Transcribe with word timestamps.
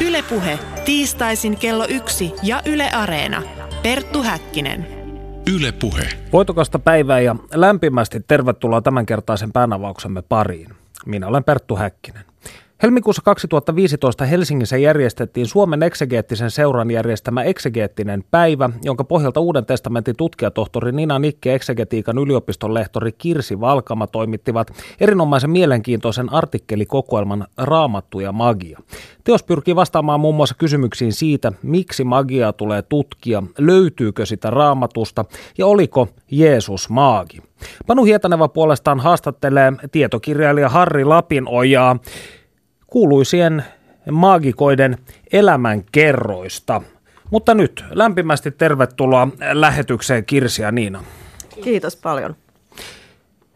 Ylepuhe 0.00 0.58
tiistaisin 0.84 1.56
kello 1.56 1.86
yksi 1.88 2.32
ja 2.42 2.62
Yle 2.66 2.90
Areena. 2.90 3.42
Perttu 3.82 4.22
Häkkinen. 4.22 4.86
Ylepuhe. 5.56 6.08
Voitokasta 6.32 6.78
päivää 6.78 7.20
ja 7.20 7.36
lämpimästi 7.54 8.20
tervetuloa 8.20 8.82
tämänkertaisen 8.82 9.52
päänavauksemme 9.52 10.22
pariin. 10.22 10.68
Minä 11.06 11.26
olen 11.26 11.44
Perttu 11.44 11.76
Häkkinen. 11.76 12.24
Helmikuussa 12.84 13.22
2015 13.22 14.24
Helsingissä 14.24 14.76
järjestettiin 14.76 15.46
Suomen 15.46 15.82
eksegeettisen 15.82 16.50
seuran 16.50 16.90
järjestämä 16.90 17.42
eksegeettinen 17.42 18.24
päivä, 18.30 18.70
jonka 18.82 19.04
pohjalta 19.04 19.40
Uuden 19.40 19.66
testamentin 19.66 20.16
tutkijatohtori 20.16 20.92
Nina 20.92 21.18
Nikki 21.18 21.50
eksegetiikan 21.50 22.18
yliopiston 22.18 22.74
lehtori 22.74 23.12
Kirsi 23.12 23.60
Valkama 23.60 24.06
toimittivat 24.06 24.70
erinomaisen 25.00 25.50
mielenkiintoisen 25.50 26.32
artikkelikokoelman 26.32 27.46
Raamattu 27.58 28.20
ja 28.20 28.32
magia. 28.32 28.78
Teos 29.24 29.42
pyrkii 29.42 29.76
vastaamaan 29.76 30.20
muun 30.20 30.34
muassa 30.34 30.54
kysymyksiin 30.58 31.12
siitä, 31.12 31.52
miksi 31.62 32.04
magiaa 32.04 32.52
tulee 32.52 32.82
tutkia, 32.82 33.42
löytyykö 33.58 34.26
sitä 34.26 34.50
raamatusta 34.50 35.24
ja 35.58 35.66
oliko 35.66 36.08
Jeesus 36.30 36.90
maagi. 36.90 37.38
Panu 37.86 38.04
Hietaneva 38.04 38.48
puolestaan 38.48 39.00
haastattelee 39.00 39.72
tietokirjailija 39.92 40.68
Harri 40.68 41.04
Lapinojaa 41.04 41.98
kuuluisien 42.94 43.64
maagikoiden 44.10 44.98
elämänkerroista. 45.32 46.82
Mutta 47.30 47.54
nyt 47.54 47.84
lämpimästi 47.90 48.50
tervetuloa 48.50 49.28
lähetykseen 49.52 50.24
Kirsi 50.24 50.62
ja 50.62 50.72
Niina. 50.72 51.04
Kiitos 51.64 51.96
paljon. 51.96 52.36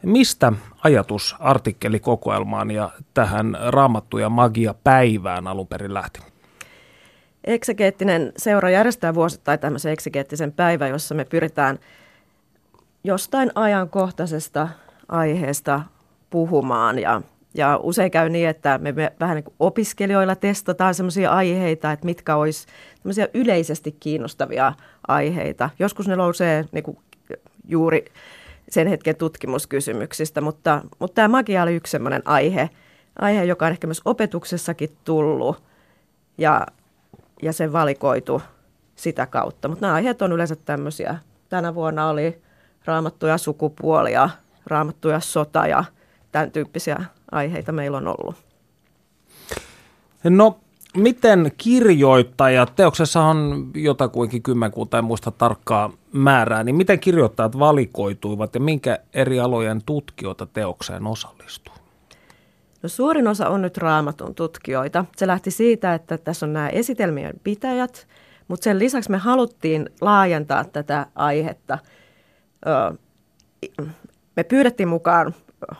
Mistä 0.02 0.52
ajatus 0.84 1.36
artikkelikokoelmaan 1.40 2.70
ja 2.70 2.90
tähän 3.14 3.56
Raamattu 3.68 4.18
ja 4.18 4.28
magia 4.28 4.74
päivään 4.84 5.46
alun 5.46 5.66
perin 5.66 5.94
lähti? 5.94 6.20
Eksegeettinen 7.44 8.32
seura 8.36 8.70
järjestää 8.70 9.14
vuosittain 9.14 9.60
tämmöisen 9.60 9.92
eksegeettisen 9.92 10.52
päivän, 10.52 10.90
jossa 10.90 11.14
me 11.14 11.24
pyritään 11.24 11.78
jostain 13.04 13.50
ajankohtaisesta 13.54 14.68
aiheesta 15.08 15.80
puhumaan 16.30 16.98
ja 16.98 17.22
ja 17.54 17.80
usein 17.82 18.10
käy 18.10 18.28
niin, 18.28 18.48
että 18.48 18.78
me, 18.78 18.94
vähän 19.20 19.34
niin 19.34 19.44
kuin 19.44 19.54
opiskelijoilla 19.60 20.36
testataan 20.36 20.94
sellaisia 20.94 21.30
aiheita, 21.30 21.92
että 21.92 22.06
mitkä 22.06 22.36
olisi 22.36 22.66
yleisesti 23.34 23.92
kiinnostavia 23.92 24.72
aiheita. 25.08 25.70
Joskus 25.78 26.08
ne 26.08 26.16
nousee 26.16 26.64
niin 26.72 26.84
kuin 26.84 26.98
juuri 27.64 28.04
sen 28.68 28.86
hetken 28.86 29.16
tutkimuskysymyksistä, 29.16 30.40
mutta, 30.40 30.82
mutta 30.98 31.14
tämä 31.14 31.28
magia 31.28 31.62
oli 31.62 31.74
yksi 31.74 31.90
sellainen 31.90 32.22
aihe, 32.24 32.70
aihe, 33.18 33.44
joka 33.44 33.66
on 33.66 33.72
ehkä 33.72 33.86
myös 33.86 34.02
opetuksessakin 34.04 34.96
tullut 35.04 35.62
ja, 36.38 36.66
ja 37.42 37.52
se 37.52 37.72
valikoitu 37.72 38.42
sitä 38.96 39.26
kautta. 39.26 39.68
Mutta 39.68 39.86
nämä 39.86 39.94
aiheet 39.94 40.22
on 40.22 40.32
yleensä 40.32 40.56
tämmöisiä. 40.56 41.18
Tänä 41.48 41.74
vuonna 41.74 42.08
oli 42.08 42.42
raamattuja 42.84 43.38
sukupuolia, 43.38 44.30
raamattuja 44.66 45.20
sota 45.20 45.66
ja 45.66 45.84
tämän 46.32 46.50
tyyppisiä 46.50 47.04
aiheita 47.32 47.72
meillä 47.72 47.96
on 47.96 48.08
ollut. 48.08 48.34
No, 50.24 50.58
miten 50.96 51.52
kirjoittajat, 51.58 52.76
teoksessa 52.76 53.22
on 53.22 53.70
jotakuinkin 53.74 54.42
kymmenkunta, 54.42 54.98
en 54.98 55.04
muista 55.04 55.30
tarkkaa 55.30 55.90
määrää, 56.12 56.64
niin 56.64 56.76
miten 56.76 57.00
kirjoittajat 57.00 57.58
valikoituivat 57.58 58.54
ja 58.54 58.60
minkä 58.60 58.98
eri 59.14 59.40
alojen 59.40 59.80
tutkijoita 59.86 60.46
teokseen 60.46 61.06
osallistuu? 61.06 61.74
No 62.82 62.88
suurin 62.88 63.28
osa 63.28 63.48
on 63.48 63.62
nyt 63.62 63.76
raamatun 63.76 64.34
tutkijoita. 64.34 65.04
Se 65.16 65.26
lähti 65.26 65.50
siitä, 65.50 65.94
että 65.94 66.18
tässä 66.18 66.46
on 66.46 66.52
nämä 66.52 66.68
esitelmien 66.68 67.40
pitäjät, 67.44 68.08
mutta 68.48 68.64
sen 68.64 68.78
lisäksi 68.78 69.10
me 69.10 69.18
haluttiin 69.18 69.90
laajentaa 70.00 70.64
tätä 70.64 71.06
aihetta. 71.14 71.78
Me 74.36 74.44
pyydettiin 74.44 74.88
mukaan 74.88 75.34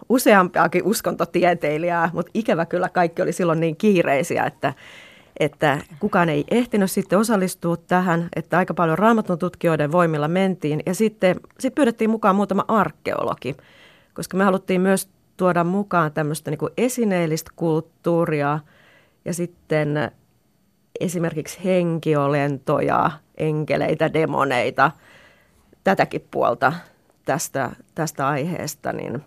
useampiakin 0.08 0.84
uskontotieteilijää, 0.84 2.10
mutta 2.12 2.30
ikävä 2.34 2.66
kyllä 2.66 2.88
kaikki 2.88 3.22
oli 3.22 3.32
silloin 3.32 3.60
niin 3.60 3.76
kiireisiä, 3.76 4.44
että, 4.44 4.74
että 5.40 5.78
kukaan 6.00 6.28
ei 6.28 6.44
ehtinyt 6.50 6.90
sitten 6.90 7.18
osallistua 7.18 7.76
tähän, 7.76 8.28
että 8.36 8.58
aika 8.58 8.74
paljon 8.74 8.98
raamatun 8.98 9.38
tutkijoiden 9.38 9.92
voimilla 9.92 10.28
mentiin. 10.28 10.82
Ja 10.86 10.94
sitten 10.94 11.40
sit 11.58 11.74
pyydettiin 11.74 12.10
mukaan 12.10 12.36
muutama 12.36 12.64
arkeologi, 12.68 13.56
koska 14.14 14.36
me 14.36 14.44
haluttiin 14.44 14.80
myös 14.80 15.08
tuoda 15.36 15.64
mukaan 15.64 16.12
tämmöistä 16.12 16.50
niin 16.50 16.58
esineellistä 16.76 17.50
kulttuuria 17.56 18.58
ja 19.24 19.34
sitten 19.34 20.10
esimerkiksi 21.00 21.64
henkiolentoja, 21.64 23.10
enkeleitä, 23.36 24.12
demoneita, 24.12 24.90
tätäkin 25.84 26.26
puolta 26.30 26.72
tästä, 27.24 27.70
tästä 27.94 28.28
aiheesta, 28.28 28.92
niin 28.92 29.24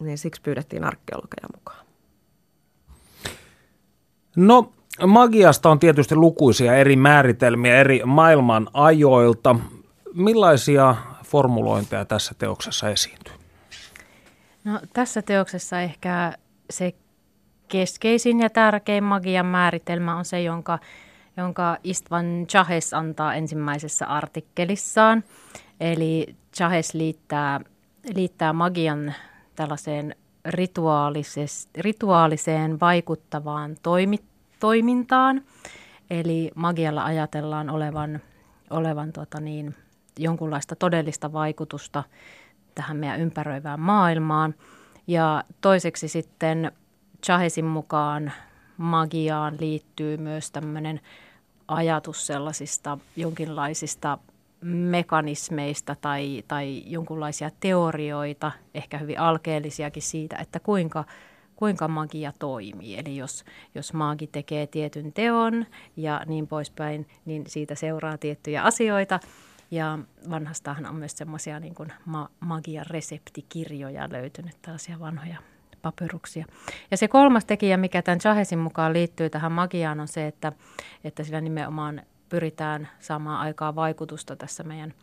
niin 0.00 0.18
siksi 0.18 0.42
pyydettiin 0.42 0.84
arkeologeja 0.84 1.48
mukaan. 1.56 1.86
No, 4.36 4.72
magiasta 5.06 5.70
on 5.70 5.78
tietysti 5.78 6.14
lukuisia 6.14 6.76
eri 6.76 6.96
määritelmiä 6.96 7.76
eri 7.76 8.02
maailman 8.04 8.68
ajoilta. 8.72 9.56
Millaisia 10.14 10.96
formulointeja 11.24 12.04
tässä 12.04 12.34
teoksessa 12.38 12.88
esiintyy? 12.88 13.34
No, 14.64 14.80
tässä 14.92 15.22
teoksessa 15.22 15.80
ehkä 15.80 16.32
se 16.70 16.94
keskeisin 17.68 18.40
ja 18.40 18.50
tärkein 18.50 19.04
magian 19.04 19.46
määritelmä 19.46 20.16
on 20.16 20.24
se, 20.24 20.42
jonka, 20.42 20.78
jonka 21.36 21.76
Istvan 21.84 22.44
Chahes 22.48 22.94
antaa 22.94 23.34
ensimmäisessä 23.34 24.06
artikkelissaan. 24.06 25.24
Eli 25.80 26.36
Chahes 26.56 26.94
liittää, 26.94 27.60
liittää 28.14 28.52
magian 28.52 29.14
tällaiseen 29.58 30.16
rituaaliseen 31.76 32.80
vaikuttavaan 32.80 33.76
toimi, 33.82 34.18
toimintaan. 34.60 35.42
Eli 36.10 36.50
magialla 36.54 37.04
ajatellaan 37.04 37.70
olevan, 37.70 38.20
olevan 38.70 39.12
tuota 39.12 39.40
niin, 39.40 39.74
jonkunlaista 40.18 40.76
todellista 40.76 41.32
vaikutusta 41.32 42.04
tähän 42.74 42.96
meidän 42.96 43.20
ympäröivään 43.20 43.80
maailmaan. 43.80 44.54
Ja 45.06 45.44
toiseksi 45.60 46.08
sitten 46.08 46.72
Chahesin 47.24 47.64
mukaan 47.64 48.32
magiaan 48.76 49.56
liittyy 49.60 50.16
myös 50.16 50.50
tämmöinen 50.50 51.00
ajatus 51.68 52.26
sellaisista 52.26 52.98
jonkinlaisista 53.16 54.18
mekanismeista 54.62 55.96
tai, 56.00 56.44
tai 56.48 56.82
jonkunlaisia 56.86 57.50
teorioita, 57.60 58.52
ehkä 58.74 58.98
hyvin 58.98 59.20
alkeellisiakin 59.20 60.02
siitä, 60.02 60.36
että 60.36 60.60
kuinka, 60.60 61.04
kuinka 61.56 61.88
magia 61.88 62.32
toimii. 62.38 62.98
Eli 62.98 63.16
jos, 63.16 63.44
jos 63.74 63.92
maagi 63.92 64.26
tekee 64.26 64.66
tietyn 64.66 65.12
teon 65.12 65.66
ja 65.96 66.20
niin 66.26 66.46
poispäin, 66.46 67.08
niin 67.24 67.44
siitä 67.46 67.74
seuraa 67.74 68.18
tiettyjä 68.18 68.62
asioita. 68.62 69.20
Ja 69.70 69.98
vanhastahan 70.30 70.86
on 70.86 70.96
myös 70.96 71.16
semmoisia 71.16 71.60
niin 71.60 71.74
kuin 71.74 71.92
ma- 72.04 72.30
reseptikirjoja 72.88 74.08
löytynyt, 74.12 74.56
tällaisia 74.62 75.00
vanhoja 75.00 75.36
papyruksia. 75.82 76.44
Ja 76.90 76.96
se 76.96 77.08
kolmas 77.08 77.44
tekijä, 77.44 77.76
mikä 77.76 78.02
tämän 78.02 78.18
Chahesin 78.18 78.58
mukaan 78.58 78.92
liittyy 78.92 79.30
tähän 79.30 79.52
magiaan, 79.52 80.00
on 80.00 80.08
se, 80.08 80.26
että, 80.26 80.52
että 81.04 81.24
sillä 81.24 81.40
nimenomaan 81.40 82.02
pyritään 82.28 82.88
saamaan 83.00 83.40
aikaa 83.40 83.74
vaikutusta 83.74 84.36
tässä 84.36 84.62
meidän 84.62 84.94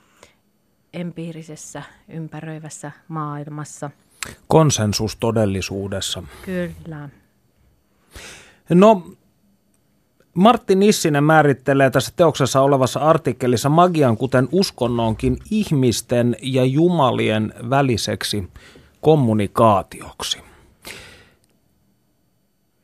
empiirisessä 0.94 1.84
ympäröivässä 2.09 2.91
maailmassa. 3.08 3.91
Konsensus 4.47 5.16
todellisuudessa. 5.16 6.24
Kyllä. 6.46 7.09
No, 8.70 9.03
Martti 10.34 10.76
Nissinen 10.76 11.23
määrittelee 11.23 11.90
tässä 11.90 12.14
teoksessa 12.16 12.61
olevassa 12.61 13.00
artikkelissa 13.00 13.70
magian, 13.70 14.17
kuten 14.17 14.50
uskonnonkin, 14.52 15.38
ihmisten 15.52 16.35
ja 16.41 16.66
jumalien 16.66 17.53
väliseksi 17.70 18.50
kommunikaatioksi. 19.02 20.54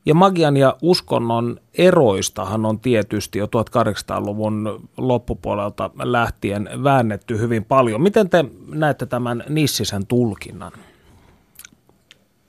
Ja 0.04 0.14
magian 0.14 0.56
ja 0.56 0.76
uskonnon 0.82 1.60
eroistahan 1.74 2.66
on 2.66 2.80
tietysti 2.80 3.38
jo 3.38 3.46
1800-luvun 3.46 4.88
loppupuolelta 4.96 5.90
lähtien 6.02 6.68
väännetty 6.84 7.38
hyvin 7.38 7.64
paljon. 7.64 8.02
Miten 8.02 8.30
te 8.30 8.44
näette 8.74 9.06
tämän 9.06 9.44
Nissisen 9.48 10.06
tulkinnan? 10.06 10.72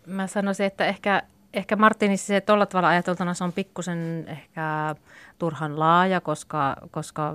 Mä 0.07 0.27
sanoisin, 0.27 0.65
että 0.65 0.85
ehkä, 0.85 1.23
ehkä 1.53 1.75
Martinissa 1.75 2.27
se 2.27 2.41
tuolla 2.41 2.65
tavalla 2.65 2.89
ajateltuna 2.89 3.33
se 3.33 3.43
on 3.43 3.53
pikkusen 3.53 4.25
ehkä 4.27 4.95
turhan 5.39 5.79
laaja, 5.79 6.21
koska, 6.21 6.75
koska 6.91 7.33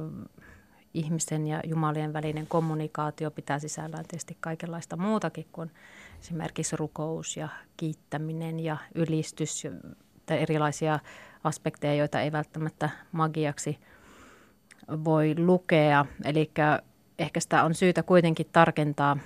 ihmisten 0.95 1.47
ja 1.47 1.61
jumalien 1.65 2.13
välinen 2.13 2.47
kommunikaatio 2.47 3.31
pitää 3.31 3.59
sisällään 3.59 4.05
tietysti 4.09 4.37
kaikenlaista 4.41 4.97
muutakin 4.97 5.47
kuin 5.53 5.71
esimerkiksi 6.21 6.77
rukous 6.77 7.37
ja 7.37 7.49
kiittäminen 7.77 8.61
ja 8.61 8.77
ylistys 8.95 9.67
erilaisia 10.35 10.99
aspekteja, 11.45 11.95
joita 11.95 12.21
ei 12.21 12.33
välttämättä 12.33 12.91
magiaksi 13.13 13.79
voi 15.05 15.35
lukea. 15.39 16.07
Eli 16.25 16.51
ehkä 17.19 17.41
sitä 17.41 17.65
on 17.65 17.75
syytä 17.75 18.03
kuitenkin 18.03 18.47
tarkentaa, 18.53 19.17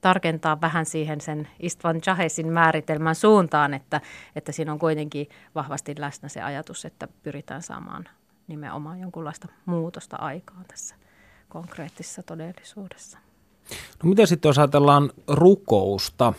tarkentaa 0.00 0.60
vähän 0.60 0.86
siihen 0.86 1.20
sen 1.20 1.48
Istvan 1.60 2.00
Jahesin 2.06 2.52
määritelmän 2.52 3.14
suuntaan, 3.14 3.74
että, 3.74 4.00
että 4.36 4.52
siinä 4.52 4.72
on 4.72 4.78
kuitenkin 4.78 5.28
vahvasti 5.54 5.94
läsnä 5.98 6.28
se 6.28 6.42
ajatus, 6.42 6.84
että 6.84 7.08
pyritään 7.22 7.62
saamaan 7.62 8.08
nimenomaan 8.48 9.00
jonkunlaista 9.00 9.48
muutosta 9.66 10.16
aikaan 10.16 10.64
tässä 10.64 10.94
konkreettisessa 11.48 12.22
todellisuudessa. 12.22 13.18
No 14.02 14.08
mitä 14.08 14.26
sitten 14.26 14.48
jos 14.48 14.58
ajatellaan 14.58 15.10
rukousta, 15.28 16.32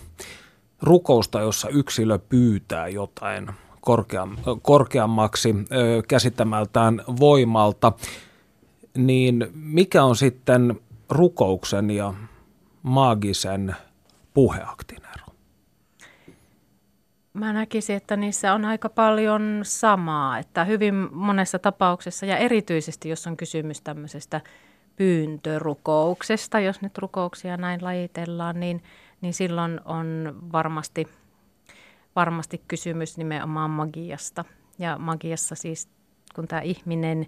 rukousta, 0.81 1.39
jossa 1.39 1.69
yksilö 1.69 2.19
pyytää 2.19 2.87
jotain 2.87 3.49
korkeammaksi 4.61 5.55
käsittämältään 6.07 7.03
voimalta, 7.19 7.91
niin 8.97 9.47
mikä 9.53 10.03
on 10.03 10.15
sitten 10.15 10.79
rukouksen 11.09 11.91
ja 11.91 12.13
maagisen 12.83 13.75
puheaktin 14.33 14.97
ero? 14.97 15.25
Mä 17.33 17.53
näkisin, 17.53 17.95
että 17.95 18.15
niissä 18.15 18.53
on 18.53 18.65
aika 18.65 18.89
paljon 18.89 19.59
samaa, 19.63 20.39
että 20.39 20.65
hyvin 20.65 20.95
monessa 21.11 21.59
tapauksessa 21.59 22.25
ja 22.25 22.37
erityisesti 22.37 23.09
jos 23.09 23.27
on 23.27 23.37
kysymys 23.37 23.81
tämmöisestä 23.81 24.41
pyyntörukouksesta, 24.95 26.59
jos 26.59 26.81
nyt 26.81 26.97
rukouksia 26.97 27.57
näin 27.57 27.83
lajitellaan, 27.83 28.59
niin, 28.59 28.83
niin 29.21 29.33
silloin 29.33 29.79
on 29.85 30.35
varmasti, 30.51 31.07
varmasti 32.15 32.61
kysymys 32.67 33.17
nimenomaan 33.17 33.69
magiasta. 33.69 34.45
Ja 34.79 34.97
magiassa 34.97 35.55
siis, 35.55 35.89
kun 36.35 36.47
tämä 36.47 36.61
ihminen 36.61 37.27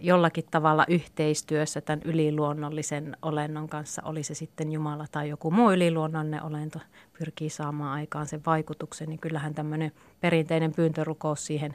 jollakin 0.00 0.44
tavalla 0.50 0.84
yhteistyössä 0.88 1.80
tämän 1.80 2.00
yliluonnollisen 2.04 3.16
olennon 3.22 3.68
kanssa, 3.68 4.02
oli 4.04 4.22
se 4.22 4.34
sitten 4.34 4.72
Jumala 4.72 5.06
tai 5.10 5.28
joku 5.28 5.50
muu 5.50 5.72
yliluonnollinen 5.72 6.42
olento, 6.42 6.80
pyrkii 7.18 7.50
saamaan 7.50 7.92
aikaan 7.92 8.26
sen 8.26 8.42
vaikutuksen, 8.46 9.08
niin 9.08 9.18
kyllähän 9.18 9.54
tämmöinen 9.54 9.92
perinteinen 10.20 10.72
pyyntörukous 10.72 11.46
siihen, 11.46 11.74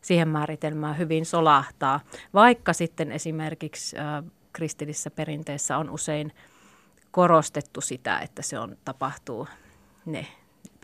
siihen 0.00 0.28
määritelmään 0.28 0.98
hyvin 0.98 1.26
solahtaa. 1.26 2.00
Vaikka 2.34 2.72
sitten 2.72 3.12
esimerkiksi 3.12 3.96
kristillisessä 4.52 5.10
perinteessä 5.10 5.78
on 5.78 5.90
usein 5.90 6.32
korostettu 7.10 7.80
sitä, 7.80 8.18
että 8.18 8.42
se 8.42 8.58
on 8.58 8.76
tapahtuu, 8.84 9.46
ne 10.06 10.26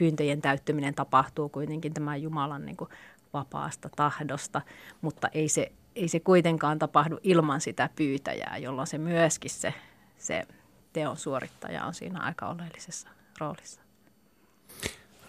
pyyntöjen 0.00 0.42
täyttyminen 0.42 0.94
tapahtuu 0.94 1.48
kuitenkin 1.48 1.94
tämän 1.94 2.22
Jumalan 2.22 2.66
niin 2.66 2.76
kuin 2.76 2.90
vapaasta 3.32 3.88
tahdosta, 3.96 4.62
mutta 5.02 5.28
ei 5.28 5.48
se 5.48 5.72
ei 5.96 6.08
se 6.08 6.20
kuitenkaan 6.20 6.78
tapahdu 6.78 7.18
ilman 7.22 7.60
sitä 7.60 7.90
pyytäjää, 7.96 8.58
jolloin 8.58 8.86
se 8.86 8.98
myöskin 8.98 9.50
se, 9.50 9.74
se 10.18 10.46
teon 10.92 11.16
suorittaja 11.16 11.84
on 11.84 11.94
siinä 11.94 12.20
aika 12.20 12.48
oleellisessa 12.48 13.08
roolissa. 13.40 13.80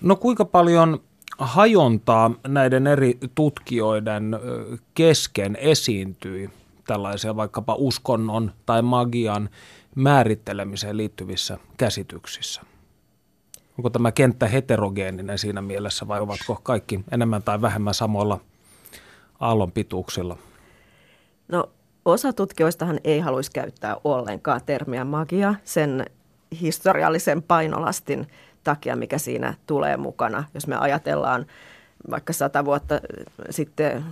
No 0.02 0.16
kuinka 0.16 0.46
paljon 0.46 1.00
hajontaa 1.38 2.32
näiden 2.48 2.88
eri 2.88 3.18
tutkijoiden 3.36 4.40
kesken 4.94 5.56
esiintyi 5.56 6.50
tällaisia 6.88 7.36
vaikkapa 7.36 7.76
uskonnon 7.76 8.52
tai 8.66 8.82
magian 8.82 9.50
määrittelemiseen 9.96 10.98
liittyvissä 10.98 11.58
käsityksissä? 11.78 12.71
Onko 13.82 13.90
tämä 13.90 14.12
kenttä 14.12 14.48
heterogeeninen 14.48 15.38
siinä 15.38 15.62
mielessä 15.62 16.08
vai 16.08 16.20
ovatko 16.20 16.60
kaikki 16.64 17.04
enemmän 17.12 17.44
tai 17.44 17.62
vähemmän 17.62 17.94
samoilla 17.94 18.40
aallon 19.40 19.72
pituuksilla? 19.72 20.38
No 21.48 21.70
osa 22.06 22.34
tutkijoistahan 22.34 23.00
ei 23.04 23.20
haluaisi 23.20 23.52
käyttää 23.52 23.98
ollenkaan 24.04 24.62
termiä 24.66 25.06
magia 25.06 25.56
sen 25.64 26.06
historiallisen 26.62 27.44
painolastin 27.44 28.28
takia, 28.64 28.96
mikä 28.96 29.18
siinä 29.18 29.54
tulee 29.68 29.98
mukana. 29.98 30.44
Jos 30.54 30.68
me 30.68 30.76
ajatellaan 30.76 31.46
vaikka 32.10 32.34
sata 32.34 32.66
vuotta 32.66 33.02
sitten 33.50 34.06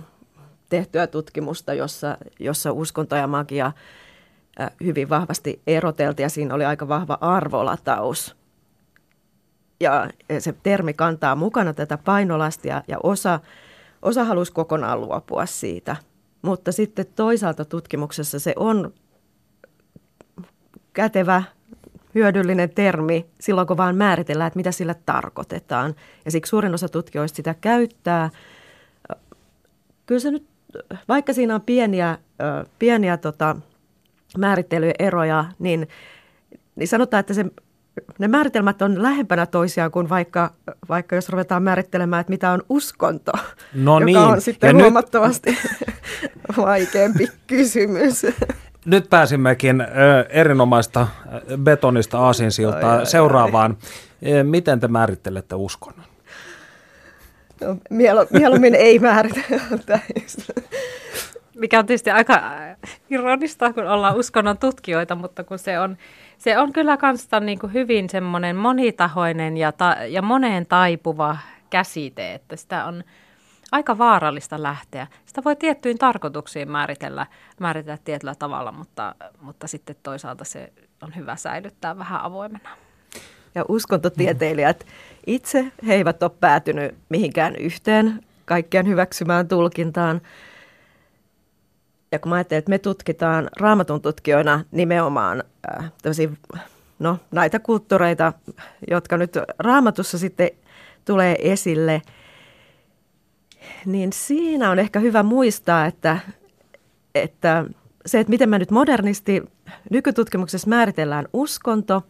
tehtyä 0.68 1.06
tutkimusta, 1.06 1.74
jossa, 1.74 2.18
jossa 2.38 2.72
uskonto 2.72 3.16
ja 3.16 3.26
magia 3.26 3.72
hyvin 4.84 5.08
vahvasti 5.08 5.62
eroteltiin 5.66 6.24
ja 6.24 6.30
siinä 6.30 6.54
oli 6.54 6.64
aika 6.64 6.88
vahva 6.88 7.18
arvolataus. 7.20 8.39
Ja 9.80 10.10
se 10.38 10.54
termi 10.62 10.94
kantaa 10.94 11.36
mukana 11.36 11.72
tätä 11.72 11.98
painolastia 11.98 12.82
ja 12.88 12.98
osa, 13.02 13.40
osa 14.02 14.24
halusi 14.24 14.52
kokonaan 14.52 15.00
luopua 15.00 15.46
siitä– 15.46 15.96
mutta 16.42 16.72
sitten 16.72 17.06
toisaalta 17.16 17.64
tutkimuksessa 17.64 18.38
se 18.38 18.52
on 18.56 18.92
kätevä, 20.92 21.42
hyödyllinen 22.14 22.70
termi 22.70 23.26
silloin, 23.40 23.66
kun 23.66 23.76
vaan 23.76 23.96
määritellään, 23.96 24.48
että 24.48 24.58
mitä 24.58 24.72
sillä 24.72 24.94
tarkoitetaan. 25.06 25.94
Ja 26.24 26.30
siksi 26.30 26.50
suurin 26.50 26.74
osa 26.74 26.88
tutkijoista 26.88 27.36
sitä 27.36 27.54
käyttää. 27.60 28.30
Kyllä 30.06 30.20
se 30.20 30.30
nyt, 30.30 30.46
vaikka 31.08 31.32
siinä 31.32 31.54
on 31.54 31.60
pieniä, 31.60 32.18
pieniä 32.78 33.16
tota, 33.16 33.56
määrittelyeroja, 34.38 35.44
niin, 35.58 35.88
niin 36.76 36.88
sanotaan, 36.88 37.20
että 37.20 37.34
se 37.34 37.44
ne 38.18 38.28
määritelmät 38.28 38.82
on 38.82 39.02
lähempänä 39.02 39.46
toisiaan 39.46 39.90
kuin 39.90 40.08
vaikka, 40.08 40.50
vaikka 40.88 41.16
jos 41.16 41.28
ruvetaan 41.28 41.62
määrittelemään, 41.62 42.20
että 42.20 42.30
mitä 42.30 42.50
on 42.50 42.62
uskonto, 42.68 43.32
no 43.74 43.94
joka 43.94 44.04
niin. 44.04 44.18
on 44.18 44.40
sitten 44.40 44.76
ja 44.78 44.82
huomattavasti 44.82 45.50
nyt... 45.50 46.56
vaikeampi 46.56 47.28
kysymys. 47.46 48.26
Nyt 48.84 49.10
pääsimmekin 49.10 49.80
ö, 49.80 49.86
erinomaista 50.28 51.06
betonista 51.56 52.18
aasinsiltaa 52.18 53.04
seuraavaan. 53.04 53.76
Miten 54.42 54.80
te 54.80 54.88
määrittelette 54.88 55.54
uskonnon? 55.54 56.06
No, 57.60 57.76
mieluummin 58.30 58.74
ei 58.74 58.98
määritellä 58.98 59.98
Mikä 61.54 61.78
on 61.78 61.86
tietysti 61.86 62.10
aika 62.10 62.42
ironista, 63.10 63.72
kun 63.72 63.86
ollaan 63.86 64.16
uskonnon 64.16 64.58
tutkijoita, 64.58 65.14
mutta 65.14 65.44
kun 65.44 65.58
se 65.58 65.78
on 65.78 65.96
se 66.40 66.58
on 66.58 66.72
kyllä 66.72 66.96
kanssa 66.96 67.40
niin 67.40 67.58
kuin 67.58 67.72
hyvin 67.72 68.10
semmoinen 68.10 68.56
monitahoinen 68.56 69.56
ja, 69.56 69.72
ta- 69.72 69.96
ja 70.08 70.22
moneen 70.22 70.66
taipuva 70.66 71.36
käsite, 71.70 72.34
että 72.34 72.56
sitä 72.56 72.84
on 72.84 73.04
aika 73.72 73.98
vaarallista 73.98 74.62
lähteä. 74.62 75.06
Sitä 75.26 75.44
voi 75.44 75.56
tiettyihin 75.56 75.98
tarkoituksiin 75.98 76.70
määritellä, 76.70 77.26
määritellä 77.60 77.98
tietyllä 78.04 78.34
tavalla, 78.34 78.72
mutta, 78.72 79.14
mutta 79.40 79.66
sitten 79.66 79.96
toisaalta 80.02 80.44
se 80.44 80.72
on 81.02 81.16
hyvä 81.16 81.36
säilyttää 81.36 81.98
vähän 81.98 82.20
avoimena. 82.20 82.70
Ja 83.54 83.64
uskontotieteilijät 83.68 84.86
itse, 85.26 85.72
he 85.86 85.94
eivät 85.94 86.22
ole 86.22 86.30
päätynyt 86.40 86.94
mihinkään 87.08 87.56
yhteen 87.56 88.24
kaikkien 88.44 88.88
hyväksymään 88.88 89.48
tulkintaan, 89.48 90.20
ja 92.12 92.18
kun 92.18 92.30
mä 92.30 92.34
ajattelen, 92.34 92.58
että 92.58 92.70
me 92.70 92.78
tutkitaan 92.78 93.48
raamatun 93.60 94.02
tutkijoina 94.02 94.64
nimenomaan 94.70 95.44
äh, 95.78 95.92
no, 96.98 97.18
näitä 97.30 97.58
kulttuureita, 97.58 98.32
jotka 98.90 99.16
nyt 99.16 99.32
raamatussa 99.58 100.18
sitten 100.18 100.50
tulee 101.04 101.36
esille, 101.52 102.02
niin 103.86 104.12
siinä 104.12 104.70
on 104.70 104.78
ehkä 104.78 105.00
hyvä 105.00 105.22
muistaa, 105.22 105.86
että, 105.86 106.18
että 107.14 107.64
se, 108.06 108.20
että 108.20 108.30
miten 108.30 108.48
me 108.48 108.58
nyt 108.58 108.70
modernisti 108.70 109.42
nykytutkimuksessa 109.90 110.68
määritellään 110.68 111.28
uskonto, 111.32 112.02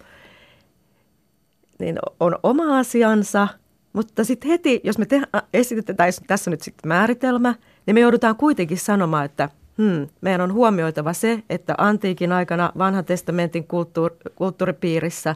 niin 1.79 1.99
on 2.21 2.39
oma 2.43 2.79
asiansa, 2.79 3.49
mutta 3.93 4.25
sitten 4.25 4.51
heti, 4.51 4.81
jos 4.85 4.99
me 4.99 5.07
te- 5.07 5.23
esitetään 5.55 6.13
tässä 6.27 6.51
nyt 6.51 6.61
sitten 6.61 6.89
määritelmä, 6.89 7.55
niin 7.87 7.95
me 7.95 8.01
joudutaan 8.01 8.37
kuitenkin 8.37 8.79
sanomaan, 8.79 9.25
että– 9.25 9.49
hmm, 9.81 10.09
meidän 10.21 10.41
on 10.41 10.53
huomioitava 10.53 11.13
se, 11.13 11.43
että 11.51 11.75
antiikin 11.79 12.33
aikana 12.33 12.73
vanhan 12.79 13.05
testamentin 13.05 13.67
kulttuur, 13.67 14.11
kulttuuripiirissä 14.35 15.35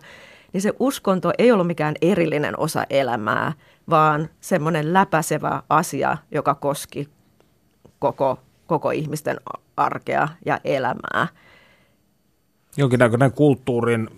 niin 0.54 0.62
se 0.62 0.72
uskonto 0.78 1.32
ei 1.38 1.52
ollut 1.52 1.66
mikään 1.66 1.94
erillinen 2.02 2.60
osa 2.60 2.84
elämää, 2.90 3.52
vaan 3.90 4.28
semmoinen 4.40 4.92
läpäisevä 4.92 5.62
asia, 5.68 6.16
joka 6.30 6.54
koski 6.54 7.08
koko, 7.98 8.38
koko 8.66 8.90
ihmisten 8.90 9.36
arkea 9.76 10.28
ja 10.46 10.60
elämää. 10.64 11.28
Jonkinnäköinen 12.76 13.32
kulttuurin 13.32 14.08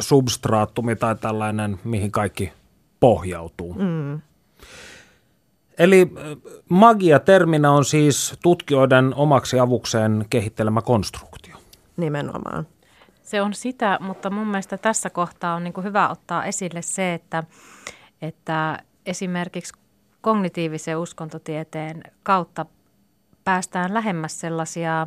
substraattumi 0.00 0.96
tai 0.96 1.16
tällainen, 1.16 1.78
mihin 1.84 2.10
kaikki 2.10 2.52
pohjautuu. 3.00 3.74
Mm. 3.74 4.20
Eli 5.78 6.12
magia-terminä 6.68 7.70
on 7.70 7.84
siis 7.84 8.34
tutkijoiden 8.42 9.14
omaksi 9.14 9.60
avukseen 9.60 10.24
kehittelemä 10.30 10.82
konstruktio. 10.82 11.56
Nimenomaan. 11.96 12.66
Se 13.22 13.42
on 13.42 13.54
sitä, 13.54 13.98
mutta 14.00 14.30
mun 14.30 14.46
mielestä 14.46 14.78
tässä 14.78 15.10
kohtaa 15.10 15.54
on 15.54 15.64
niin 15.64 15.84
hyvä 15.84 16.08
ottaa 16.08 16.44
esille 16.44 16.82
se, 16.82 17.14
että, 17.14 17.42
että 18.22 18.78
esimerkiksi 19.06 19.74
kognitiivisen 20.20 20.98
uskontotieteen 20.98 22.02
kautta 22.22 22.66
päästään 23.44 23.94
lähemmäs 23.94 24.40
sellaisia 24.40 25.06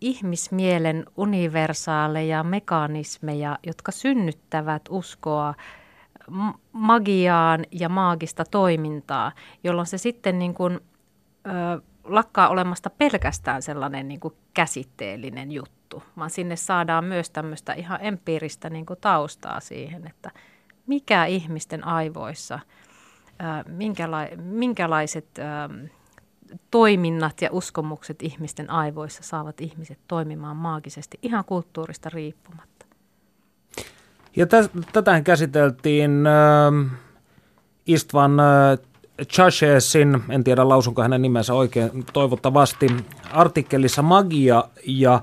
ihmismielen 0.00 1.06
universaaleja 1.16 2.42
mekanismeja, 2.42 3.58
jotka 3.66 3.92
synnyttävät 3.92 4.82
uskoa 4.90 5.54
magiaan 6.72 7.64
ja 7.70 7.88
maagista 7.88 8.44
toimintaa, 8.50 9.32
jolloin 9.64 9.86
se 9.86 9.98
sitten 9.98 10.38
niin 10.38 10.54
kuin, 10.54 10.80
ö, 11.46 11.82
lakkaa 12.04 12.48
olemasta 12.48 12.90
pelkästään 12.90 13.62
sellainen 13.62 14.08
niin 14.08 14.20
kuin 14.20 14.34
käsitteellinen 14.54 15.52
juttu, 15.52 16.02
vaan 16.16 16.30
sinne 16.30 16.56
saadaan 16.56 17.04
myös 17.04 17.30
tämmöistä 17.30 17.72
ihan 17.72 17.98
empiiristä 18.02 18.70
niin 18.70 18.86
kuin 18.86 19.00
taustaa 19.00 19.60
siihen, 19.60 20.06
että 20.06 20.30
mikä 20.86 21.24
ihmisten 21.24 21.86
aivoissa, 21.86 22.60
ö, 23.40 23.70
minkäla- 23.70 24.36
minkälaiset 24.36 25.28
ö, 25.38 25.42
toiminnat 26.70 27.42
ja 27.42 27.48
uskomukset 27.52 28.22
ihmisten 28.22 28.70
aivoissa 28.70 29.22
saavat 29.22 29.60
ihmiset 29.60 29.98
toimimaan 30.08 30.56
maagisesti 30.56 31.18
ihan 31.22 31.44
kulttuurista 31.44 32.08
riippumatta. 32.08 32.69
Ja 34.36 34.46
tätähän 34.92 35.24
käsiteltiin 35.24 36.26
äh, 36.26 36.98
Istvan 37.86 38.40
äh, 38.40 38.78
Chashesin, 39.24 40.22
en 40.28 40.44
tiedä 40.44 40.68
lausunko 40.68 41.02
hänen 41.02 41.22
nimensä 41.22 41.54
oikein 41.54 41.90
toivottavasti, 42.12 42.86
artikkelissa 43.32 44.02
Magia 44.02 44.64
ja 44.86 45.22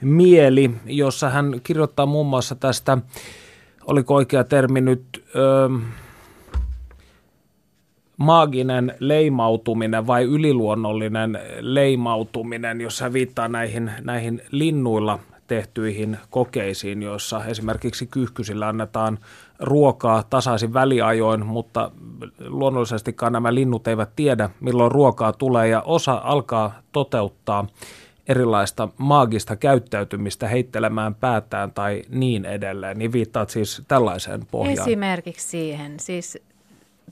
mieli, 0.00 0.70
jossa 0.86 1.30
hän 1.30 1.60
kirjoittaa 1.62 2.06
muun 2.06 2.26
muassa 2.26 2.54
tästä, 2.54 2.98
oliko 3.86 4.14
oikea 4.14 4.44
termi 4.44 4.80
nyt, 4.80 5.24
äh, 5.36 5.82
maaginen 8.16 8.94
leimautuminen 8.98 10.06
vai 10.06 10.24
yliluonnollinen 10.24 11.38
leimautuminen, 11.60 12.80
jos 12.80 13.00
hän 13.00 13.12
viittaa 13.12 13.48
näihin, 13.48 13.90
näihin 14.02 14.42
linnuilla 14.50 15.18
tehtyihin 15.46 16.18
kokeisiin, 16.30 17.02
joissa 17.02 17.44
esimerkiksi 17.44 18.06
kyyhkysillä 18.06 18.68
annetaan 18.68 19.18
ruokaa 19.60 20.22
tasaisin 20.22 20.74
väliajoin, 20.74 21.46
mutta 21.46 21.90
luonnollisestikaan 22.46 23.32
nämä 23.32 23.54
linnut 23.54 23.88
eivät 23.88 24.10
tiedä, 24.16 24.50
milloin 24.60 24.92
ruokaa 24.92 25.32
tulee 25.32 25.68
ja 25.68 25.82
osa 25.82 26.20
alkaa 26.24 26.78
toteuttaa 26.92 27.66
erilaista 28.28 28.88
maagista 28.98 29.56
käyttäytymistä 29.56 30.48
heittelemään 30.48 31.14
päätään 31.14 31.72
tai 31.72 32.02
niin 32.08 32.44
edelleen, 32.44 32.98
niin 32.98 33.12
viittaat 33.12 33.50
siis 33.50 33.82
tällaiseen 33.88 34.46
pohjaan. 34.50 34.88
Esimerkiksi 34.88 35.48
siihen, 35.48 36.00
siis 36.00 36.38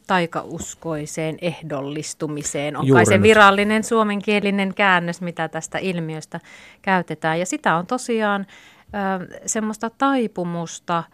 taikauskoiseen 0.07 1.39
ehdollistumiseen 1.41 2.77
on 2.77 2.87
Juuri 2.87 2.99
kai 2.99 3.07
se 3.07 3.15
nyt. 3.15 3.23
virallinen 3.23 3.85
suomenkielinen 3.85 4.75
käännös, 4.75 5.21
mitä 5.21 5.49
tästä 5.49 5.79
ilmiöstä 5.79 6.41
käytetään. 6.83 7.39
Ja 7.39 7.47
sitä 7.47 7.77
on 7.77 7.87
tosiaan 7.87 8.47
ö, 8.81 9.41
semmoista 9.47 9.91
taipumusta 9.91 11.05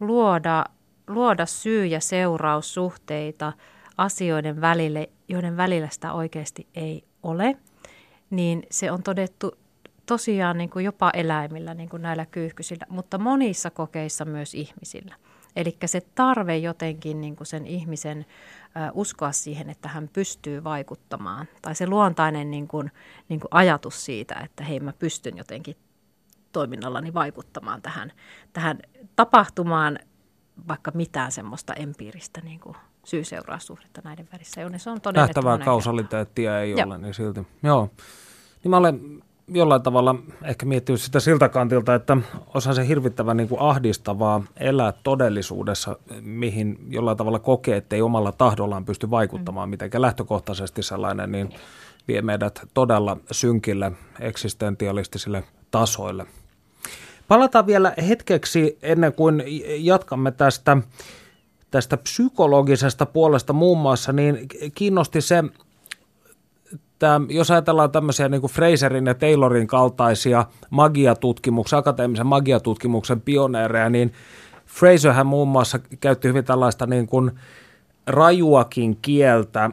luoda, 0.00 0.64
luoda 1.08 1.46
syy- 1.46 1.86
ja 1.86 2.00
seuraussuhteita 2.00 3.52
asioiden 3.96 4.60
välille, 4.60 5.08
joiden 5.28 5.56
välillä 5.56 5.88
sitä 5.90 6.12
oikeasti 6.12 6.66
ei 6.74 7.04
ole. 7.22 7.56
Niin 8.30 8.62
se 8.70 8.90
on 8.92 9.02
todettu 9.02 9.52
tosiaan 10.06 10.58
niin 10.58 10.70
kuin 10.70 10.84
jopa 10.84 11.10
eläimillä, 11.14 11.74
niin 11.74 11.88
kuin 11.88 12.02
näillä 12.02 12.26
kyyhkysillä, 12.26 12.86
mutta 12.88 13.18
monissa 13.18 13.70
kokeissa 13.70 14.24
myös 14.24 14.54
ihmisillä. 14.54 15.14
Eli 15.56 15.76
se 15.86 16.00
tarve 16.00 16.56
jotenkin 16.56 17.20
niin 17.20 17.36
kuin 17.36 17.46
sen 17.46 17.66
ihmisen 17.66 18.26
uskoa 18.92 19.32
siihen, 19.32 19.70
että 19.70 19.88
hän 19.88 20.10
pystyy 20.12 20.64
vaikuttamaan. 20.64 21.48
Tai 21.62 21.74
se 21.74 21.86
luontainen 21.86 22.50
niin 22.50 22.68
kuin, 22.68 22.90
niin 23.28 23.40
kuin 23.40 23.48
ajatus 23.50 24.04
siitä, 24.04 24.34
että 24.44 24.64
hei 24.64 24.80
mä 24.80 24.92
pystyn 24.92 25.36
jotenkin 25.36 25.76
toiminnallani 26.52 27.14
vaikuttamaan 27.14 27.82
tähän, 27.82 28.12
tähän 28.52 28.78
tapahtumaan, 29.16 29.98
vaikka 30.68 30.90
mitään 30.94 31.32
semmoista 31.32 31.74
empiiristä 31.74 32.40
niin 32.40 32.60
kuin 32.60 32.76
syy-seuraussuhdetta 33.04 34.00
näiden 34.04 34.28
välissä. 34.32 34.60
Se 34.76 34.90
on 34.90 35.00
todennettu 35.00 35.40
Nähtävää 35.40 35.58
kausaliteettia 35.64 36.60
ei 36.60 36.70
Joo. 36.70 36.86
ole, 36.86 36.98
niin 36.98 37.14
silti. 37.14 37.46
Joo. 37.62 37.90
Niin 38.64 38.70
mä 38.70 38.76
olen 38.76 39.22
jollain 39.48 39.82
tavalla 39.82 40.14
ehkä 40.44 40.66
miettinyt 40.66 41.00
sitä 41.00 41.20
siltä 41.20 41.48
kantilta, 41.48 41.94
että 41.94 42.16
osa 42.54 42.74
se 42.74 42.88
hirvittävän 42.88 43.36
niin 43.36 43.48
kuin 43.48 43.60
ahdistavaa 43.60 44.42
elää 44.56 44.92
todellisuudessa, 45.02 45.96
mihin 46.20 46.78
jollain 46.88 47.16
tavalla 47.16 47.38
kokee, 47.38 47.76
että 47.76 47.96
ei 47.96 48.02
omalla 48.02 48.32
tahdollaan 48.32 48.84
pysty 48.84 49.10
vaikuttamaan 49.10 49.68
mm. 49.68 49.70
mitenkään 49.70 50.02
lähtökohtaisesti 50.02 50.82
sellainen, 50.82 51.32
niin 51.32 51.54
vie 52.08 52.22
meidät 52.22 52.60
todella 52.74 53.16
synkille 53.30 53.92
eksistentialistisille 54.20 55.44
tasoille. 55.70 56.26
Palataan 57.28 57.66
vielä 57.66 57.94
hetkeksi 58.08 58.78
ennen 58.82 59.12
kuin 59.12 59.42
jatkamme 59.78 60.30
tästä, 60.30 60.76
tästä 61.70 61.96
psykologisesta 61.96 63.06
puolesta 63.06 63.52
muun 63.52 63.78
muassa, 63.78 64.12
niin 64.12 64.46
kiinnosti 64.74 65.20
se 65.20 65.44
että 67.04 67.34
jos 67.34 67.50
ajatellaan 67.50 67.90
tämmöisiä 67.90 68.28
niin 68.28 68.40
kuin 68.40 68.52
Fraserin 68.52 69.06
ja 69.06 69.14
Taylorin 69.14 69.66
kaltaisia 69.66 70.46
magiatutkimuksen, 70.70 71.78
akateemisen 71.78 72.26
magiatutkimuksen 72.26 73.20
pioneereja, 73.20 73.90
niin 73.90 74.12
Fraserhän 74.66 75.26
muun 75.26 75.48
muassa 75.48 75.78
käytti 76.00 76.28
hyvin 76.28 76.44
tällaista 76.44 76.86
niin 76.86 77.06
kuin 77.06 77.30
rajuakin 78.06 78.98
kieltä 79.02 79.70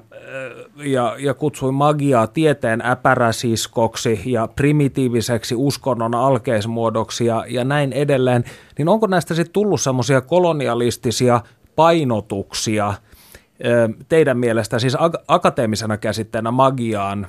ja, 0.76 1.16
ja 1.20 1.34
kutsui 1.34 1.72
magiaa 1.72 2.28
tieteen 2.28 2.86
äpäräsiskoksi 2.86 4.22
ja 4.26 4.48
primitiiviseksi 4.48 5.56
uskonnon 5.56 6.16
alkeismuodoksi 6.16 7.26
ja, 7.26 7.46
ja 7.48 7.64
näin 7.64 7.94
edelleen, 7.94 8.44
niin 8.78 8.90
onko 8.90 9.08
näistä 9.08 9.34
sitten 9.34 9.54
tullut 9.54 9.82
semmoisia 9.82 10.22
kolonialistisia 10.22 11.42
painotuksia– 11.76 12.94
teidän 14.10 14.38
mielestä 14.38 14.80
siis 14.80 14.98
akateemisena 15.28 15.98
käsitteenä 15.98 16.52
magiaan, 16.52 17.28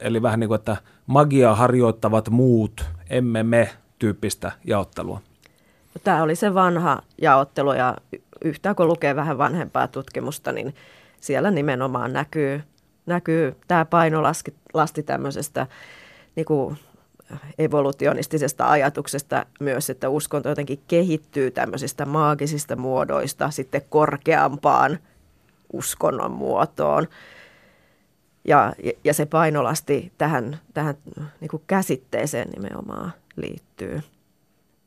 eli 0.00 0.22
vähän 0.22 0.40
niin 0.40 0.48
kuin, 0.48 0.58
että 0.58 0.76
magiaa 1.06 1.54
harjoittavat 1.54 2.30
muut, 2.30 2.84
emme 3.10 3.42
me 3.42 3.70
tyyppistä 3.98 4.52
jaottelua? 4.64 5.20
No, 5.94 6.00
tämä 6.04 6.22
oli 6.22 6.36
se 6.36 6.54
vanha 6.54 7.02
jaottelu 7.22 7.72
ja 7.72 7.96
yhtään 8.44 8.76
kun 8.76 8.86
lukee 8.86 9.16
vähän 9.16 9.38
vanhempaa 9.38 9.88
tutkimusta, 9.88 10.52
niin 10.52 10.74
siellä 11.20 11.50
nimenomaan 11.50 12.12
näkyy, 12.12 12.62
näkyy 13.06 13.56
tämä 13.68 13.84
painolasti 13.84 14.54
lasti 14.74 15.02
tämmöisestä 15.02 15.66
niin 16.36 16.46
kuin 16.46 16.78
evolutionistisesta 17.58 18.70
ajatuksesta 18.70 19.46
myös, 19.60 19.90
että 19.90 20.08
uskonto 20.08 20.48
jotenkin 20.48 20.80
kehittyy 20.88 21.50
tämmöisistä 21.50 22.06
maagisista 22.06 22.76
muodoista 22.76 23.50
sitten 23.50 23.82
korkeampaan– 23.88 24.98
uskonnon 25.72 26.30
muotoon. 26.30 27.08
Ja, 28.44 28.72
ja 29.04 29.14
se 29.14 29.26
painolasti 29.26 30.12
tähän, 30.18 30.58
tähän 30.74 30.94
niin 31.40 31.48
kuin 31.48 31.62
käsitteeseen 31.66 32.50
nimenomaan 32.50 33.12
liittyy. 33.36 34.00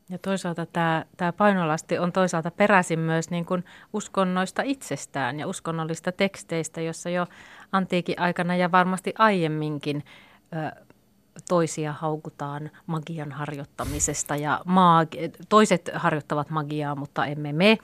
Ja 0.09 0.17
toisaalta 0.17 0.65
tämä, 0.65 1.05
tämä 1.17 1.33
painolasti 1.33 1.97
on 1.97 2.11
toisaalta 2.11 2.51
peräisin 2.51 2.99
myös 2.99 3.29
niin 3.29 3.45
kuin 3.45 3.65
uskonnoista 3.93 4.61
itsestään 4.65 5.39
ja 5.39 5.47
uskonnollista 5.47 6.11
teksteistä, 6.11 6.81
jossa 6.81 7.09
jo 7.09 7.27
antiikin 7.71 8.19
aikana 8.19 8.55
ja 8.55 8.71
varmasti 8.71 9.13
aiemminkin 9.17 10.03
toisia 11.49 11.93
haukutaan 11.93 12.71
magian 12.87 13.31
harjoittamisesta 13.31 14.35
ja 14.35 14.61
maagi- 14.65 15.31
toiset 15.49 15.89
harjoittavat 15.93 16.49
magiaa, 16.49 16.95
mutta 16.95 17.25
emme 17.25 17.53
me 17.53 17.77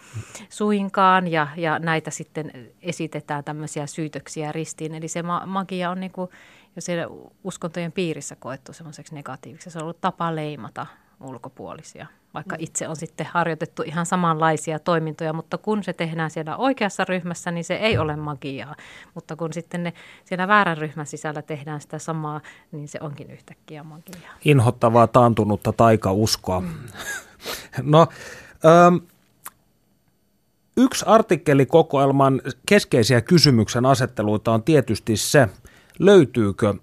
suinkaan 0.49 1.27
ja, 1.27 1.47
ja 1.57 1.79
näitä 1.79 2.11
sitten 2.11 2.51
esitetään 2.81 3.43
tämmöisiä 3.43 3.87
syytöksiä 3.87 4.51
ristiin. 4.51 4.95
Eli 4.95 5.07
se 5.07 5.23
ma- 5.23 5.45
magia 5.45 5.89
on 5.91 5.99
niin 5.99 6.11
kuin, 6.11 6.29
jo 6.75 6.81
siellä 6.81 7.07
uskontojen 7.43 7.91
piirissä 7.91 8.35
koettu 8.35 8.73
semmoiseksi 8.73 9.15
negatiiviseksi. 9.15 9.69
Se 9.69 9.77
on 9.77 9.83
ollut 9.83 10.01
tapa 10.01 10.35
leimata 10.35 10.85
ulkopuolisia 11.21 12.07
vaikka 12.33 12.55
mm. 12.55 12.63
itse 12.63 12.87
on 12.87 12.95
sitten 12.95 13.27
harjoitettu 13.31 13.83
ihan 13.85 14.05
samanlaisia 14.05 14.79
toimintoja, 14.79 15.33
mutta 15.33 15.57
kun 15.57 15.83
se 15.83 15.93
tehdään 15.93 16.31
siellä 16.31 16.57
oikeassa 16.57 17.05
ryhmässä, 17.05 17.51
niin 17.51 17.63
se 17.63 17.75
ei 17.75 17.97
ole 17.97 18.15
magiaa. 18.15 18.75
Mutta 19.15 19.35
kun 19.35 19.53
sitten 19.53 19.83
ne 19.83 19.93
siellä 20.25 20.47
väärän 20.47 20.77
ryhmän 20.77 21.05
sisällä 21.05 21.41
tehdään 21.41 21.81
sitä 21.81 21.99
samaa, 21.99 22.41
niin 22.71 22.87
se 22.87 22.99
onkin 23.01 23.31
yhtäkkiä 23.31 23.83
magiaa. 23.83 24.33
Inhottavaa 24.45 25.07
taantunutta 25.07 25.73
taikauskoa. 25.73 26.59
Mm. 26.59 26.67
no, 27.91 28.07
ähm, 28.65 28.95
yksi 30.77 31.05
artikkelikokoelman 31.07 32.41
keskeisiä 32.65 33.21
kysymyksen 33.21 33.85
asetteluita 33.85 34.51
on 34.51 34.63
tietysti 34.63 35.17
se, 35.17 35.49
löytyykö 35.99 36.73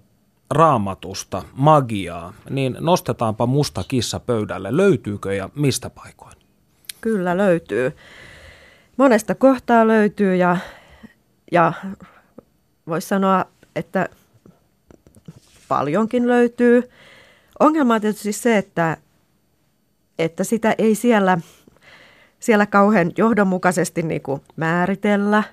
raamatusta 0.51 1.43
magiaa, 1.53 2.33
niin 2.49 2.77
nostetaanpa 2.79 3.45
musta 3.45 3.83
kissa 3.87 4.19
pöydälle. 4.19 4.77
Löytyykö 4.77 5.33
ja 5.33 5.49
mistä 5.55 5.89
paikoin? 5.89 6.33
Kyllä 7.01 7.37
löytyy. 7.37 7.95
Monesta 8.97 9.35
kohtaa 9.35 9.87
löytyy 9.87 10.35
ja, 10.35 10.57
ja 11.51 11.73
voisi 12.87 13.07
sanoa, 13.07 13.45
että 13.75 14.09
paljonkin 15.67 16.27
löytyy. 16.27 16.89
Ongelma 17.59 17.95
on 17.95 18.01
tietysti 18.01 18.31
se, 18.31 18.57
että, 18.57 18.97
että 20.19 20.43
sitä 20.43 20.75
ei 20.77 20.95
siellä, 20.95 21.37
siellä 22.39 22.65
kauhean 22.65 23.11
johdonmukaisesti 23.17 24.01
niin 24.01 24.21
kuin 24.21 24.41
määritellä. 24.55 25.43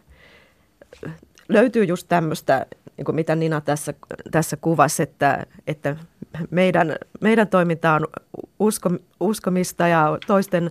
Löytyy 1.48 1.84
just 1.84 2.08
tämmöistä, 2.08 2.66
niin 2.96 3.04
kuin 3.04 3.14
mitä 3.14 3.36
Nina 3.36 3.60
tässä, 3.60 3.94
tässä 4.30 4.56
kuvasi, 4.56 5.02
että, 5.02 5.46
että 5.66 5.96
meidän, 6.50 6.96
meidän 7.20 7.48
toiminta 7.48 7.94
on 7.94 8.06
usko, 8.58 8.90
uskomista 9.20 9.88
ja 9.88 10.18
toisten 10.26 10.70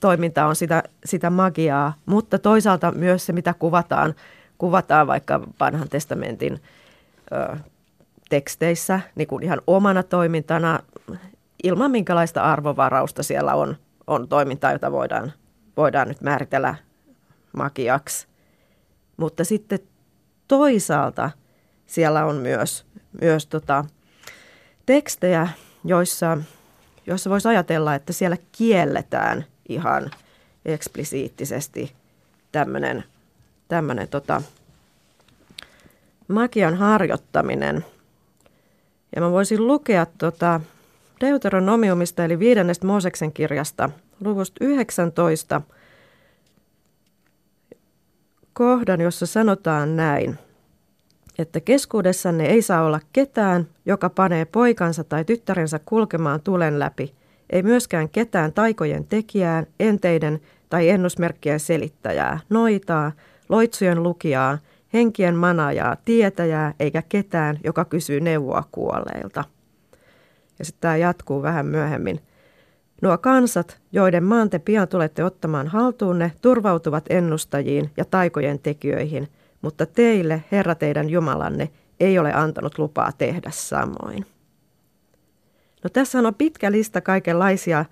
toiminta 0.00 0.46
on 0.46 0.56
sitä, 0.56 0.82
sitä 1.04 1.30
magiaa, 1.30 1.94
mutta 2.06 2.38
toisaalta 2.38 2.92
myös 2.92 3.26
se, 3.26 3.32
mitä 3.32 3.54
kuvataan, 3.54 4.14
kuvataan 4.58 5.06
vaikka 5.06 5.40
vanhan 5.60 5.88
testamentin 5.88 6.60
ö, 7.32 7.56
teksteissä 8.28 9.00
niin 9.14 9.28
kuin 9.28 9.44
ihan 9.44 9.60
omana 9.66 10.02
toimintana, 10.02 10.80
ilman 11.64 11.90
minkälaista 11.90 12.42
arvovarausta 12.42 13.22
siellä 13.22 13.54
on, 13.54 13.76
on 14.06 14.28
toimintaa, 14.28 14.72
jota 14.72 14.92
voidaan, 14.92 15.32
voidaan 15.76 16.08
nyt 16.08 16.20
määritellä 16.20 16.74
magiaksi. 17.56 18.28
Mutta 19.16 19.44
sitten 19.44 19.78
toisaalta 20.48 21.30
siellä 21.86 22.24
on 22.24 22.36
myös, 22.36 22.86
myös 23.20 23.46
tota, 23.46 23.84
tekstejä, 24.86 25.48
joissa, 25.84 26.38
joissa 27.06 27.30
voisi 27.30 27.48
ajatella, 27.48 27.94
että 27.94 28.12
siellä 28.12 28.36
kielletään 28.52 29.44
ihan 29.68 30.10
eksplisiittisesti 30.64 31.92
tämmöinen 32.52 33.04
tämmönen, 33.68 34.08
tota, 34.08 34.42
magian 36.28 36.74
harjoittaminen. 36.74 37.84
Ja 39.16 39.20
mä 39.20 39.30
voisin 39.30 39.66
lukea 39.66 40.06
tota 40.18 40.60
Deuteronomiumista 41.20 42.24
eli 42.24 42.38
viidennestä 42.38 42.86
Mooseksen 42.86 43.32
kirjasta 43.32 43.90
luvusta 44.24 44.64
19 44.64 45.62
kohdan, 48.58 49.00
jossa 49.00 49.26
sanotaan 49.26 49.96
näin– 49.96 50.38
että 51.38 51.60
keskuudessanne 51.60 52.46
ei 52.46 52.62
saa 52.62 52.82
olla 52.82 53.00
ketään, 53.12 53.68
joka 53.86 54.10
panee 54.10 54.44
poikansa 54.44 55.04
tai 55.04 55.24
tyttärensä 55.24 55.80
kulkemaan 55.84 56.40
tulen 56.40 56.78
läpi, 56.78 57.14
ei 57.50 57.62
myöskään 57.62 58.08
ketään 58.08 58.52
taikojen 58.52 59.04
tekijää, 59.04 59.64
enteiden 59.80 60.40
tai 60.70 60.88
ennusmerkkien 60.88 61.60
selittäjää, 61.60 62.40
noitaa, 62.50 63.12
loitsujen 63.48 64.02
lukijaa, 64.02 64.58
henkien 64.92 65.34
manajaa, 65.34 65.96
tietäjää, 66.04 66.74
eikä 66.80 67.02
ketään, 67.08 67.58
joka 67.64 67.84
kysyy 67.84 68.20
neuvoa 68.20 68.64
kuolleilta. 68.72 69.44
Ja 70.58 70.64
sitten 70.64 70.80
tämä 70.80 70.96
jatkuu 70.96 71.42
vähän 71.42 71.66
myöhemmin. 71.66 72.20
Nuo 73.02 73.18
kansat, 73.18 73.80
joiden 73.92 74.24
maan 74.24 74.50
te 74.50 74.58
pian 74.58 74.88
tulette 74.88 75.24
ottamaan 75.24 75.68
haltuunne, 75.68 76.32
turvautuvat 76.42 77.04
ennustajiin 77.10 77.90
ja 77.96 78.04
taikojen 78.04 78.58
tekijöihin– 78.58 79.28
mutta 79.62 79.86
teille, 79.86 80.44
Herra 80.52 80.74
teidän 80.74 81.10
Jumalanne, 81.10 81.70
ei 82.00 82.18
ole 82.18 82.32
antanut 82.32 82.78
lupaa 82.78 83.12
tehdä 83.12 83.50
samoin. 83.52 84.26
No 85.84 85.90
tässä 85.92 86.18
on 86.18 86.34
pitkä 86.34 86.72
lista 86.72 87.00
kaikenlaisia 87.00 87.84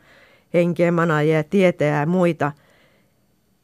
henkien 0.55 0.95
manajia, 0.95 1.45
tietejä 1.45 2.01
ja 2.01 2.07
muita, 2.07 2.53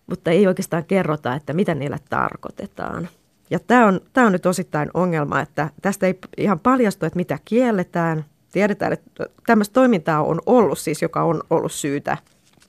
mutta 0.06 0.30
ei 0.30 0.46
oikeastaan 0.46 0.84
kerrota, 0.84 1.34
että 1.34 1.52
mitä 1.52 1.75
niillä 1.75 1.99
tarkoitetaan. 2.11 3.08
Ja 3.50 3.58
tämä 3.58 3.87
on, 3.87 4.00
tämä 4.12 4.26
on 4.26 4.32
nyt 4.32 4.46
osittain 4.46 4.90
ongelma, 4.94 5.40
että 5.40 5.70
tästä 5.82 6.06
ei 6.06 6.18
ihan 6.37 6.61
paljastu, 6.61 7.07
että 7.07 7.16
mitä 7.16 7.38
kielletään. 7.44 8.24
Tiedetään, 8.52 8.92
että 8.92 9.26
tämmöistä 9.46 9.72
toimintaa 9.72 10.22
on 10.22 10.40
ollut 10.46 10.78
siis, 10.78 11.02
joka 11.02 11.22
on 11.22 11.42
ollut 11.50 11.72
syytä 11.72 12.16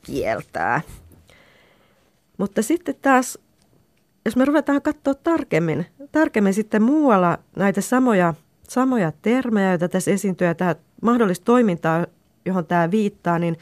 kieltää. 0.03 0.81
Mutta 2.37 2.61
sitten 2.61 2.95
taas 3.01 3.39
jos 4.25 4.35
me 4.35 4.45
ruvetaan 4.45 4.81
katsoa 4.81 5.13
tarkemmin, 5.13 5.85
tarkemmin 6.11 6.53
sitten 6.53 6.83
muualla 6.83 7.37
näitä 7.55 7.81
samoja, 7.81 8.33
samoja 8.69 9.11
termejä, 9.21 9.69
joita 9.69 9.89
tässä 9.89 10.11
esiintyy 10.11 10.47
ja 10.47 10.55
tämä 10.55 10.75
mahdollista 11.01 11.45
toimintaa, 11.45 12.05
johon 12.45 12.65
tämä 12.65 12.91
viittaa, 12.91 13.39
niin 13.39 13.57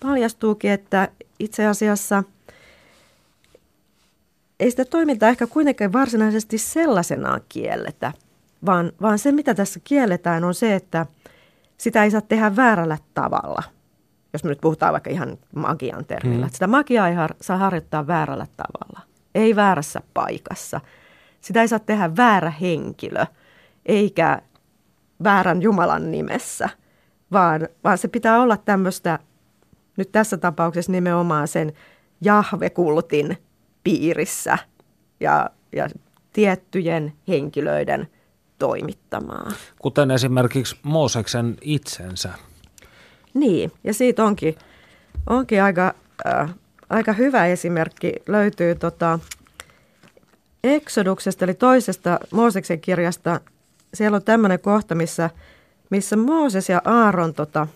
paljastuukin, 0.00 0.70
että 0.70 1.08
itse 1.38 1.66
asiassa 1.66 2.24
ei 4.60 4.70
sitä 4.70 4.84
toimintaa 4.84 5.28
ehkä 5.28 5.46
kuitenkaan 5.46 5.92
varsinaisesti 5.92 6.58
sellaisenaan 6.58 7.40
kielletä, 7.48 8.12
vaan, 8.66 8.92
vaan 9.02 9.18
se, 9.18 9.32
mitä 9.32 9.54
tässä 9.54 9.80
kielletään, 9.84 10.44
on 10.44 10.54
se, 10.54 10.74
että 10.74 11.06
sitä 11.78 12.04
ei 12.04 12.10
saa 12.10 12.20
tehdä 12.20 12.56
väärällä 12.56 12.98
tavalla. 13.14 13.62
Jos 14.32 14.44
me 14.44 14.48
nyt 14.48 14.60
puhutaan 14.60 14.92
vaikka 14.92 15.10
ihan 15.10 15.38
magian 15.54 16.04
termillä. 16.04 16.46
Hmm. 16.46 16.52
Sitä 16.52 16.66
magiaa 16.66 17.08
ei 17.08 17.14
har- 17.14 17.36
saa 17.40 17.58
harjoittaa 17.58 18.06
väärällä 18.06 18.46
tavalla 18.56 19.14
ei 19.34 19.56
väärässä 19.56 20.02
paikassa. 20.14 20.80
Sitä 21.40 21.60
ei 21.60 21.68
saa 21.68 21.78
tehdä 21.78 22.16
väärä 22.16 22.50
henkilö, 22.50 23.26
eikä 23.86 24.42
väärän 25.24 25.62
Jumalan 25.62 26.10
nimessä, 26.10 26.68
vaan, 27.32 27.68
vaan 27.84 27.98
se 27.98 28.08
pitää 28.08 28.40
olla 28.42 28.56
tämmöistä, 28.56 29.18
nyt 29.96 30.12
tässä 30.12 30.36
tapauksessa 30.36 30.92
nimenomaan 30.92 31.48
sen 31.48 31.72
jahvekultin 32.20 33.36
piirissä 33.84 34.58
ja, 35.20 35.50
ja 35.72 35.88
tiettyjen 36.32 37.12
henkilöiden 37.28 38.08
toimittamaa. 38.66 39.52
Kuten 39.78 40.10
esimerkiksi 40.10 40.76
Mooseksen 40.82 41.56
itsensä. 41.60 42.32
Niin, 43.34 43.72
ja 43.84 43.94
siitä 43.94 44.24
onkin, 44.24 44.54
onkin 45.26 45.62
aika 45.62 45.94
äh, 46.26 46.54
aika 46.90 47.12
hyvä 47.12 47.46
esimerkki 47.46 48.12
löytyy 48.26 48.74
tota 48.74 49.18
Exoduksesta, 50.64 51.44
eli 51.44 51.54
toisesta 51.54 52.18
Mooseksen 52.32 52.80
kirjasta. 52.80 53.40
Siellä 53.94 54.16
on 54.16 54.24
tämmöinen 54.24 54.60
kohta, 54.60 54.94
missä, 54.94 55.30
missä 55.90 56.16
Mooses 56.16 56.68
ja 56.68 56.82
Aaron 56.84 57.34
tota, 57.34 57.66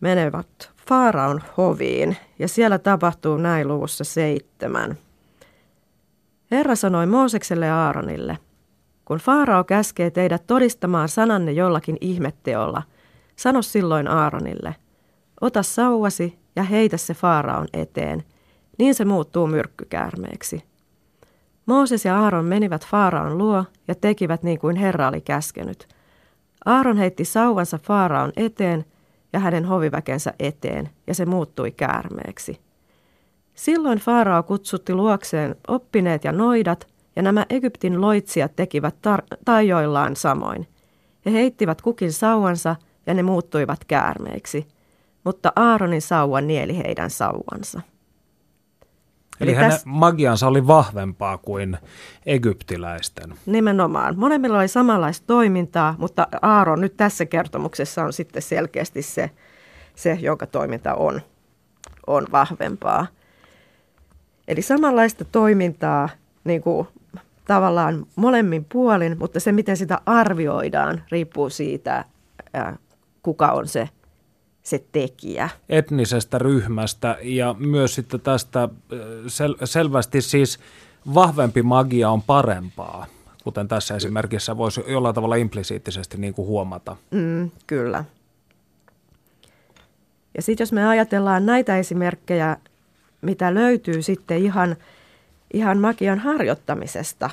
menevät 0.00 0.70
Faaraon 0.88 1.42
hoviin, 1.56 2.16
ja 2.38 2.48
siellä 2.48 2.78
tapahtuu 2.78 3.36
näin 3.36 3.68
luvussa 3.68 4.04
seitsemän. 4.04 4.96
Herra 6.50 6.74
sanoi 6.74 7.06
Moosekselle 7.06 7.66
ja 7.66 7.86
Aaronille, 7.86 8.38
kun 9.12 9.18
Faarao 9.18 9.64
käskee 9.64 10.10
teidät 10.10 10.46
todistamaan 10.46 11.08
sananne 11.08 11.52
jollakin 11.52 11.96
ihmetteolla, 12.00 12.82
sano 13.36 13.62
silloin 13.62 14.08
Aaronille, 14.08 14.74
ota 15.40 15.62
sauvasi 15.62 16.38
ja 16.56 16.62
heitä 16.62 16.96
se 16.96 17.14
Faaraon 17.14 17.66
eteen, 17.72 18.22
niin 18.78 18.94
se 18.94 19.04
muuttuu 19.04 19.46
myrkkykäärmeeksi. 19.46 20.62
Mooses 21.66 22.04
ja 22.04 22.20
Aaron 22.20 22.44
menivät 22.44 22.86
Faaraon 22.86 23.38
luo 23.38 23.64
ja 23.88 23.94
tekivät 23.94 24.42
niin 24.42 24.58
kuin 24.58 24.76
Herra 24.76 25.08
oli 25.08 25.20
käskenyt. 25.20 25.88
Aaron 26.64 26.96
heitti 26.96 27.24
sauvansa 27.24 27.78
Faaraon 27.78 28.32
eteen 28.36 28.84
ja 29.32 29.40
hänen 29.40 29.64
hoviväkensä 29.64 30.34
eteen, 30.38 30.90
ja 31.06 31.14
se 31.14 31.26
muuttui 31.26 31.70
käärmeeksi. 31.70 32.60
Silloin 33.54 33.98
Faarao 33.98 34.42
kutsutti 34.42 34.94
luokseen 34.94 35.56
oppineet 35.68 36.24
ja 36.24 36.32
noidat, 36.32 36.91
ja 37.16 37.22
nämä 37.22 37.46
Egyptin 37.50 38.00
loitsijat 38.00 38.56
tekivät 38.56 38.94
tar- 38.94 39.36
taijoillaan 39.44 40.16
samoin. 40.16 40.68
He 41.26 41.32
heittivät 41.32 41.82
kukin 41.82 42.12
sauvansa, 42.12 42.76
ja 43.06 43.14
ne 43.14 43.22
muuttuivat 43.22 43.84
käärmeiksi– 43.84 44.66
mutta 45.24 45.52
Aaronin 45.56 46.02
sauva 46.02 46.40
nieli 46.40 46.78
heidän 46.78 47.10
sauvansa. 47.10 47.80
Eli, 49.40 49.50
Eli 49.50 49.56
hänen 49.56 49.70
täs... 49.70 49.86
magiansa 49.86 50.46
oli 50.46 50.66
vahvempaa 50.66 51.38
kuin 51.38 51.78
egyptiläisten. 52.26 53.34
Nimenomaan. 53.46 54.18
Molemmilla 54.18 54.58
oli 54.58 54.68
samanlaista 54.68 55.26
toimintaa, 55.26 55.94
mutta 55.98 56.26
Aaron 56.42 56.80
nyt 56.80 56.96
tässä 56.96 57.26
kertomuksessa 57.26 58.04
on 58.04 58.12
sitten 58.12 58.42
selkeästi 58.42 59.02
se, 59.02 59.30
se 59.94 60.18
jonka 60.20 60.46
toiminta 60.46 60.94
on, 60.94 61.20
on 62.06 62.26
vahvempaa. 62.32 63.06
Eli 64.48 64.62
samanlaista 64.62 65.24
toimintaa 65.24 66.08
niin 66.44 66.62
kuin 66.62 66.88
tavallaan 67.54 68.06
molemmin 68.16 68.66
puolin, 68.72 69.18
mutta 69.18 69.40
se 69.40 69.52
miten 69.52 69.76
sitä 69.76 70.00
arvioidaan 70.06 71.02
riippuu 71.10 71.50
siitä, 71.50 72.04
kuka 73.22 73.52
on 73.52 73.68
se 73.68 73.88
se 74.62 74.84
tekijä. 74.92 75.50
Etnisestä 75.68 76.38
ryhmästä 76.38 77.18
ja 77.22 77.54
myös 77.58 77.94
sitten 77.94 78.20
tästä 78.20 78.68
sel- 79.26 79.58
selvästi 79.66 80.20
siis 80.20 80.58
vahvempi 81.14 81.62
magia 81.62 82.10
on 82.10 82.22
parempaa, 82.22 83.06
kuten 83.44 83.68
tässä 83.68 83.96
esimerkissä 83.96 84.56
voisi 84.56 84.84
jollain 84.86 85.14
tavalla 85.14 85.36
implisiittisesti 85.36 86.18
niin 86.18 86.34
kuin 86.34 86.48
huomata. 86.48 86.96
Mm, 87.10 87.50
kyllä. 87.66 88.04
Ja 90.36 90.42
sitten 90.42 90.62
jos 90.62 90.72
me 90.72 90.86
ajatellaan 90.86 91.46
näitä 91.46 91.76
esimerkkejä, 91.76 92.56
mitä 93.20 93.54
löytyy 93.54 94.02
sitten 94.02 94.38
ihan, 94.38 94.76
ihan 95.52 95.78
magian 95.78 96.18
harjoittamisesta, 96.18 97.30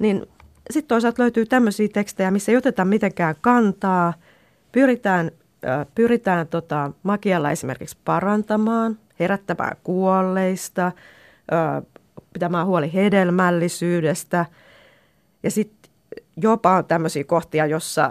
niin 0.00 0.26
sitten 0.70 0.88
toisaalta 0.88 1.22
löytyy 1.22 1.46
tämmöisiä 1.46 1.88
tekstejä, 1.92 2.30
missä 2.30 2.52
ei 2.52 2.56
oteta 2.56 2.84
mitenkään 2.84 3.34
kantaa. 3.40 4.14
Pyritään, 4.72 5.30
pyritään 5.94 6.46
tota, 6.46 6.92
magialla 7.02 7.50
esimerkiksi 7.50 7.96
parantamaan, 8.04 8.98
herättämään 9.20 9.76
kuolleista, 9.84 10.92
pitämään 12.32 12.66
huoli 12.66 12.92
hedelmällisyydestä. 12.92 14.46
Ja 15.42 15.50
sitten 15.50 15.90
jopa 16.36 16.76
on 16.76 16.84
tämmöisiä 16.84 17.24
kohtia, 17.24 17.66
jossa 17.66 18.10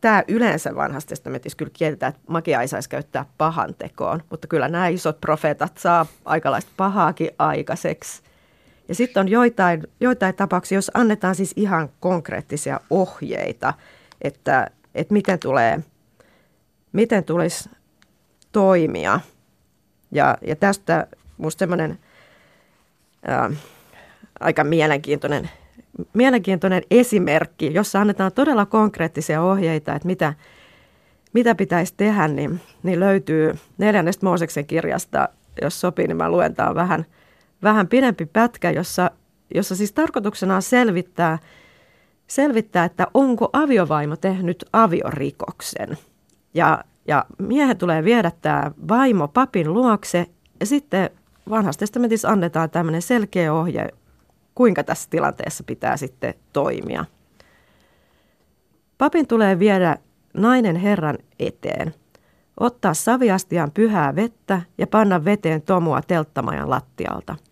tämä 0.00 0.24
yleensä 0.28 0.74
vanhassa 0.74 1.08
testamentissa 1.08 1.56
kyllä 1.56 1.70
kielletään, 1.74 2.10
että 2.10 2.32
magia 2.32 2.60
ei 2.60 2.68
saisi 2.68 2.88
käyttää 2.88 3.24
pahan 3.38 3.74
tekoon, 3.78 4.22
mutta 4.30 4.46
kyllä 4.46 4.68
nämä 4.68 4.88
isot 4.88 5.20
profeetat 5.20 5.78
saa 5.78 6.06
aikalaista 6.24 6.72
pahaakin 6.76 7.30
aikaiseksi. 7.38 8.22
Ja 8.88 8.94
sitten 8.94 9.20
on 9.20 9.28
joitain, 9.28 9.82
joitain 10.00 10.34
tapauksia, 10.34 10.78
jos 10.78 10.90
annetaan 10.94 11.34
siis 11.34 11.52
ihan 11.56 11.88
konkreettisia 12.00 12.80
ohjeita, 12.90 13.74
että, 14.22 14.70
että 14.94 15.12
miten, 15.12 15.38
tulee, 15.38 15.80
miten 16.92 17.24
tulisi 17.24 17.70
toimia. 18.52 19.20
Ja, 20.10 20.38
ja 20.46 20.56
tästä 20.56 21.06
minusta 21.38 21.58
semmoinen 21.58 21.98
aika 24.40 24.64
mielenkiintoinen, 24.64 25.50
mielenkiintoinen 26.14 26.82
esimerkki, 26.90 27.74
jossa 27.74 28.00
annetaan 28.00 28.32
todella 28.32 28.66
konkreettisia 28.66 29.42
ohjeita, 29.42 29.94
että 29.94 30.06
mitä, 30.06 30.34
mitä 31.32 31.54
pitäisi 31.54 31.94
tehdä, 31.96 32.28
niin, 32.28 32.60
niin 32.82 33.00
löytyy 33.00 33.58
neljännestä 33.78 34.26
Mooseksen 34.26 34.66
kirjasta, 34.66 35.28
jos 35.62 35.80
sopii, 35.80 36.06
niin 36.06 36.16
mä 36.16 36.30
luen 36.30 36.54
vähän– 36.74 37.06
vähän 37.62 37.88
pidempi 37.88 38.26
pätkä, 38.26 38.70
jossa, 38.70 39.10
jossa 39.54 39.76
siis 39.76 39.92
tarkoituksena 39.92 40.56
on 40.56 40.62
selvittää, 40.62 41.38
selvittää, 42.26 42.84
että 42.84 43.06
onko 43.14 43.50
aviovaimo 43.52 44.16
tehnyt 44.16 44.64
aviorikoksen. 44.72 45.98
Ja, 46.54 46.84
ja 47.08 47.24
miehen 47.38 47.78
tulee 47.78 48.04
viedä 48.04 48.32
tämä 48.42 48.70
vaimo 48.88 49.28
papin 49.28 49.72
luokse 49.72 50.26
ja 50.60 50.66
sitten 50.66 51.10
vanhassa 51.50 51.78
testamentissa 51.78 52.28
annetaan 52.28 52.70
tämmöinen 52.70 53.02
selkeä 53.02 53.54
ohje, 53.54 53.88
kuinka 54.54 54.84
tässä 54.84 55.10
tilanteessa 55.10 55.64
pitää 55.64 55.96
sitten 55.96 56.34
toimia. 56.52 57.04
Papin 58.98 59.26
tulee 59.26 59.58
viedä 59.58 59.96
nainen 60.34 60.76
Herran 60.76 61.18
eteen, 61.38 61.94
ottaa 62.60 62.94
saviastian 62.94 63.70
pyhää 63.70 64.16
vettä 64.16 64.62
ja 64.78 64.86
panna 64.86 65.24
veteen 65.24 65.62
tomua 65.62 66.00
telttamajan 66.02 66.70
lattialta– 66.70 67.36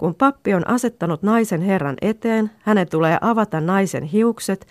kun 0.00 0.14
pappi 0.14 0.54
on 0.54 0.68
asettanut 0.68 1.22
naisen 1.22 1.60
Herran 1.60 1.96
eteen, 2.02 2.50
hänen 2.60 2.88
tulee 2.88 3.18
avata 3.20 3.60
naisen 3.60 4.02
hiukset 4.02 4.66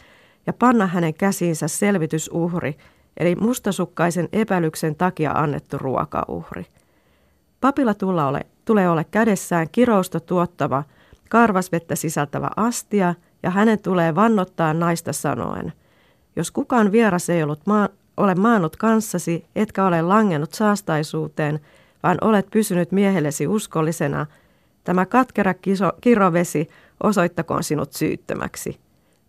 ja 0.48 0.54
panna 0.54 0.88
hänen 0.88 1.14
käsiinsä 1.14 1.68
selvitysuhri, 1.68 2.78
eli 3.18 3.36
mustasukkaisen 3.36 4.30
epäilyksen 4.34 4.96
takia 4.96 5.32
annettu 5.32 5.78
ruokauhri. 5.78 6.66
Papilla 7.62 7.94
tulla 7.94 8.28
ole, 8.28 8.42
tulee 8.66 8.90
olla 8.90 9.04
kädessään 9.04 9.68
kirousta 9.72 10.20
tuottava, 10.20 10.84
karvasvettä 11.30 11.96
sisältävä 11.96 12.50
astia, 12.56 13.16
ja 13.44 13.50
hänen 13.50 13.80
tulee 13.80 14.16
vannottaa 14.16 14.74
naista 14.74 15.14
sanoen, 15.14 15.74
jos 16.36 16.52
kukaan 16.52 16.92
vieras 16.92 17.30
ei 17.30 17.44
ollut 17.44 17.62
maa, 17.66 17.90
ole 18.20 18.36
maannut 18.36 18.76
kanssasi, 18.76 19.46
etkä 19.56 19.86
ole 19.86 20.02
langennut 20.02 20.54
saastaisuuteen, 20.54 21.60
vaan 22.04 22.18
olet 22.22 22.48
pysynyt 22.52 22.92
miehellesi 22.92 23.48
uskollisena– 23.48 24.26
Tämä 24.84 25.06
katkera 25.06 25.54
kiso, 25.54 25.92
kirovesi 26.02 26.70
osoittakoon 27.04 27.64
sinut 27.64 27.94
syyttömäksi. 27.94 28.80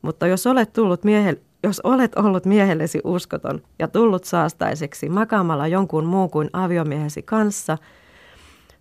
Mutta 0.03 0.27
jos 0.27 0.47
olet, 0.47 0.73
tullut 0.73 1.05
miehe, 1.05 1.37
jos 1.63 1.81
olet 1.81 2.15
ollut 2.15 2.45
miehellesi 2.45 3.01
uskoton 3.05 3.63
ja 3.79 3.89
tullut 3.89 4.25
saastaiseksi 4.25 5.09
makaamalla 5.09 5.67
jonkun 5.67 6.05
muun 6.05 6.31
kuin 6.31 6.51
aviomiehesi 6.53 7.23
kanssa, 7.23 7.79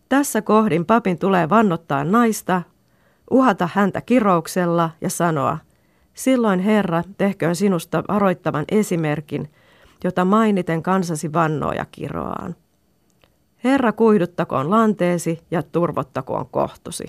tässä 0.09 0.41
kohdin 0.41 0.85
papin 0.85 1.19
tulee 1.19 1.49
vannottaa 1.49 2.03
naista, 2.03 2.61
uhata 3.31 3.69
häntä 3.73 4.01
kirouksella 4.01 4.89
ja 5.01 5.09
sanoa, 5.09 5.57
silloin 6.13 6.59
Herra 6.59 7.03
tehköön 7.17 7.55
sinusta 7.55 8.03
varoittavan 8.07 8.65
esimerkin, 8.71 9.49
jota 10.03 10.25
mainiten 10.25 10.83
kansasi 10.83 11.33
vannoo 11.33 11.71
ja 11.71 11.85
kiroaan. 11.91 12.55
Herra 13.63 13.91
kuihduttakoon 13.91 14.69
lanteesi 14.69 15.39
ja 15.51 15.63
turvottakoon 15.63 16.47
kohtusi. 16.51 17.05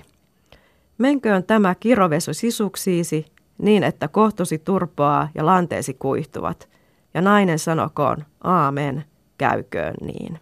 Menköön 0.97 1.43
tämä 1.43 1.75
kirovesu 1.75 2.33
sisuksiisi 2.33 3.25
niin, 3.57 3.83
että 3.83 4.07
kohtusi 4.07 4.57
turpoaa 4.57 5.29
ja 5.35 5.45
lanteesi 5.45 5.93
kuihtuvat. 5.93 6.69
Ja 7.13 7.21
nainen 7.21 7.59
sanokoon, 7.59 8.25
aamen, 8.43 9.05
käyköön 9.37 9.95
niin. 10.01 10.39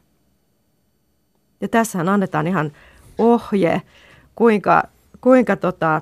Ja 1.61 1.67
tässähän 1.67 2.09
annetaan 2.09 2.47
ihan 2.47 2.71
ohje, 3.17 3.81
kuinka, 4.35 4.83
kuinka 5.21 5.55
tota, 5.55 6.01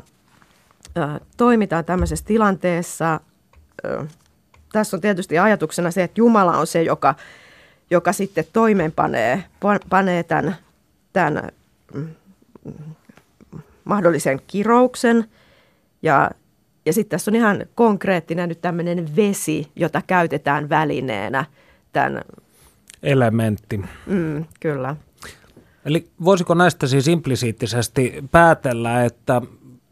ö, 0.98 1.20
toimitaan 1.38 1.86
tämmöisessä 1.86 2.26
tilanteessa. 2.26 3.20
Ö, 3.86 4.06
tässä 4.78 4.98
on 4.98 5.02
tietysti 5.02 5.40
ajatuksena 5.40 5.92
se, 5.92 6.04
että 6.04 6.22
Jumala 6.22 6.58
on 6.58 6.68
se, 6.68 6.84
joka 6.84 7.16
joka 7.92 8.13
sitten 8.13 8.46
toimeenpanee 8.54 9.44
panee 9.90 10.24
tämän, 10.24 10.56
tämän 11.13 11.50
mm, 11.94 12.08
mahdollisen 13.84 14.42
kirouksen. 14.48 15.26
Ja, 16.02 16.32
ja 16.86 16.94
sitten 16.94 17.10
tässä 17.10 17.32
on 17.32 17.36
ihan 17.36 17.66
konkreettinen 17.76 18.50
nyt 18.50 18.62
tämmöinen 18.62 19.16
vesi, 19.16 19.72
jota 19.76 20.02
käytetään 20.08 20.70
välineenä 20.70 21.46
tämän... 21.94 22.22
Elementti. 23.04 23.82
Mm, 24.06 24.46
kyllä. 24.60 24.96
Eli 25.86 26.10
voisiko 26.24 26.54
näistä 26.54 26.88
siis 26.88 27.08
implisiittisesti 27.08 28.24
päätellä, 28.32 29.06
että 29.06 29.42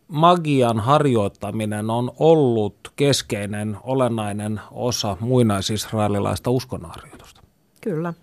magian 0.08 0.80
harjoittaminen 0.80 1.89
on 1.89 2.12
ollut 2.20 2.91
keskeinen, 2.96 3.78
olennainen 3.84 4.62
osa 4.72 5.18
muinaisisraelilaista 5.20 6.52
uskonnonharjoitusta? 6.52 7.41
Kyllä. 7.82 8.13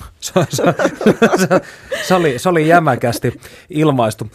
Se, 0.20 0.32
se, 0.50 0.62
se, 1.36 1.60
se, 2.02 2.14
oli, 2.14 2.38
se 2.38 2.48
oli 2.48 2.68
jämäkästi 2.68 3.40
ilmaistu. 3.70 4.30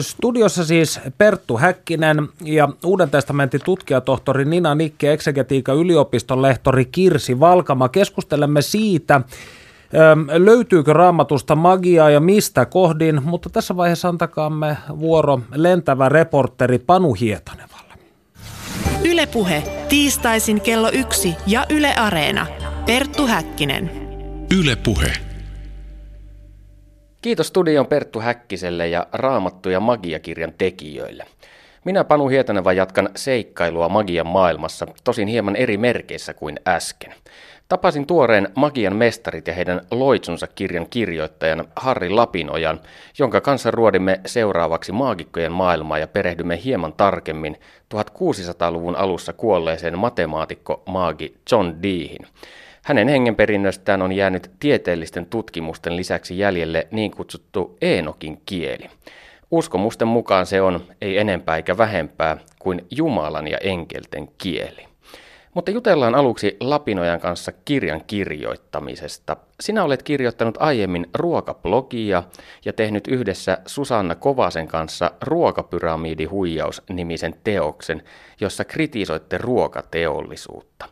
Studiossa 0.00 0.64
siis 0.64 1.00
Perttu 1.18 1.58
Häkkinen 1.58 2.28
ja 2.44 2.68
Uuden 2.84 3.10
testamentin 3.10 3.60
tutkijatohtori 3.64 4.44
Nina 4.44 4.74
Nikke, 4.74 5.12
eksegetiikan 5.12 5.76
yliopiston 5.76 6.42
lehtori 6.42 6.84
Kirsi 6.84 7.40
Valkama. 7.40 7.88
Keskustelemme 7.88 8.62
siitä, 8.62 9.20
löytyykö 10.36 10.92
raamatusta 10.92 11.56
magiaa 11.56 12.10
ja 12.10 12.20
mistä 12.20 12.66
kohdin, 12.66 13.20
mutta 13.24 13.50
tässä 13.50 13.76
vaiheessa 13.76 14.08
antakaamme 14.08 14.76
vuoro 14.98 15.40
lentävä 15.54 16.08
reporteri 16.08 16.78
Panu 16.78 17.14
Hietanevalle. 17.14 17.94
Ylepuhe 19.04 19.62
tiistaisin 19.88 20.60
kello 20.60 20.90
yksi 20.92 21.34
ja 21.46 21.66
Yle 21.70 21.94
Areena. 21.94 22.46
Perttu 22.86 23.26
Häkkinen. 23.26 23.90
Yle 24.58 24.76
Puhe. 24.76 25.12
Kiitos 27.22 27.46
studion 27.46 27.86
Perttu 27.86 28.20
Häkkiselle 28.20 28.88
ja 28.88 29.06
Raamattu 29.12 29.70
ja 29.70 29.80
magiakirjan 29.80 30.52
tekijöille. 30.58 31.26
Minä 31.84 32.04
Panu 32.04 32.28
Hietaneva 32.28 32.72
jatkan 32.72 33.08
seikkailua 33.16 33.88
magian 33.88 34.26
maailmassa, 34.26 34.86
tosin 35.04 35.28
hieman 35.28 35.56
eri 35.56 35.76
merkeissä 35.76 36.34
kuin 36.34 36.60
äsken. 36.68 37.14
Tapasin 37.70 38.06
tuoreen 38.06 38.48
Magian 38.54 38.96
mestarit 38.96 39.46
ja 39.46 39.54
heidän 39.54 39.80
loitsunsa 39.90 40.46
kirjan 40.46 40.86
kirjoittajan 40.90 41.64
Harri 41.76 42.10
Lapinojan, 42.10 42.80
jonka 43.18 43.40
kanssa 43.40 43.70
ruodimme 43.70 44.20
seuraavaksi 44.26 44.92
maagikkojen 44.92 45.52
maailmaa 45.52 45.98
ja 45.98 46.06
perehdymme 46.06 46.60
hieman 46.64 46.92
tarkemmin 46.92 47.56
1600-luvun 47.94 48.96
alussa 48.96 49.32
kuolleeseen 49.32 49.98
matemaatikko 49.98 50.82
maagi 50.86 51.34
John 51.52 51.72
Deehin. 51.82 52.26
Hänen 52.84 53.08
hengenperinnöstään 53.08 54.02
on 54.02 54.12
jäänyt 54.12 54.50
tieteellisten 54.60 55.26
tutkimusten 55.26 55.96
lisäksi 55.96 56.38
jäljelle 56.38 56.88
niin 56.90 57.10
kutsuttu 57.10 57.76
Eenokin 57.82 58.40
kieli. 58.46 58.90
Uskomusten 59.50 60.08
mukaan 60.08 60.46
se 60.46 60.62
on, 60.62 60.80
ei 61.00 61.18
enempää 61.18 61.56
eikä 61.56 61.78
vähempää, 61.78 62.36
kuin 62.58 62.86
Jumalan 62.90 63.48
ja 63.48 63.58
enkelten 63.58 64.28
kieli. 64.38 64.89
Mutta 65.54 65.70
jutellaan 65.70 66.14
aluksi 66.14 66.56
Lapinojan 66.60 67.20
kanssa 67.20 67.52
kirjan 67.64 68.02
kirjoittamisesta. 68.06 69.36
Sinä 69.60 69.84
olet 69.84 70.02
kirjoittanut 70.02 70.56
aiemmin 70.60 71.06
ruokablogia 71.14 72.22
ja 72.64 72.72
tehnyt 72.72 73.08
yhdessä 73.08 73.58
Susanna 73.66 74.14
Kovasen 74.14 74.68
kanssa 74.68 75.10
Ruokapyramiidi-huijaus-nimisen 75.24 77.34
teoksen, 77.44 78.02
jossa 78.40 78.64
kritisoitte 78.64 79.38
ruokateollisuutta. 79.38 80.88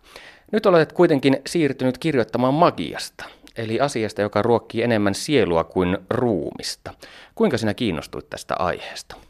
Nyt 0.53 0.67
olet 0.67 0.93
kuitenkin 0.93 1.37
siirtynyt 1.47 1.99
kirjoittamaan 1.99 2.55
magiasta, 2.55 3.25
eli 3.57 3.81
asiasta, 3.81 4.23
joka 4.23 4.43
ruokkii 4.43 4.83
enemmän 4.83 5.15
sielua 5.15 5.65
kuin 5.65 5.99
ruumista. 6.11 6.95
Kuinka 7.35 7.59
sinä 7.59 7.75
kiinnostuit 7.75 8.31
tästä 8.31 8.55
aiheesta? 8.59 9.28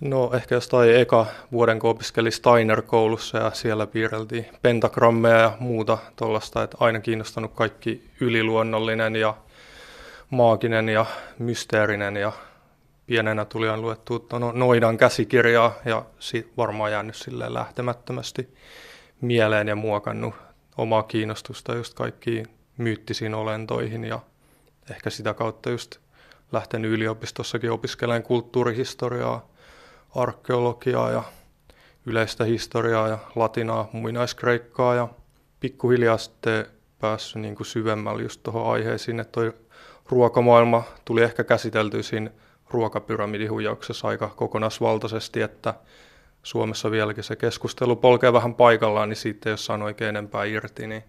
No 0.00 0.30
ehkä 0.34 0.54
jostain 0.54 0.96
eka 0.96 1.26
vuoden, 1.52 1.78
kun 1.78 1.90
opiskeli 1.90 2.30
Steiner-koulussa 2.30 3.38
ja 3.38 3.50
siellä 3.50 3.86
piirreltiin 3.86 4.46
pentagrammeja 4.62 5.36
ja 5.36 5.56
muuta 5.60 5.98
tuollaista, 6.16 6.62
että 6.62 6.76
aina 6.80 7.00
kiinnostanut 7.00 7.52
kaikki 7.54 8.10
yliluonnollinen 8.20 9.16
ja 9.16 9.34
maaginen 10.30 10.88
ja 10.88 11.06
mysteerinen 11.38 12.16
ja 12.16 12.32
pienenä 13.06 13.44
tuli 13.44 13.68
aina 13.68 13.82
luettu 13.82 14.26
no, 14.32 14.52
Noidan 14.52 14.98
käsikirjaa 14.98 15.74
ja 15.84 16.04
sit 16.18 16.52
varmaan 16.56 16.92
jäänyt 16.92 17.16
silleen 17.16 17.54
lähtemättömästi 17.54 18.54
mieleen 19.20 19.68
ja 19.68 19.76
muokannut 19.76 20.34
omaa 20.76 21.02
kiinnostusta 21.02 21.74
just 21.74 21.94
kaikkiin 21.94 22.46
myyttisiin 22.78 23.34
olentoihin 23.34 24.04
ja 24.04 24.20
ehkä 24.90 25.10
sitä 25.10 25.34
kautta 25.34 25.70
just 25.70 25.96
lähtenyt 26.52 26.90
yliopistossakin 26.90 27.70
opiskelemaan 27.70 28.22
kulttuurihistoriaa, 28.22 29.48
arkeologiaa 30.16 31.10
ja 31.10 31.22
yleistä 32.06 32.44
historiaa 32.44 33.08
ja 33.08 33.18
latinaa, 33.34 33.88
muinaiskreikkaa 33.92 34.94
ja 34.94 35.08
pikkuhiljaa 35.60 36.18
sitten 36.18 36.66
päässyt 37.00 37.42
niin 37.42 37.54
kuin 37.54 37.66
syvemmälle 37.66 38.22
just 38.22 38.42
tuohon 38.42 38.72
aiheisiin, 38.72 39.20
että 39.20 39.32
toi 39.32 39.52
ruokamaailma 40.08 40.82
tuli 41.04 41.22
ehkä 41.22 41.44
käsitelty 41.44 42.02
siinä 42.02 42.30
ruokapyramidihuijauksessa 42.70 44.08
aika 44.08 44.28
kokonaisvaltaisesti, 44.28 45.42
että 45.42 45.74
Suomessa 46.42 46.90
vieläkin 46.90 47.24
se 47.24 47.36
keskustelu 47.36 47.96
polkee 47.96 48.32
vähän 48.32 48.54
paikallaan, 48.54 49.08
niin 49.08 49.16
siitä 49.16 49.48
ei 49.48 49.52
ole 49.52 49.58
saanut 49.58 49.86
oikein 49.86 50.08
enempää 50.08 50.44
irti, 50.44 50.86
niin 50.86 51.04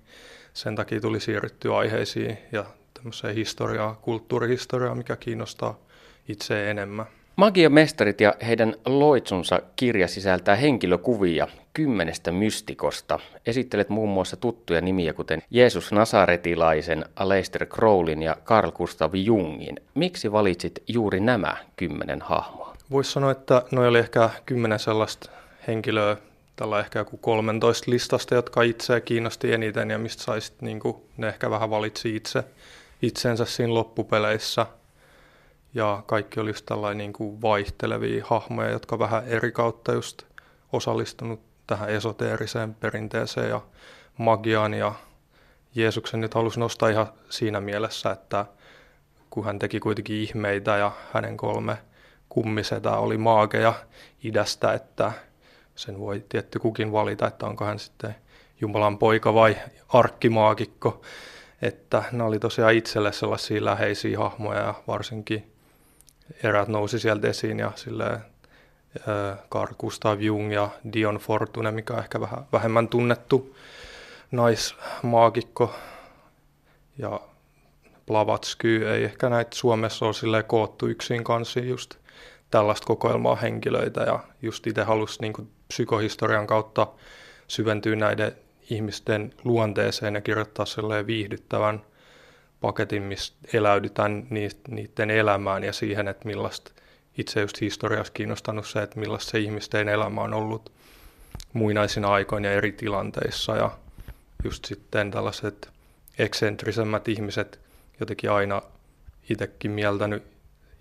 sen 0.54 0.76
takia 0.76 1.02
tuli 1.02 1.20
siirryttyä 1.20 1.78
aiheisiin 1.78 2.38
ja 2.52 2.65
tämmöiseen 2.93 3.36
historiaa, 3.36 3.96
kulttuurihistoriaa, 4.02 4.96
mikä 4.96 5.15
kiinnostaa 5.15 5.80
itse 6.28 6.72
enemmän. 6.72 7.06
Magian 7.38 7.73
mestarit 7.73 8.21
ja 8.21 8.34
heidän 8.47 8.76
loitsunsa 8.86 9.62
kirja 9.76 10.08
sisältää 10.08 10.56
henkilökuvia 10.56 11.47
kymmenestä 11.73 12.32
mystikosta. 12.32 13.19
Esittelet 13.45 13.89
muun 13.89 14.10
muassa 14.10 14.38
tuttuja 14.38 14.82
nimiä, 14.82 15.13
kuten 15.13 15.41
Jeesus 15.50 15.91
Nasaretilaisen, 15.91 17.06
Aleister 17.15 17.65
Crowlin 17.65 18.23
ja 18.23 18.36
Carl 18.45 18.71
Gustav 18.71 19.12
Jungin. 19.13 19.80
Miksi 19.95 20.32
valitsit 20.32 20.84
juuri 20.88 21.19
nämä 21.19 21.58
kymmenen 21.76 22.21
hahmoa? 22.21 22.76
Voisi 22.91 23.12
sanoa, 23.12 23.32
että 23.32 23.62
noin 23.71 23.89
oli 23.89 24.00
ehkä 24.00 24.30
kymmenen 24.45 24.80
sellaista 24.80 25.30
henkilöä, 25.67 26.17
tällä 26.56 26.80
ehkä 26.80 27.00
joku 27.00 27.17
13 27.17 27.91
listasta, 27.91 28.36
jotka 28.36 28.62
itseä 28.62 29.00
kiinnosti 29.00 29.54
eniten 29.54 29.89
ja 29.89 29.97
mistä 30.00 30.23
saisit, 30.23 30.62
niin 30.62 30.80
kuin, 30.80 30.97
ne 31.17 31.28
ehkä 31.28 31.50
vähän 31.50 31.69
valitsi 31.69 32.15
itse 32.15 32.43
itsensä 33.02 33.45
siinä 33.45 33.73
loppupeleissä. 33.73 34.65
Ja 35.78 36.04
kaikki 36.06 36.40
oli 36.40 36.50
just 36.50 36.66
tällainen 36.66 36.98
niin 36.98 37.13
kuin 37.13 37.42
vaihtelevia 37.42 38.26
hahmoja, 38.28 38.70
jotka 38.70 39.00
vähän 39.00 39.28
eri 39.28 39.52
kautta 39.52 39.94
just 39.94 40.24
osallistunut 40.74 41.40
tähän 41.68 41.90
esoteeriseen 41.90 42.76
perinteeseen 42.76 43.50
ja 43.50 43.62
magiaan. 44.18 44.74
Ja 44.74 44.94
Jeesuksen 45.76 46.22
nyt 46.22 46.34
halusi 46.34 46.60
nostaa 46.60 46.90
ihan 46.90 47.08
siinä 47.30 47.62
mielessä, 47.62 48.12
että 48.12 48.46
kun 49.30 49.46
hän 49.46 49.60
teki 49.60 49.80
kuitenkin 49.80 50.16
ihmeitä 50.16 50.78
ja 50.78 50.92
hänen 51.13 51.38
kolme 51.38 51.78
kummisetä 52.30 52.98
oli 52.98 53.18
maageja 53.18 53.74
idästä, 54.24 54.74
että 54.74 55.12
sen 55.76 56.00
voi 56.00 56.24
tietty 56.30 56.60
kukin 56.60 56.92
valita, 56.92 57.28
että 57.28 57.46
onko 57.46 57.66
hän 57.66 57.80
sitten 57.80 58.16
Jumalan 58.62 58.98
poika 58.98 59.34
vai 59.34 59.58
arkkimaagikko. 59.90 61.02
Että 61.62 62.04
ne 62.12 62.24
oli 62.24 62.40
tosiaan 62.40 62.74
itselle 62.74 63.12
sellaisia 63.12 63.66
läheisiä 63.66 64.20
hahmoja 64.20 64.60
ja 64.60 64.74
varsinkin 64.88 65.57
erät 66.44 66.68
nousi 66.68 67.00
sieltä 67.00 67.28
esiin 67.28 67.60
ja 67.60 67.72
silleen 67.76 68.20
Carl 69.52 69.74
Gustav 69.80 70.22
Jung 70.22 70.54
ja 70.54 70.70
Dion 70.94 71.16
Fortune, 71.16 71.72
mikä 71.72 71.94
on 71.94 72.00
ehkä 72.00 72.22
vähän 72.22 72.46
vähemmän 72.52 72.88
tunnettu 72.88 73.56
naismaagikko. 74.32 75.76
Ja 76.98 77.22
Blavatsky 78.06 78.90
ei 78.90 79.04
ehkä 79.04 79.30
näitä 79.30 79.56
Suomessa 79.56 80.06
ole 80.06 80.13
silleen 80.13 80.46
koottu 80.46 80.88
yksin 80.88 81.24
kanssa 81.24 81.60
just 81.60 81.96
tällaista 82.52 82.86
kokoelmaa 82.86 83.36
henkilöitä 83.36 84.02
ja 84.02 84.20
just 84.42 84.68
itse 84.68 84.84
halusi 84.84 85.22
niin 85.22 85.50
psykohistorian 85.68 86.48
kautta 86.48 86.88
syventyä 87.48 87.96
näiden 87.96 88.32
ihmisten 88.70 89.34
luonteeseen 89.44 90.16
ja 90.16 90.22
kirjoittaa 90.22 90.66
viihdyttävän 91.08 91.82
paketin, 92.62 93.04
missä 93.04 93.34
eläydytään 93.54 94.28
niiden 94.67 95.12
elämään 95.12 95.63
ja 95.63 95.74
siihen, 95.74 96.08
että 96.08 96.28
millaista 96.28 96.72
itse 97.17 97.41
just 97.41 97.62
historiassa 97.62 98.13
kiinnostanut 98.13 98.67
se, 98.67 98.82
että 98.82 99.00
millaista 99.00 99.32
se 99.32 99.39
ihmisten 99.39 99.89
elämä 99.89 100.22
on 100.22 100.34
ollut 100.34 100.72
muinaisina 101.54 102.13
aikoina 102.13 102.48
ja 102.48 102.54
eri 102.54 102.72
tilanteissa 102.72 103.56
ja 103.56 103.72
just 104.43 104.65
sitten 104.65 105.12
tällaiset 105.12 105.70
eksentrisemmät 106.17 107.08
ihmiset 107.08 107.60
jotenkin 108.00 108.32
aina 108.32 108.62
itsekin 109.30 109.72
mieltänyt 109.72 110.24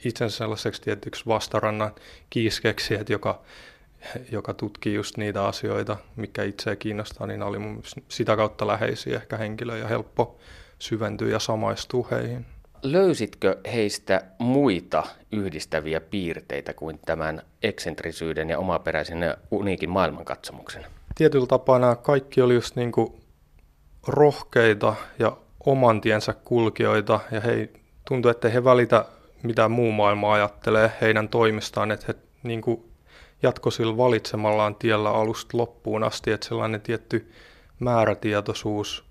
itsensä 0.05 0.37
sellaiseksi 0.37 0.83
tietyksi 0.83 1.27
vastarannan 1.27 1.95
kiiskeksi, 2.31 2.95
että 2.95 3.13
joka, 3.13 3.43
joka 4.31 4.55
tutkii 4.55 4.95
just 4.95 5.17
niitä 5.17 5.45
asioita, 5.45 5.97
mikä 6.17 6.43
itseä 6.43 6.77
kiinnostaa, 6.77 7.27
niin 7.27 7.43
oli 7.43 7.59
mun 7.59 7.83
sitä 8.09 8.37
kautta 8.37 8.67
läheisiä 8.67 9.17
ehkä 9.17 9.37
henkilöjä 9.37 9.83
ja 9.83 9.89
helppo 9.89 10.39
syventyä 10.79 11.29
ja 11.29 11.39
samaistua 11.39 12.09
heihin. 12.11 12.47
Löysitkö 12.83 13.59
heistä 13.73 14.23
muita 14.39 15.03
yhdistäviä 15.33 16.01
piirteitä 16.01 16.75
kuin 16.75 17.01
tämän 17.07 17.43
eksentrisyyden 17.63 18.51
ja 18.51 18.59
omaperäisen 18.59 19.23
ja 19.23 19.37
uniikin 19.51 19.91
maailmankatsomuksen? 19.91 20.87
Tietyllä 21.15 21.47
tapaa 21.47 21.79
nämä 21.79 21.97
kaikki 21.97 22.43
oli 22.43 22.55
just 22.55 22.77
niin 22.77 22.93
kuin 22.93 23.13
rohkeita 24.07 24.95
ja 25.19 25.37
oman 25.67 26.01
tiensä 26.01 26.33
kulkijoita 26.33 27.21
ja 27.31 27.41
he 27.41 27.69
tuntui, 28.09 28.31
että 28.31 28.49
he 28.49 28.65
välitä 28.65 29.05
mitä 29.43 29.69
muu 29.69 29.93
maailma 29.93 30.33
ajattelee 30.33 30.93
heidän 31.01 31.29
toimistaan, 31.29 31.91
että 31.91 32.05
he 32.09 32.15
niin 32.43 32.63
kuin 32.63 32.93
jatko 33.43 33.71
sillä 33.71 33.97
valitsemallaan 33.97 34.75
tiellä 34.75 35.11
alusta 35.11 35.59
loppuun 35.59 36.05
asti, 36.05 36.33
että 36.33 36.49
sellainen 36.49 36.81
tietty 36.81 37.33
määrätietoisuus 37.79 39.06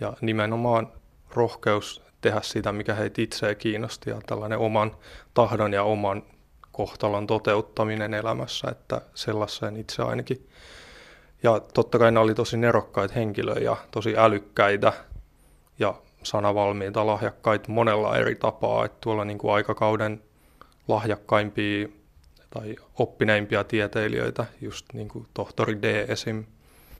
ja 0.00 0.12
nimenomaan 0.20 0.92
rohkeus 1.34 2.02
tehdä 2.20 2.40
sitä, 2.42 2.72
mikä 2.72 2.94
heitä 2.94 3.22
itseä 3.22 3.54
kiinnosti 3.54 4.10
ja 4.10 4.20
tällainen 4.26 4.58
oman 4.58 4.96
tahdon 5.34 5.72
ja 5.72 5.82
oman 5.82 6.22
kohtalon 6.72 7.26
toteuttaminen 7.26 8.14
elämässä, 8.14 8.68
että 8.70 9.00
sellaiseen 9.14 9.76
itse 9.76 10.02
ainakin. 10.02 10.48
Ja 11.42 11.60
totta 11.74 11.98
kai 11.98 12.12
ne 12.12 12.20
oli 12.20 12.34
tosi 12.34 12.56
nerokkaita 12.56 13.14
henkilöjä 13.14 13.60
ja 13.60 13.76
tosi 13.90 14.18
älykkäitä 14.18 14.92
ja 15.78 15.94
sanavalmiita 16.22 17.06
lahjakkaita 17.06 17.72
monella 17.72 18.16
eri 18.16 18.34
tapaa, 18.34 18.84
että 18.84 18.98
tuolla 19.00 19.24
niin 19.24 19.38
kuin 19.38 19.54
aikakauden 19.54 20.22
lahjakkaimpia 20.88 21.88
tai 22.50 22.76
oppineimpia 22.98 23.64
tieteilijöitä, 23.64 24.46
just 24.60 24.86
niin 24.92 25.08
kuin 25.08 25.26
tohtori 25.34 25.82
D 25.82 26.04
esim. 26.08 26.44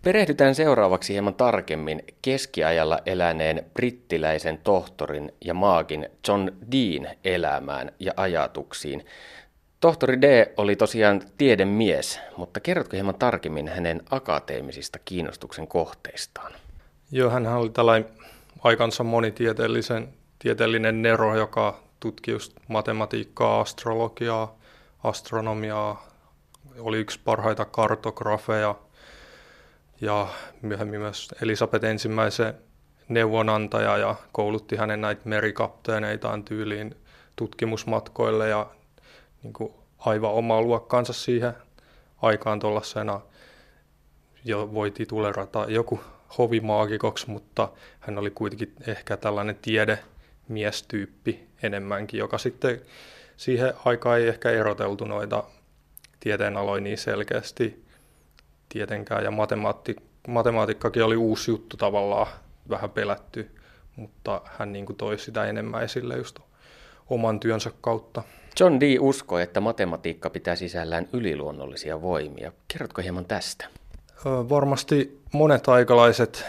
Perehdytään 0.02 0.54
seuraavaksi 0.54 1.12
hieman 1.12 1.34
tarkemmin 1.34 2.02
keskiajalla 2.22 2.98
eläneen 3.06 3.66
brittiläisen 3.74 4.58
tohtorin 4.58 5.32
ja 5.44 5.54
maagin 5.54 6.08
John 6.28 6.50
Dean 6.72 7.16
elämään 7.24 7.92
ja 7.98 8.12
ajatuksiin. 8.16 9.06
Tohtori 9.80 10.20
D 10.20 10.52
oli 10.56 10.76
tosiaan 10.76 11.22
tiedemies, 11.38 12.20
mutta 12.36 12.60
kerrotko 12.60 12.96
hieman 12.96 13.14
tarkemmin 13.14 13.68
hänen 13.68 14.02
akateemisista 14.10 14.98
kiinnostuksen 15.04 15.66
kohteistaan? 15.66 16.52
Joo, 17.10 17.30
hän 17.30 17.46
oli 17.46 17.70
tällainen 17.70 18.10
aikansa 18.62 19.04
monitieteellisen 19.04 20.08
tieteellinen 20.38 21.02
nero, 21.02 21.36
joka 21.36 21.80
tutki 22.00 22.30
just 22.30 22.52
matematiikkaa, 22.68 23.60
astrologiaa, 23.60 24.58
astronomiaa, 25.04 26.08
oli 26.78 26.98
yksi 26.98 27.20
parhaita 27.24 27.64
kartografeja 27.64 28.74
ja 30.00 30.28
myöhemmin 30.62 31.00
myös 31.00 31.28
Elisabeth 31.42 31.84
ensimmäisen 31.84 32.54
neuvonantaja 33.08 33.96
ja 33.96 34.14
koulutti 34.32 34.76
hänen 34.76 35.00
näitä 35.00 35.22
merikapteeneitaan 35.24 36.44
tyyliin 36.44 36.94
tutkimusmatkoille 37.36 38.48
ja 38.48 38.66
niin 39.42 39.52
kuin 39.52 39.72
aivan 39.98 40.30
omaa 40.32 40.62
luokkaansa 40.62 41.12
siihen 41.12 41.52
aikaan 42.22 42.60
tuollaisena. 42.60 43.20
Jo 44.44 44.74
voi 44.74 44.90
titulerata 44.90 45.66
joku 45.68 46.00
hovimaagikoksi, 46.38 47.30
mutta 47.30 47.68
hän 48.00 48.18
oli 48.18 48.30
kuitenkin 48.30 48.74
ehkä 48.86 49.16
tällainen 49.16 49.58
tiedemiestyyppi 49.62 51.48
enemmänkin, 51.62 52.18
joka 52.18 52.38
sitten 52.38 52.80
siihen 53.36 53.74
aikaan 53.84 54.18
ei 54.18 54.28
ehkä 54.28 54.50
eroteltu 54.50 55.04
noita 55.04 55.44
tieteenaloja 56.20 56.80
niin 56.80 56.98
selkeästi 56.98 57.89
tietenkään, 58.70 59.24
ja 59.24 59.30
matemaatti, 59.30 59.96
matematiikkakin 60.28 61.04
oli 61.04 61.16
uusi 61.16 61.50
juttu 61.50 61.76
tavallaan, 61.76 62.26
vähän 62.70 62.90
pelätty, 62.90 63.50
mutta 63.96 64.40
hän 64.58 64.72
niin 64.72 64.86
kuin 64.86 64.96
toi 64.96 65.18
sitä 65.18 65.44
enemmän 65.44 65.82
esille 65.82 66.16
just 66.16 66.38
oman 67.10 67.40
työnsä 67.40 67.70
kautta. 67.80 68.22
John 68.60 68.80
Dee 68.80 68.98
uskoi, 69.00 69.42
että 69.42 69.60
matematiikka 69.60 70.30
pitää 70.30 70.56
sisällään 70.56 71.08
yliluonnollisia 71.12 72.02
voimia. 72.02 72.52
Kerrotko 72.68 73.02
hieman 73.02 73.24
tästä? 73.24 73.66
Varmasti 74.24 75.20
monet 75.32 75.68
aikalaiset 75.68 76.44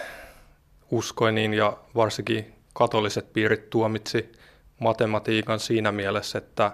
uskoi 0.92 1.32
niin 1.32 1.54
ja 1.54 1.78
varsinkin 1.96 2.54
katoliset 2.74 3.34
piirit 3.34 3.70
tuomitsi 3.70 4.32
matematiikan 4.80 5.60
siinä 5.60 5.92
mielessä, 5.92 6.38
että 6.38 6.72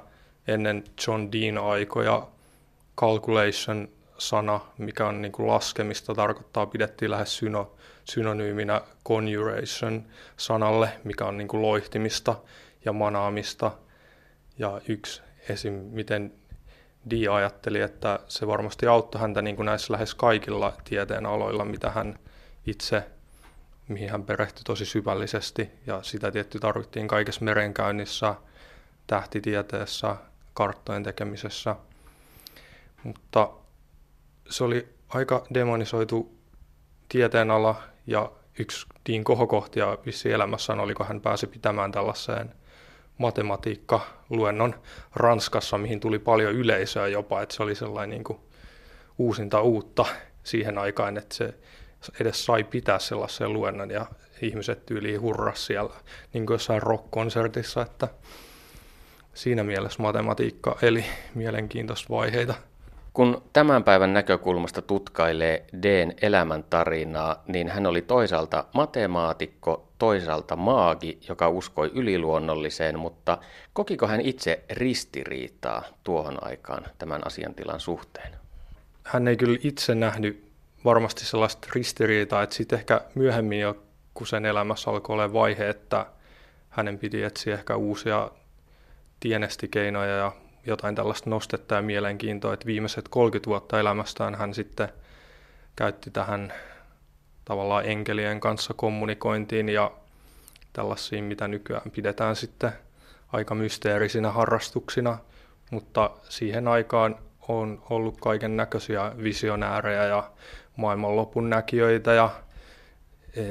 ennen 0.48 0.84
John 1.08 1.32
Dean 1.32 1.58
aikoja 1.58 2.28
calculation 3.00 3.90
sana, 4.18 4.60
mikä 4.78 5.08
on 5.08 5.22
niin 5.22 5.32
kuin 5.32 5.48
laskemista, 5.48 6.16
tarkoittaa, 6.16 6.66
pidettiin 6.66 7.12
lähes 7.12 7.38
syno, 7.38 7.76
synonyyminä 8.04 8.82
conjuration 9.06 10.06
sanalle, 10.38 10.90
mikä 11.04 11.26
on 11.26 11.38
niin 11.38 11.48
kuin 11.48 11.62
loihtimista 11.62 12.36
ja 12.86 12.94
manaamista. 12.94 13.72
Ja 14.60 14.82
yksi 14.88 15.22
esim. 15.50 15.74
miten 15.74 16.34
Di 17.10 17.28
ajatteli, 17.28 17.82
että 17.82 18.20
se 18.28 18.48
varmasti 18.48 18.88
auttoi 18.88 19.22
häntä 19.22 19.42
niin 19.42 19.56
kuin 19.56 19.66
näissä 19.66 19.94
lähes 19.94 20.16
kaikilla 20.16 20.74
tieteen 20.84 21.26
aloilla, 21.26 21.66
mitä 21.66 21.90
hän 21.90 22.20
itse, 22.66 23.04
mihin 23.88 24.10
hän 24.10 24.24
perehtyi 24.24 24.64
tosi 24.64 24.86
syvällisesti. 24.86 25.70
Ja 25.86 26.04
sitä 26.04 26.32
tietty 26.32 26.60
tarvittiin 26.60 27.08
kaikessa 27.08 27.46
merenkäynnissä, 27.46 28.36
tähtitieteessä, 29.08 30.16
karttojen 30.54 31.04
tekemisessä. 31.04 31.76
Mutta 33.04 33.50
se 34.50 34.64
oli 34.64 34.88
aika 35.10 35.44
demonisoitu 35.54 36.38
tieteenala 37.10 37.76
ja 38.08 38.32
yksi 38.60 38.88
Dean 39.10 39.24
kohokohtia 39.24 39.98
vissi 40.06 40.32
elämässään 40.32 40.80
oli, 40.80 40.94
kun 40.94 41.08
hän 41.08 41.22
pääsi 41.22 41.48
pitämään 41.48 41.92
tällaiseen 41.92 42.54
matematiikka-luennon 43.18 44.76
Ranskassa, 45.16 45.78
mihin 45.78 46.00
tuli 46.00 46.20
paljon 46.20 46.54
yleisöä 46.54 47.08
jopa, 47.08 47.42
että 47.42 47.56
se 47.56 47.64
oli 47.64 47.76
sellainen 47.76 48.10
niin 48.10 48.24
kuin 48.24 48.40
uusinta 49.18 49.62
uutta 49.62 50.06
siihen 50.44 50.78
aikaan, 50.78 51.18
että 51.18 51.36
se 51.36 51.54
edes 52.20 52.46
sai 52.46 52.64
pitää 52.64 53.00
sellaisen 53.00 53.54
luennon 53.54 53.92
ja 53.92 54.06
ihmiset 54.42 54.86
tyyli 54.86 55.16
hurras 55.16 55.66
siellä 55.66 55.94
niin 56.34 56.46
kuin 56.46 56.56
jossain 56.56 56.82
rock-konsertissa, 56.82 57.82
että 57.82 58.08
siinä 59.34 59.64
mielessä 59.64 60.04
matematiikka 60.04 60.78
eli 60.82 61.06
mielenkiintoista 61.36 62.10
vaiheita. 62.10 62.54
Kun 63.18 63.42
tämän 63.54 63.84
päivän 63.84 64.14
näkökulmasta 64.14 64.82
tutkailee 64.82 65.66
Deen 65.84 66.14
elämäntarinaa, 66.22 67.44
niin 67.48 67.70
hän 67.70 67.86
oli 67.86 68.02
toisaalta 68.02 68.66
matemaatikko, 68.74 69.88
toisaalta 69.98 70.56
maagi, 70.56 71.20
joka 71.30 71.50
uskoi 71.50 71.92
yliluonnolliseen, 71.94 73.00
mutta 73.00 73.38
kokiko 73.74 74.08
hän 74.08 74.22
itse 74.22 74.64
ristiriitaa 74.70 75.84
tuohon 76.04 76.38
aikaan 76.42 76.86
tämän 76.98 77.28
asiantilan 77.28 77.80
suhteen? 77.80 78.34
Hän 79.04 79.28
ei 79.28 79.38
kyllä 79.38 79.60
itse 79.64 79.96
nähnyt 79.96 80.52
varmasti 80.86 81.26
sellaista 81.26 81.68
ristiriitaa, 81.76 82.44
että 82.44 82.56
sitten 82.56 82.80
ehkä 82.80 83.02
myöhemmin 83.16 83.60
jo, 83.60 83.84
kun 84.14 84.28
sen 84.28 84.46
elämässä 84.46 84.92
alkoi 84.92 85.14
olla 85.14 85.34
vaihe, 85.34 85.70
että 85.70 86.06
hänen 86.70 86.98
piti 86.98 87.24
etsiä 87.24 87.54
ehkä 87.54 87.76
uusia 87.76 88.32
tienestikeinoja 89.20 90.16
ja 90.16 90.32
jotain 90.68 90.96
tällaista 90.96 91.30
nostetta 91.30 91.76
ja 91.76 91.82
mielenkiintoa, 91.82 92.54
että 92.54 92.66
viimeiset 92.66 93.08
30 93.08 93.50
vuotta 93.50 93.80
elämästään 93.80 94.36
hän 94.36 94.54
sitten 94.54 94.90
käytti 95.76 96.12
tähän 96.12 96.54
tavallaan 97.46 97.86
enkelien 97.86 98.40
kanssa 98.40 98.74
kommunikointiin 98.74 99.70
ja 99.70 99.92
tällaisiin, 100.74 101.24
mitä 101.24 101.48
nykyään 101.48 101.92
pidetään 101.92 102.36
sitten 102.36 102.72
aika 103.34 103.56
mysteerisinä 103.56 104.32
harrastuksina, 104.32 105.18
mutta 105.72 106.10
siihen 106.30 106.68
aikaan 106.68 107.16
on 107.48 107.84
ollut 107.90 108.22
kaiken 108.22 108.58
näköisiä 108.58 109.12
visionäärejä 109.24 110.04
ja 110.04 110.32
maailmanlopun 110.76 111.50
näkijöitä 111.50 112.14
ja 112.14 112.30
e, 113.36 113.44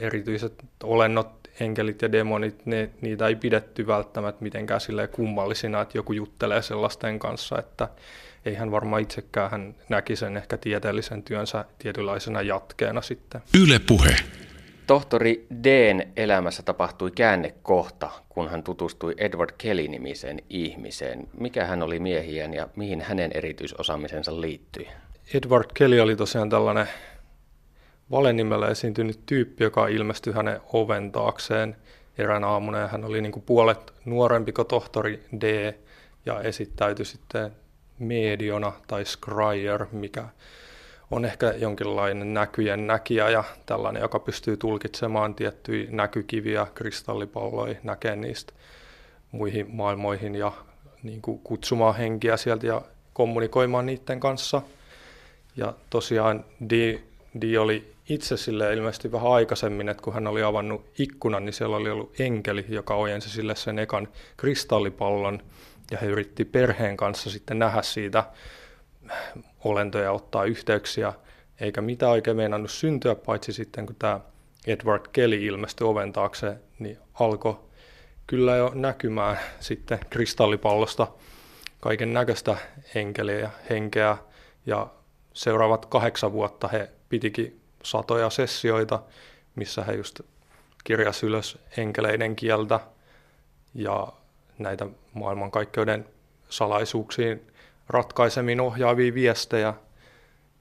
erityiset 0.00 0.64
olennot 0.82 1.41
enkelit 1.60 2.02
ja 2.02 2.12
demonit, 2.12 2.66
ne, 2.66 2.90
niitä 3.00 3.26
ei 3.26 3.36
pidetty 3.36 3.86
välttämättä 3.86 4.42
mitenkään 4.42 4.80
silleen 4.80 5.08
kummallisina, 5.08 5.80
että 5.80 5.98
joku 5.98 6.12
juttelee 6.12 6.62
sellaisten 6.62 7.18
kanssa, 7.18 7.58
että 7.58 7.88
ei 8.44 8.54
hän 8.54 8.70
varmaan 8.70 9.02
itsekään 9.02 9.50
hän 9.50 9.74
näki 9.88 10.16
sen 10.16 10.36
ehkä 10.36 10.56
tieteellisen 10.56 11.22
työnsä 11.22 11.64
tietynlaisena 11.78 12.42
jatkeena 12.42 13.02
sitten. 13.02 13.40
Yle 13.62 13.78
puhe. 13.78 14.16
Tohtori 14.86 15.46
Deen 15.64 16.12
elämässä 16.16 16.62
tapahtui 16.62 17.10
käännekohta, 17.10 18.10
kun 18.28 18.50
hän 18.50 18.62
tutustui 18.62 19.14
Edward 19.18 19.50
Kelly-nimiseen 19.58 20.38
ihmiseen. 20.50 21.28
Mikä 21.40 21.64
hän 21.64 21.82
oli 21.82 21.98
miehien 21.98 22.54
ja 22.54 22.68
mihin 22.76 23.00
hänen 23.00 23.30
erityisosaamisensa 23.34 24.40
liittyi? 24.40 24.88
Edward 25.34 25.70
Kelly 25.74 26.00
oli 26.00 26.16
tosiaan 26.16 26.50
tällainen 26.50 26.86
valenimellä 28.12 28.68
esiintynyt 28.68 29.20
tyyppi, 29.26 29.64
joka 29.64 29.88
ilmestyi 29.88 30.32
hänen 30.32 30.60
oven 30.72 31.12
taakseen 31.12 31.76
erään 32.18 32.44
aamuna 32.44 32.78
ja 32.78 32.88
hän 32.88 33.04
oli 33.04 33.20
niin 33.20 33.32
kuin 33.32 33.42
puolet 33.42 33.92
nuorempi 34.04 34.52
kuin 34.52 34.68
tohtori 34.68 35.22
D 35.40 35.74
ja 36.26 36.40
esittäytyi 36.40 37.04
sitten 37.04 37.52
mediona 37.98 38.72
tai 38.86 39.04
scryer, 39.04 39.86
mikä 39.92 40.24
on 41.10 41.24
ehkä 41.24 41.54
jonkinlainen 41.58 42.34
näkyjen 42.34 42.86
näkijä 42.86 43.30
ja 43.30 43.44
tällainen, 43.66 44.00
joka 44.00 44.18
pystyy 44.18 44.56
tulkitsemaan 44.56 45.34
tiettyjä 45.34 45.88
näkykiviä, 45.90 46.66
kristallipalloja, 46.74 47.74
näkee 47.82 48.16
niistä 48.16 48.52
muihin 49.32 49.66
maailmoihin 49.70 50.34
ja 50.34 50.52
niin 51.02 51.22
kuin 51.22 51.38
kutsumaan 51.38 51.96
henkiä 51.96 52.36
sieltä 52.36 52.66
ja 52.66 52.82
kommunikoimaan 53.12 53.86
niiden 53.86 54.20
kanssa. 54.20 54.62
Ja 55.56 55.74
tosiaan 55.90 56.44
Di, 56.70 57.04
Di 57.40 57.58
oli 57.58 57.91
itse 58.08 58.36
sille 58.36 58.72
ilmeisesti 58.72 59.12
vähän 59.12 59.32
aikaisemmin, 59.32 59.88
että 59.88 60.02
kun 60.02 60.14
hän 60.14 60.26
oli 60.26 60.42
avannut 60.42 60.86
ikkunan, 60.98 61.44
niin 61.44 61.52
siellä 61.52 61.76
oli 61.76 61.90
ollut 61.90 62.20
enkeli, 62.20 62.64
joka 62.68 62.94
ojensi 62.94 63.30
sille 63.30 63.54
sen 63.54 63.78
ekan 63.78 64.08
kristallipallon, 64.36 65.42
ja 65.90 65.98
he 65.98 66.06
yritti 66.06 66.44
perheen 66.44 66.96
kanssa 66.96 67.30
sitten 67.30 67.58
nähdä 67.58 67.82
siitä 67.82 68.24
olentoja, 69.64 70.12
ottaa 70.12 70.44
yhteyksiä, 70.44 71.12
eikä 71.60 71.80
mitään 71.80 72.12
oikein 72.12 72.36
meinannut 72.36 72.70
syntyä, 72.70 73.14
paitsi 73.14 73.52
sitten 73.52 73.86
kun 73.86 73.96
tämä 73.98 74.20
Edward 74.66 75.06
Kelly 75.12 75.44
ilmestyi 75.44 75.86
oven 75.86 76.12
taakse, 76.12 76.56
niin 76.78 76.98
alkoi 77.14 77.56
kyllä 78.26 78.56
jo 78.56 78.72
näkymään 78.74 79.38
sitten 79.60 79.98
kristallipallosta 80.10 81.06
kaiken 81.80 82.12
näköistä 82.12 82.56
enkeliä 82.94 83.38
ja 83.38 83.50
henkeä, 83.70 84.16
ja 84.66 84.86
seuraavat 85.32 85.86
kahdeksan 85.86 86.32
vuotta 86.32 86.68
he 86.68 86.90
pitikin 87.08 87.61
satoja 87.82 88.30
sessioita, 88.30 89.02
missä 89.54 89.84
he 89.84 89.92
just 89.92 90.20
kirjas 90.84 91.22
ylös 91.22 91.58
enkeleiden 91.76 92.36
kieltä 92.36 92.80
ja 93.74 94.12
näitä 94.58 94.86
maailmankaikkeuden 95.14 96.06
salaisuuksiin 96.48 97.52
ratkaisemiin 97.88 98.60
ohjaavia 98.60 99.14
viestejä. 99.14 99.74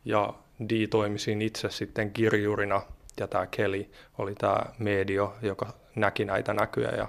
Ja 0.05 0.33
Dee 0.69 0.87
toimi 0.87 1.19
siinä 1.19 1.45
itse 1.45 1.69
sitten 1.69 2.11
kirjurina 2.11 2.81
ja 3.19 3.27
tämä 3.27 3.47
Kelly 3.47 3.91
oli 4.17 4.35
tämä 4.35 4.65
medio, 4.79 5.35
joka 5.41 5.73
näki 5.95 6.25
näitä 6.25 6.53
näkyjä 6.53 6.89
ja 6.89 7.07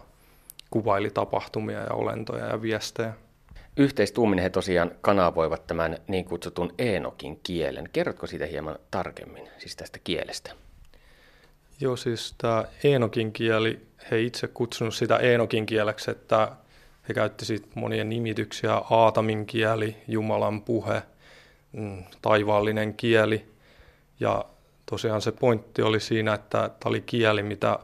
kuvaili 0.70 1.10
tapahtumia 1.10 1.78
ja 1.78 1.92
olentoja 1.92 2.46
ja 2.46 2.62
viestejä. 2.62 3.12
Yhteistuuminen 3.76 4.42
he 4.42 4.50
tosiaan 4.50 4.90
kanavoivat 5.00 5.66
tämän 5.66 5.98
niin 6.08 6.24
kutsutun 6.24 6.74
Eenokin 6.78 7.40
kielen. 7.42 7.88
Kerrotko 7.92 8.26
siitä 8.26 8.46
hieman 8.46 8.78
tarkemmin, 8.90 9.48
siis 9.58 9.76
tästä 9.76 9.98
kielestä? 10.04 10.50
Joo, 11.80 11.96
siis 11.96 12.34
tämä 12.38 12.64
Eenokin 12.84 13.32
kieli, 13.32 13.86
he 14.10 14.20
itse 14.20 14.46
kutsunut 14.46 14.94
sitä 14.94 15.16
Eenokin 15.16 15.66
kieleksi, 15.66 16.10
että 16.10 16.48
he 17.08 17.14
käytti 17.14 17.44
siitä 17.44 17.66
monia 17.74 18.04
nimityksiä, 18.04 18.74
Aatamin 18.74 19.46
kieli, 19.46 19.96
Jumalan 20.08 20.62
puhe, 20.62 21.02
mm, 21.72 22.04
taivaallinen 22.22 22.94
kieli. 22.94 23.46
Ja 24.20 24.44
tosiaan 24.90 25.22
se 25.22 25.32
pointti 25.32 25.82
oli 25.82 26.00
siinä, 26.00 26.34
että 26.34 26.58
tämä 26.58 26.90
oli 26.90 27.00
kieli, 27.00 27.42
mitä 27.42 27.78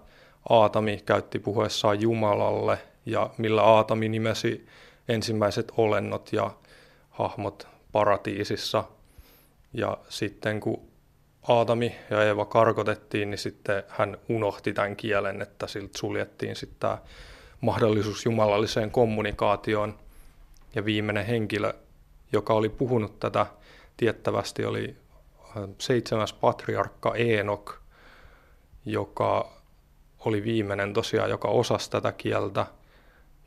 Aatami 0.48 1.02
käytti 1.06 1.38
puheessaan 1.38 2.00
Jumalalle 2.00 2.78
ja 3.06 3.30
millä 3.38 3.62
Aatami 3.62 4.08
nimesi 4.08 4.66
ensimmäiset 5.08 5.72
olennot 5.76 6.32
ja 6.32 6.50
hahmot 7.10 7.68
paratiisissa. 7.92 8.84
Ja 9.72 9.98
sitten 10.08 10.60
kun 10.60 10.88
Aatami 11.48 11.96
ja 12.10 12.24
Eeva 12.24 12.44
karkotettiin, 12.44 13.30
niin 13.30 13.38
sitten 13.38 13.82
hän 13.88 14.18
unohti 14.28 14.72
tämän 14.72 14.96
kielen, 14.96 15.42
että 15.42 15.66
siltä 15.66 15.98
suljettiin 15.98 16.56
sitten 16.56 16.80
tämä 16.80 16.98
mahdollisuus 17.60 18.24
jumalalliseen 18.24 18.90
kommunikaatioon. 18.90 19.98
Ja 20.74 20.84
viimeinen 20.84 21.26
henkilö, 21.26 21.74
joka 22.32 22.54
oli 22.54 22.68
puhunut 22.68 23.20
tätä 23.20 23.46
tiettävästi, 23.96 24.64
oli 24.64 24.96
äh, 25.56 25.62
seitsemäs 25.78 26.32
patriarkka 26.32 27.14
Eenok, 27.14 27.74
joka 28.84 29.52
oli 30.18 30.44
viimeinen 30.44 30.92
tosiaan, 30.92 31.30
joka 31.30 31.48
osasi 31.48 31.90
tätä 31.90 32.12
kieltä– 32.12 32.66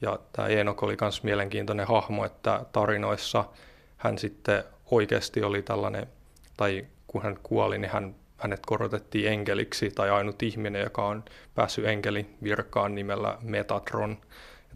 Ja 0.02 0.20
tämä 0.34 0.47
Eenok 0.47 0.84
oli 0.84 0.97
myös 1.02 1.24
mielenkiintoinen 1.24 1.88
hahmo, 1.88 2.26
että 2.26 2.66
tarinoissa 2.72 3.45
hän 3.97 4.18
sitten 4.18 4.64
oikeasti 4.91 5.43
oli 5.43 5.62
tällainen, 5.62 6.08
tai 6.58 6.86
kun 7.08 7.24
hän 7.24 7.38
kuoli, 7.43 7.78
niin 7.78 7.91
hän, 7.91 8.16
hänet 8.38 8.66
korotettiin 8.66 9.28
enkeliksi, 9.28 9.91
tai 9.91 10.10
ainut 10.10 10.43
ihminen, 10.43 10.82
joka 10.82 11.08
on 11.08 11.24
päässyt 11.56 11.86
enkelin 11.86 12.38
virkaan 12.43 12.95
nimellä 12.95 13.38
Metatron. 13.41 14.18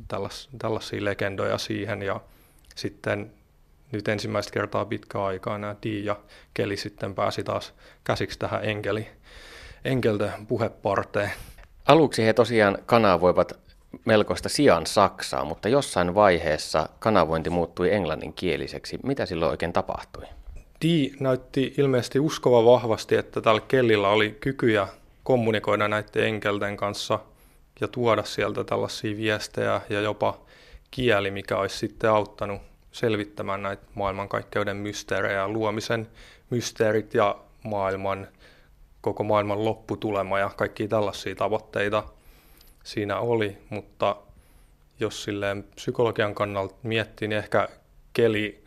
Tällas, 0.07 0.49
tällaisia 0.59 1.05
legendoja 1.05 1.57
siihen, 1.57 2.01
ja 2.01 2.19
sitten 2.75 3.31
nyt 3.91 4.07
ensimmäistä 4.07 4.51
kertaa 4.53 4.85
pitkä 4.85 5.23
aikaa 5.23 5.57
nämä 5.57 5.75
Di 5.83 6.05
ja 6.05 6.15
Keli 6.53 6.77
sitten 6.77 7.15
pääsi 7.15 7.43
taas 7.43 7.73
käsiksi 8.03 8.39
tähän 8.39 8.65
enkeli, 8.65 9.07
enkelten 9.85 10.31
puheparteen. 10.47 11.31
Aluksi 11.85 12.25
he 12.25 12.33
tosiaan 12.33 12.77
kanavoivat 12.85 13.64
melkoista 14.05 14.49
sijaan 14.49 14.85
Saksaa, 14.85 15.45
mutta 15.45 15.69
jossain 15.69 16.15
vaiheessa 16.15 16.89
kanavointi 16.99 17.49
muuttui 17.49 17.93
englanninkieliseksi. 17.93 18.99
Mitä 19.03 19.25
silloin 19.25 19.51
oikein 19.51 19.73
tapahtui? 19.73 20.23
Di 20.81 21.11
näytti 21.19 21.73
ilmeisesti 21.77 22.19
uskova 22.19 22.65
vahvasti, 22.65 23.15
että 23.15 23.41
tällä 23.41 23.61
Kellillä 23.67 24.09
oli 24.09 24.37
kykyjä 24.39 24.87
kommunikoida 25.23 25.87
näiden 25.87 26.23
enkelten 26.23 26.77
kanssa 26.77 27.19
ja 27.81 27.87
tuoda 27.87 28.23
sieltä 28.23 28.63
tällaisia 28.63 29.17
viestejä 29.17 29.81
ja 29.89 30.01
jopa 30.01 30.39
kieli, 30.91 31.31
mikä 31.31 31.57
olisi 31.57 31.77
sitten 31.77 32.09
auttanut 32.09 32.61
selvittämään 32.91 33.63
näitä 33.63 33.83
maailmankaikkeuden 33.95 34.77
mysteerejä 34.77 35.47
luomisen 35.47 36.07
mysteerit 36.49 37.13
ja 37.13 37.35
maailman, 37.63 38.27
koko 39.01 39.23
maailman 39.23 39.65
lopputulema 39.65 40.39
ja 40.39 40.49
kaikki 40.55 40.87
tällaisia 40.87 41.35
tavoitteita 41.35 42.03
siinä 42.85 43.19
oli, 43.19 43.57
mutta 43.69 44.15
jos 44.99 45.23
silleen 45.23 45.63
psykologian 45.75 46.35
kannalta 46.35 46.75
miettii, 46.83 47.27
niin 47.27 47.37
ehkä 47.37 47.69
keli, 48.13 48.63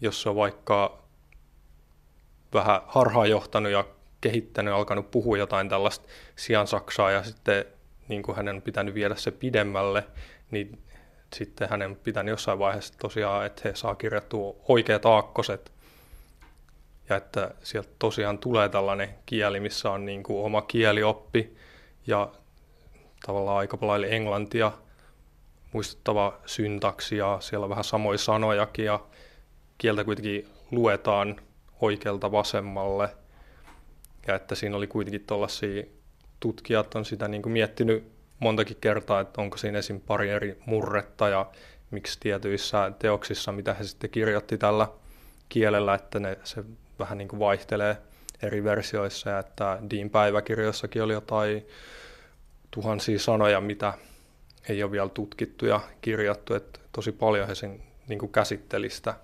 jos 0.00 0.26
on 0.26 0.36
vaikka 0.36 1.02
vähän 2.54 2.80
harhaanjohtanut 2.86 3.72
ja 3.72 3.84
kehittänyt, 4.20 4.74
alkanut 4.74 5.10
puhua 5.10 5.38
jotain 5.38 5.68
tällaista 5.68 6.08
sian 6.36 6.66
saksaa 6.66 7.10
ja 7.10 7.22
sitten 7.22 7.64
niin 8.08 8.22
kuin 8.22 8.36
hänen 8.36 8.56
on 8.56 8.62
pitänyt 8.62 8.94
viedä 8.94 9.14
se 9.14 9.30
pidemmälle, 9.30 10.06
niin 10.50 10.78
sitten 11.34 11.68
hänen 11.68 11.96
pitänyt 11.96 12.32
jossain 12.32 12.58
vaiheessa 12.58 12.94
tosiaan, 12.98 13.46
että 13.46 13.62
he 13.64 13.74
saa 13.74 13.94
kirjattua 13.94 14.56
oikeat 14.68 15.06
aakkoset. 15.06 15.72
Ja 17.08 17.16
että 17.16 17.54
sieltä 17.62 17.90
tosiaan 17.98 18.38
tulee 18.38 18.68
tällainen 18.68 19.14
kieli, 19.26 19.60
missä 19.60 19.90
on 19.90 20.04
niin 20.04 20.22
kuin 20.22 20.44
oma 20.44 20.62
kielioppi 20.62 21.56
ja 22.06 22.32
tavallaan 23.26 23.58
aika 23.58 23.78
lailla 23.80 24.06
englantia 24.06 24.72
muistuttava 25.72 26.40
syntaksi 26.46 27.16
ja 27.16 27.38
siellä 27.40 27.64
on 27.64 27.70
vähän 27.70 27.84
samoja 27.84 28.18
sanojakin 28.18 28.84
ja 28.84 29.00
kieltä 29.78 30.04
kuitenkin 30.04 30.48
luetaan 30.70 31.40
oikealta 31.80 32.32
vasemmalle 32.32 33.08
ja 34.26 34.34
että 34.34 34.54
siinä 34.54 34.76
oli 34.76 34.86
kuitenkin 34.86 35.24
tuollaisia 35.26 35.82
tutkijat 36.40 36.94
on 36.94 37.04
sitä 37.04 37.28
niin 37.28 37.42
kuin 37.42 37.52
miettinyt 37.52 38.12
montakin 38.38 38.76
kertaa, 38.80 39.20
että 39.20 39.40
onko 39.40 39.56
siinä 39.56 39.78
esim. 39.78 40.00
pari 40.00 40.30
eri 40.30 40.58
murretta 40.66 41.28
ja 41.28 41.50
miksi 41.90 42.20
tietyissä 42.20 42.92
teoksissa, 42.98 43.52
mitä 43.52 43.74
he 43.74 43.84
sitten 43.84 44.10
kirjoitti 44.10 44.58
tällä 44.58 44.88
kielellä, 45.48 45.94
että 45.94 46.20
ne, 46.20 46.38
se 46.44 46.64
vähän 46.98 47.18
niin 47.18 47.28
kuin 47.28 47.40
vaihtelee 47.40 47.96
eri 48.42 48.64
versioissa 48.64 49.30
ja 49.30 49.38
että 49.38 49.78
Dean 49.90 50.10
päiväkirjoissakin 50.10 51.02
oli 51.02 51.12
jotain 51.12 51.66
tuhansia 52.70 53.18
sanoja, 53.18 53.60
mitä 53.60 53.94
ei 54.68 54.82
ole 54.82 54.92
vielä 54.92 55.08
tutkittu 55.08 55.66
ja 55.66 55.80
kirjattu, 56.00 56.54
että 56.54 56.80
tosi 56.92 57.12
paljon 57.12 57.48
he 57.48 57.54
sen 57.54 57.82
niin 58.08 58.18
kuin 58.18 58.32
käsitteli 58.32 58.90
sitä 58.90 59.14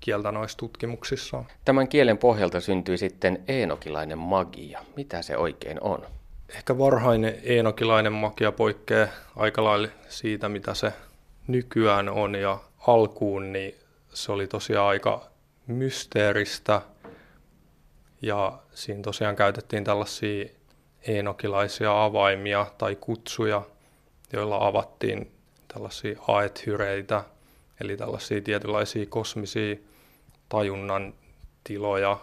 kieltä 0.00 0.32
noissa 0.32 0.58
tutkimuksissa. 0.58 1.44
Tämän 1.64 1.88
kielen 1.88 2.18
pohjalta 2.18 2.60
syntyi 2.60 2.98
sitten 2.98 3.44
eenokilainen 3.48 4.18
magia. 4.18 4.84
Mitä 4.96 5.22
se 5.22 5.36
oikein 5.36 5.82
on? 5.82 6.06
Ehkä 6.48 6.78
varhainen 6.78 7.40
eenokilainen 7.42 8.12
magia 8.12 8.52
poikkeaa 8.52 9.08
aika 9.36 9.64
lailla 9.64 9.88
siitä, 10.08 10.48
mitä 10.48 10.74
se 10.74 10.92
nykyään 11.46 12.08
on 12.08 12.34
ja 12.34 12.58
alkuun, 12.86 13.52
niin 13.52 13.74
se 14.12 14.32
oli 14.32 14.46
tosiaan 14.46 14.88
aika 14.88 15.26
mysteeristä 15.66 16.82
ja 18.22 18.58
siinä 18.74 19.02
tosiaan 19.02 19.36
käytettiin 19.36 19.84
tällaisia 19.84 20.48
eenokilaisia 21.06 22.04
avaimia 22.04 22.66
tai 22.78 22.96
kutsuja, 22.96 23.62
joilla 24.32 24.66
avattiin 24.66 25.32
tällaisia 25.68 26.18
aethyreitä, 26.28 27.24
eli 27.80 27.96
tällaisia 27.96 28.40
tietynlaisia 28.40 29.06
kosmisia 29.06 29.76
tajunnan 30.48 31.14
tiloja, 31.64 32.18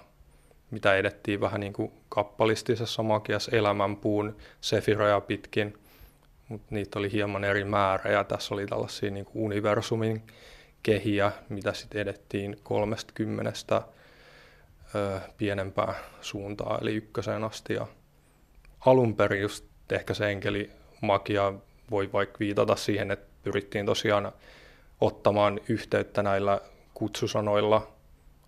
mitä 0.71 0.95
edettiin 0.95 1.41
vähän 1.41 1.59
niin 1.59 1.73
kuin 1.73 1.91
kappalistisessa 2.09 3.03
magiassa 3.03 3.57
elämänpuun 3.57 4.37
sefiroja 4.61 5.21
pitkin, 5.21 5.77
mutta 6.47 6.67
niitä 6.69 6.99
oli 6.99 7.11
hieman 7.11 7.43
eri 7.43 7.63
määrä 7.63 8.11
ja 8.11 8.23
tässä 8.23 8.53
oli 8.53 8.65
tällaisia 8.65 9.11
niin 9.11 9.25
kuin 9.25 9.43
universumin 9.43 10.23
kehiä, 10.83 11.31
mitä 11.49 11.73
sitten 11.73 12.01
edettiin 12.01 12.59
kolmesta 12.63 13.13
kymmenestä 13.15 13.81
pienempää 15.37 15.93
suuntaa, 16.21 16.77
eli 16.81 16.95
ykköseen 16.95 17.43
asti. 17.43 17.73
Ja 17.73 17.87
alun 18.85 19.15
perin 19.15 19.41
just 19.41 19.65
ehkä 19.91 20.13
se 20.13 20.31
enkelimagia 20.31 21.53
voi 21.91 22.09
vaikka 22.13 22.39
viitata 22.39 22.75
siihen, 22.75 23.11
että 23.11 23.29
pyrittiin 23.43 23.85
tosiaan 23.85 24.31
ottamaan 25.01 25.59
yhteyttä 25.69 26.23
näillä 26.23 26.61
kutsusanoilla 26.93 27.91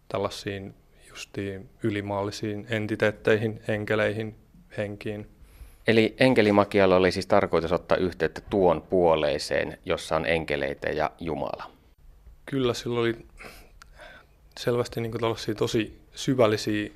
tällaisiin 0.08 0.76
justiin 1.10 1.70
ylimaallisiin 1.84 2.68
entiteetteihin, 2.70 3.62
enkeleihin, 3.68 4.36
henkiin. 4.78 5.28
Eli 5.88 6.16
enkelimakialla 6.20 6.96
oli 6.96 7.12
siis 7.12 7.26
tarkoitus 7.26 7.72
ottaa 7.72 7.98
yhteyttä 7.98 8.42
tuon 8.50 8.82
puoleiseen, 8.82 9.78
jossa 9.86 10.16
on 10.16 10.26
enkeleitä 10.26 10.90
ja 10.90 11.12
Jumala. 11.20 11.72
Kyllä, 12.46 12.74
sillä 12.74 13.00
oli 13.00 13.18
selvästi 14.60 15.02
niin 15.02 15.14
tosi 15.58 16.02
syvällisiä 16.16 16.90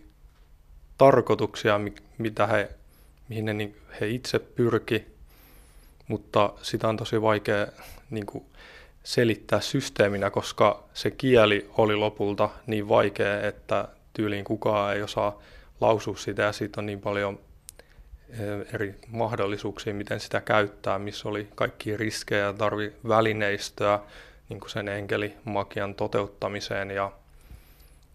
tarkoituksia, 0.97 1.79
mitä 2.17 2.47
he, 2.47 2.69
mihin 3.29 3.45
ne, 3.45 3.53
niin 3.53 3.77
he 4.01 4.07
itse 4.07 4.39
pyrki, 4.39 5.05
mutta 6.07 6.53
sitä 6.61 6.87
on 6.87 6.97
tosi 6.97 7.21
vaikea 7.21 7.67
niin 8.09 8.25
kuin 8.25 8.45
selittää 9.03 9.61
systeeminä, 9.61 10.29
koska 10.29 10.83
se 10.93 11.11
kieli 11.11 11.69
oli 11.77 11.95
lopulta 11.95 12.49
niin 12.67 12.89
vaikea, 12.89 13.47
että 13.47 13.87
tyyliin 14.13 14.45
kukaan 14.45 14.95
ei 14.95 15.01
osaa 15.01 15.41
lausua 15.81 16.15
sitä 16.15 16.41
ja 16.41 16.51
siitä 16.51 16.81
on 16.81 16.85
niin 16.85 17.01
paljon 17.01 17.39
eh, 18.29 18.73
eri 18.73 18.95
mahdollisuuksia, 19.07 19.93
miten 19.93 20.19
sitä 20.19 20.41
käyttää, 20.41 20.99
missä 20.99 21.29
oli 21.29 21.47
kaikki 21.55 21.97
riskejä 21.97 22.53
tarvi 22.53 22.93
välineistöä 23.07 23.99
niin 24.49 24.59
kuin 24.59 24.69
sen 24.69 24.87
enkelimakian 24.87 25.95
toteuttamiseen 25.95 26.91
ja 26.91 27.11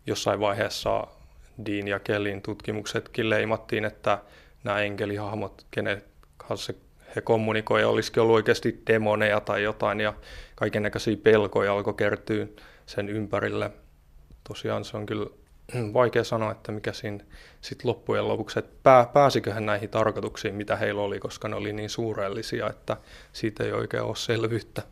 jossain 0.06 0.40
vaiheessa 0.40 1.06
Dean 1.66 1.88
ja 1.88 1.98
Kellin 1.98 2.42
tutkimuksetkin 2.42 3.30
leimattiin, 3.30 3.84
että 3.84 4.18
nämä 4.64 4.80
enkelihahmot, 4.80 5.66
kenet 5.70 6.06
kanssa 6.36 6.72
he 7.16 7.20
kommunikoivat, 7.20 7.90
olisikin 7.90 8.22
ollut 8.22 8.34
oikeasti 8.34 8.82
demoneja 8.86 9.40
tai 9.40 9.62
jotain 9.62 10.00
ja 10.00 10.14
kaiken 10.54 10.82
näköisiä 10.82 11.16
pelkoja 11.16 11.72
alkoi 11.72 11.94
kertyä 11.94 12.46
sen 12.86 13.08
ympärille. 13.08 13.70
Tosiaan 14.48 14.84
se 14.84 14.96
on 14.96 15.06
kyllä 15.06 15.26
vaikea 15.94 16.24
sanoa, 16.24 16.52
että 16.52 16.72
mikä 16.72 16.92
siinä 16.92 17.24
sitten 17.60 17.88
loppujen 17.88 18.28
lopuksi, 18.28 18.58
että 18.58 18.72
pää, 18.82 19.06
pääsiköhän 19.06 19.66
näihin 19.66 19.88
tarkoituksiin, 19.88 20.54
mitä 20.54 20.76
heillä 20.76 21.02
oli, 21.02 21.18
koska 21.18 21.48
ne 21.48 21.56
oli 21.56 21.72
niin 21.72 21.90
suurellisia, 21.90 22.70
että 22.70 22.96
siitä 23.32 23.64
ei 23.64 23.72
oikein 23.72 24.02
ole 24.02 24.16
selvyyttä. 24.16 24.82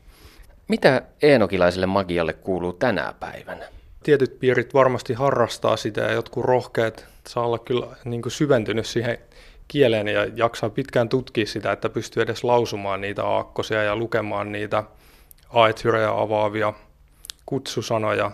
Mitä 0.69 1.03
eenokilaiselle 1.23 1.87
magialle 1.87 2.33
kuuluu 2.33 2.73
tänä 2.73 3.15
päivänä? 3.21 3.69
Tietyt 4.03 4.39
piirit 4.41 4.75
varmasti 4.75 5.15
harrastaa 5.15 5.77
sitä 5.77 6.01
ja 6.01 6.13
jotkut 6.13 6.45
rohkeat 6.45 7.07
saa 7.29 7.45
olla 7.45 7.59
kyllä 7.59 7.87
niin 8.05 8.23
kuin 8.23 8.33
syventynyt 8.33 8.87
siihen 8.87 9.19
kieleen 9.69 10.09
ja 10.09 10.25
jaksaa 10.35 10.71
pitkään 10.71 11.09
tutkia 11.09 11.47
sitä, 11.47 11.73
että 11.73 11.89
pystyy 11.89 12.23
edes 12.23 12.45
lausumaan 12.45 13.01
niitä 13.01 13.25
aakkosia 13.25 13.83
ja 13.83 13.97
lukemaan 13.97 14.53
niitä 14.53 14.85
aethyrejä 15.49 16.11
avaavia 16.11 16.73
kutsusanoja. 17.47 18.31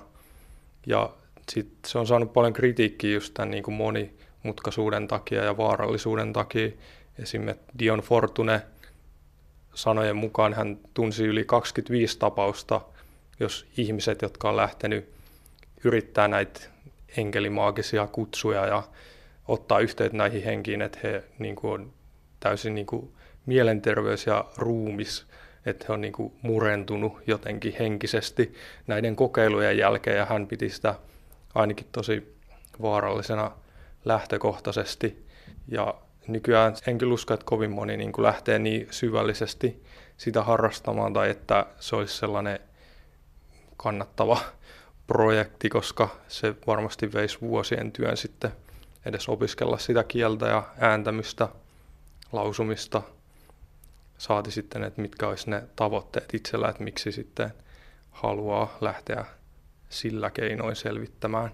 Ja 0.86 1.10
sit 1.52 1.68
se 1.86 1.98
on 1.98 2.06
saanut 2.06 2.32
paljon 2.32 2.52
kritiikkiä 2.52 3.14
just 3.14 3.34
tämän 3.34 3.50
niin 3.50 3.62
kuin 3.62 3.74
monimutkaisuuden 3.74 5.08
takia 5.08 5.44
ja 5.44 5.56
vaarallisuuden 5.56 6.32
takia. 6.32 6.70
Esimerkiksi 7.18 7.66
Dion 7.78 8.00
Fortune 8.00 8.62
sanojen 9.74 10.16
mukaan 10.16 10.54
hän 10.54 10.78
tunsi 10.94 11.24
yli 11.24 11.44
25 11.44 12.18
tapausta, 12.18 12.80
jos 13.40 13.66
ihmiset, 13.76 14.22
jotka 14.22 14.48
on 14.48 14.56
lähtenyt 14.56 15.08
yrittää 15.84 16.28
näitä 16.28 16.60
enkelimaagisia 17.16 18.06
kutsuja 18.06 18.66
ja 18.66 18.82
ottaa 19.48 19.80
yhteyttä 19.80 20.16
näihin 20.16 20.44
henkiin, 20.44 20.82
että 20.82 20.98
he 21.02 21.24
niin 21.38 21.56
kuin, 21.56 21.72
on 21.72 21.92
täysin 22.40 22.74
niin 22.74 22.86
kuin, 22.86 23.12
mielenterveys- 23.46 24.26
ja 24.26 24.44
ruumis 24.56 25.26
että 25.66 25.84
he 25.88 25.92
on 25.92 26.00
niin 26.00 26.12
kuin 26.12 26.32
murentunut 26.42 27.22
jotenkin 27.26 27.76
henkisesti 27.78 28.54
näiden 28.86 29.16
kokeilujen 29.16 29.78
jälkeen 29.78 30.16
ja 30.16 30.26
hän 30.26 30.46
piti 30.46 30.70
sitä 30.70 30.94
ainakin 31.54 31.86
tosi 31.92 32.36
vaarallisena 32.82 33.50
lähtökohtaisesti. 34.04 35.26
Ja 35.68 35.94
nykyään 36.28 36.74
en 36.86 36.98
kyllä 36.98 37.14
usko, 37.14 37.34
että 37.34 37.46
kovin 37.46 37.70
moni 37.70 37.96
niin 37.96 38.12
kuin 38.12 38.22
lähtee 38.22 38.58
niin 38.58 38.88
syvällisesti 38.90 39.82
sitä 40.16 40.42
harrastamaan 40.42 41.12
tai 41.12 41.30
että 41.30 41.66
se 41.80 41.96
olisi 41.96 42.16
sellainen 42.16 42.58
kannattava 43.76 44.38
projekti, 45.06 45.68
koska 45.68 46.08
se 46.28 46.54
varmasti 46.66 47.12
veisi 47.12 47.40
vuosien 47.40 47.92
työn 47.92 48.16
sitten 48.16 48.52
edes 49.06 49.28
opiskella 49.28 49.78
sitä 49.78 50.04
kieltä 50.04 50.46
ja 50.46 50.62
ääntämystä, 50.78 51.48
lausumista. 52.32 53.02
Saati 54.18 54.50
sitten, 54.50 54.84
että 54.84 55.02
mitkä 55.02 55.28
olisi 55.28 55.50
ne 55.50 55.62
tavoitteet 55.76 56.34
itsellä, 56.34 56.68
että 56.68 56.84
miksi 56.84 57.12
sitten 57.12 57.50
haluaa 58.10 58.76
lähteä 58.80 59.24
sillä 59.88 60.30
keinoin 60.30 60.76
selvittämään 60.76 61.50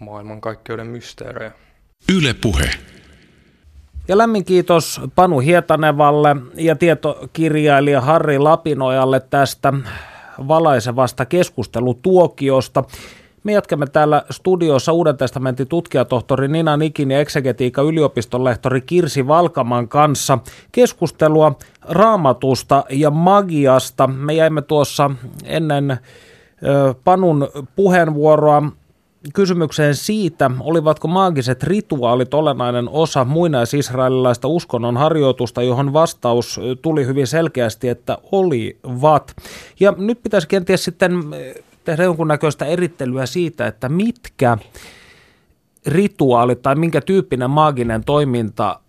maailmankaikkeuden 0.00 0.86
mysteerejä. 0.86 1.52
Yle 2.16 2.34
Puhe. 2.34 2.70
Ja 4.08 4.18
lämmin 4.18 4.44
kiitos 4.44 5.00
Panu 5.14 5.40
Hietanevalle 5.40 6.36
ja 6.54 6.76
tietokirjailija 6.76 8.00
Harri 8.00 8.38
Lapinojalle 8.38 9.20
tästä 9.20 9.72
valaisevasta 10.48 11.26
keskustelutuokiosta. 11.26 12.84
Me 13.44 13.52
jatkamme 13.52 13.86
täällä 13.86 14.24
studiossa 14.30 14.92
Uuden 14.92 15.16
testamentin 15.16 15.68
tutkijatohtori 15.68 16.48
Nina 16.48 16.76
Nikin 16.76 17.10
ja 17.10 17.20
eksegetiikan 17.20 17.86
yliopiston 17.86 18.44
lehtori 18.44 18.80
Kirsi 18.80 19.28
Valkaman 19.28 19.88
kanssa 19.88 20.38
keskustelua 20.72 21.56
raamatusta 21.82 22.84
ja 22.90 23.10
magiasta. 23.10 24.06
Me 24.06 24.34
jäimme 24.34 24.62
tuossa 24.62 25.10
ennen 25.44 25.98
Panun 27.04 27.48
puheenvuoroa 27.76 28.62
kysymykseen 29.34 29.94
siitä, 29.94 30.50
olivatko 30.60 31.08
maagiset 31.08 31.62
rituaalit 31.62 32.34
olennainen 32.34 32.88
osa 32.88 33.24
muinaisisraelilaista 33.24 34.48
uskonnon 34.48 34.96
harjoitusta, 34.96 35.62
johon 35.62 35.92
vastaus 35.92 36.60
tuli 36.82 37.06
hyvin 37.06 37.26
selkeästi, 37.26 37.88
että 37.88 38.18
olivat. 38.32 39.36
Ja 39.80 39.94
nyt 39.98 40.22
pitäisi 40.22 40.48
kenties 40.48 40.84
sitten 40.84 41.12
tehdä 41.84 42.02
jonkunnäköistä 42.02 42.64
erittelyä 42.64 43.26
siitä, 43.26 43.66
että 43.66 43.88
mitkä 43.88 44.58
rituaalit 45.86 46.62
tai 46.62 46.74
minkä 46.74 47.00
tyyppinen 47.00 47.50
maaginen 47.50 48.04
toiminta 48.04 48.80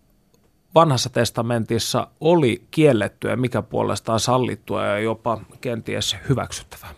vanhassa 0.75 1.09
testamentissa 1.09 2.07
oli 2.21 2.63
kiellettyä 2.71 3.31
ja 3.31 3.37
mikä 3.37 3.61
puolestaan 3.61 4.19
sallittua 4.19 4.85
ja 4.85 4.99
jopa 4.99 5.41
kenties 5.61 6.15
hyväksyttävää. 6.29 6.93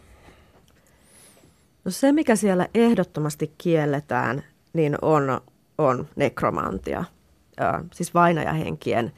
No 1.86 1.91
se, 1.91 2.12
mikä 2.12 2.36
siellä 2.36 2.68
ehdottomasti 2.74 3.52
kielletään, 3.58 4.43
niin 4.74 4.98
on, 5.02 5.41
on 5.78 6.08
nekromantia, 6.16 7.00
äh, 7.62 7.84
siis 7.93 8.14
vainajahenkien 8.14 9.12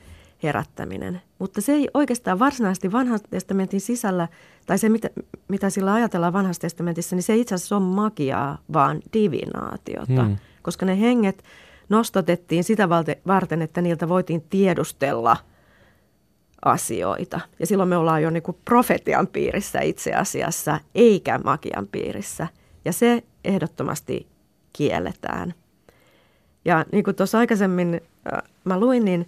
herättäminen. 0.43 1.21
Mutta 1.39 1.61
se 1.61 1.71
ei 1.71 1.87
oikeastaan 1.93 2.39
varsinaisesti 2.39 2.91
vanhan 2.91 3.19
testamentin 3.29 3.81
sisällä, 3.81 4.27
tai 4.65 4.77
se 4.77 4.89
mitä, 4.89 5.09
mitä 5.47 5.69
sillä 5.69 5.93
ajatellaan 5.93 6.33
vanhassa 6.33 6.61
testamentissa, 6.61 7.15
niin 7.15 7.23
se 7.23 7.35
itse 7.35 7.55
asiassa 7.55 7.77
ole 7.77 7.85
magiaa, 7.85 8.57
vaan 8.73 8.99
divinaatiota. 9.13 10.23
Hmm. 10.23 10.37
Koska 10.61 10.85
ne 10.85 10.99
henget 10.99 11.43
nostotettiin 11.89 12.63
sitä 12.63 12.89
varten, 13.27 13.61
että 13.61 13.81
niiltä 13.81 14.09
voitiin 14.09 14.41
tiedustella 14.41 15.37
asioita. 16.65 17.39
Ja 17.59 17.67
silloin 17.67 17.89
me 17.89 17.97
ollaan 17.97 18.23
jo 18.23 18.29
niin 18.29 18.43
kuin 18.43 18.57
profetian 18.65 19.27
piirissä 19.27 19.81
itse 19.81 20.13
asiassa, 20.13 20.79
eikä 20.95 21.39
magian 21.43 21.87
piirissä. 21.87 22.47
Ja 22.85 22.93
se 22.93 23.23
ehdottomasti 23.45 24.27
kielletään. 24.73 25.53
Ja 26.65 26.85
niin 26.91 27.03
kuin 27.03 27.15
tuossa 27.15 27.37
aikaisemmin 27.39 28.01
äh, 28.33 28.49
mä 28.63 28.79
luin, 28.79 29.05
niin, 29.05 29.27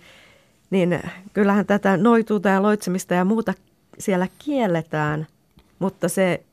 niin 0.69 0.99
kyllähän 1.33 1.65
tätä 1.65 1.97
noituuta 1.97 2.49
ja 2.49 2.61
loitsemista 2.61 3.13
ja 3.13 3.25
muuta 3.25 3.53
siellä 3.99 4.27
kielletään, 4.39 5.27
mutta 5.79 6.09
se 6.09 6.43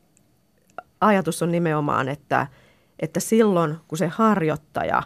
ajatus 1.00 1.42
on 1.42 1.52
nimenomaan, 1.52 2.08
että, 2.08 2.46
että 3.00 3.20
silloin 3.20 3.76
kun 3.88 3.98
se 3.98 4.06
harjoittaja 4.06 5.02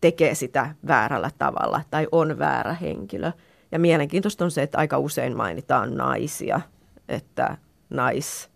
tekee 0.00 0.34
sitä 0.34 0.74
väärällä 0.86 1.30
tavalla 1.38 1.80
tai 1.90 2.08
on 2.12 2.38
väärä 2.38 2.74
henkilö. 2.74 3.32
Ja 3.72 3.78
mielenkiintoista 3.78 4.44
on 4.44 4.50
se, 4.50 4.62
että 4.62 4.78
aika 4.78 4.98
usein 4.98 5.36
mainitaan 5.36 5.96
naisia, 5.96 6.60
että 7.08 7.56
nais, 7.90 8.50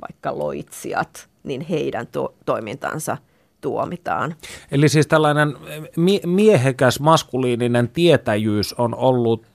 vaikka 0.00 0.38
loitsijat– 0.38 1.28
niin 1.44 1.60
heidän 1.60 2.06
to- 2.06 2.34
toimintansa 2.46 3.16
tuomitaan. 3.64 4.34
Eli 4.70 4.88
siis 4.88 5.06
tällainen 5.06 5.56
mie- 5.96 6.20
miehekäs 6.26 7.00
maskuliininen 7.00 7.88
tietäjyys 7.88 8.72
on 8.72 8.94
ollut 8.94 9.46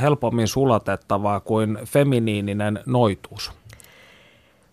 helpommin 0.00 0.48
sulatettavaa 0.48 1.40
kuin 1.40 1.78
feminiininen 1.84 2.80
noituus. 2.86 3.52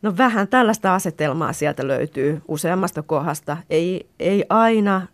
No 0.01 0.17
vähän 0.17 0.47
tällaista 0.47 0.95
asetelmaa 0.95 1.53
sieltä 1.53 1.87
löytyy 1.87 2.41
useammasta 2.47 3.01
kohdasta. 3.01 3.57
Ei, 3.69 4.09
ei 4.19 4.45
aina 4.49 5.07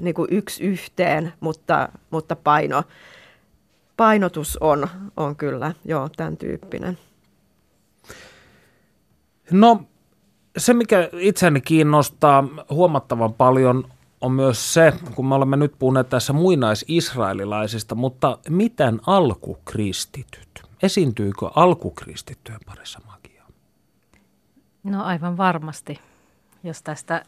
niin 0.00 0.14
kuin 0.14 0.28
yksi 0.30 0.64
yhteen, 0.64 1.32
mutta, 1.40 1.88
mutta 2.10 2.36
paino, 2.36 2.82
painotus 3.96 4.56
on, 4.56 4.88
on 5.16 5.36
kyllä 5.36 5.74
joo, 5.84 6.08
tämän 6.16 6.36
tyyppinen. 6.36 6.98
No 9.50 9.82
se, 10.58 10.74
mikä 10.74 11.08
itseni 11.12 11.60
kiinnostaa 11.60 12.44
huomattavan 12.70 13.34
paljon, 13.34 13.84
on 14.20 14.32
myös 14.32 14.74
se, 14.74 14.92
kun 15.14 15.26
me 15.26 15.34
olemme 15.34 15.56
nyt 15.56 15.74
puhuneet 15.78 16.08
tässä 16.08 16.32
muinaisisraelilaisista, 16.32 17.94
mutta 17.94 18.38
miten 18.48 19.00
alkukristityt? 19.06 20.62
Esiintyykö 20.82 21.50
alkukristittyjen 21.54 22.60
parissa 22.66 23.00
magiaa? 23.06 23.46
No 24.84 25.04
aivan 25.04 25.36
varmasti, 25.36 26.00
jos 26.64 26.82
tästä 26.82 27.24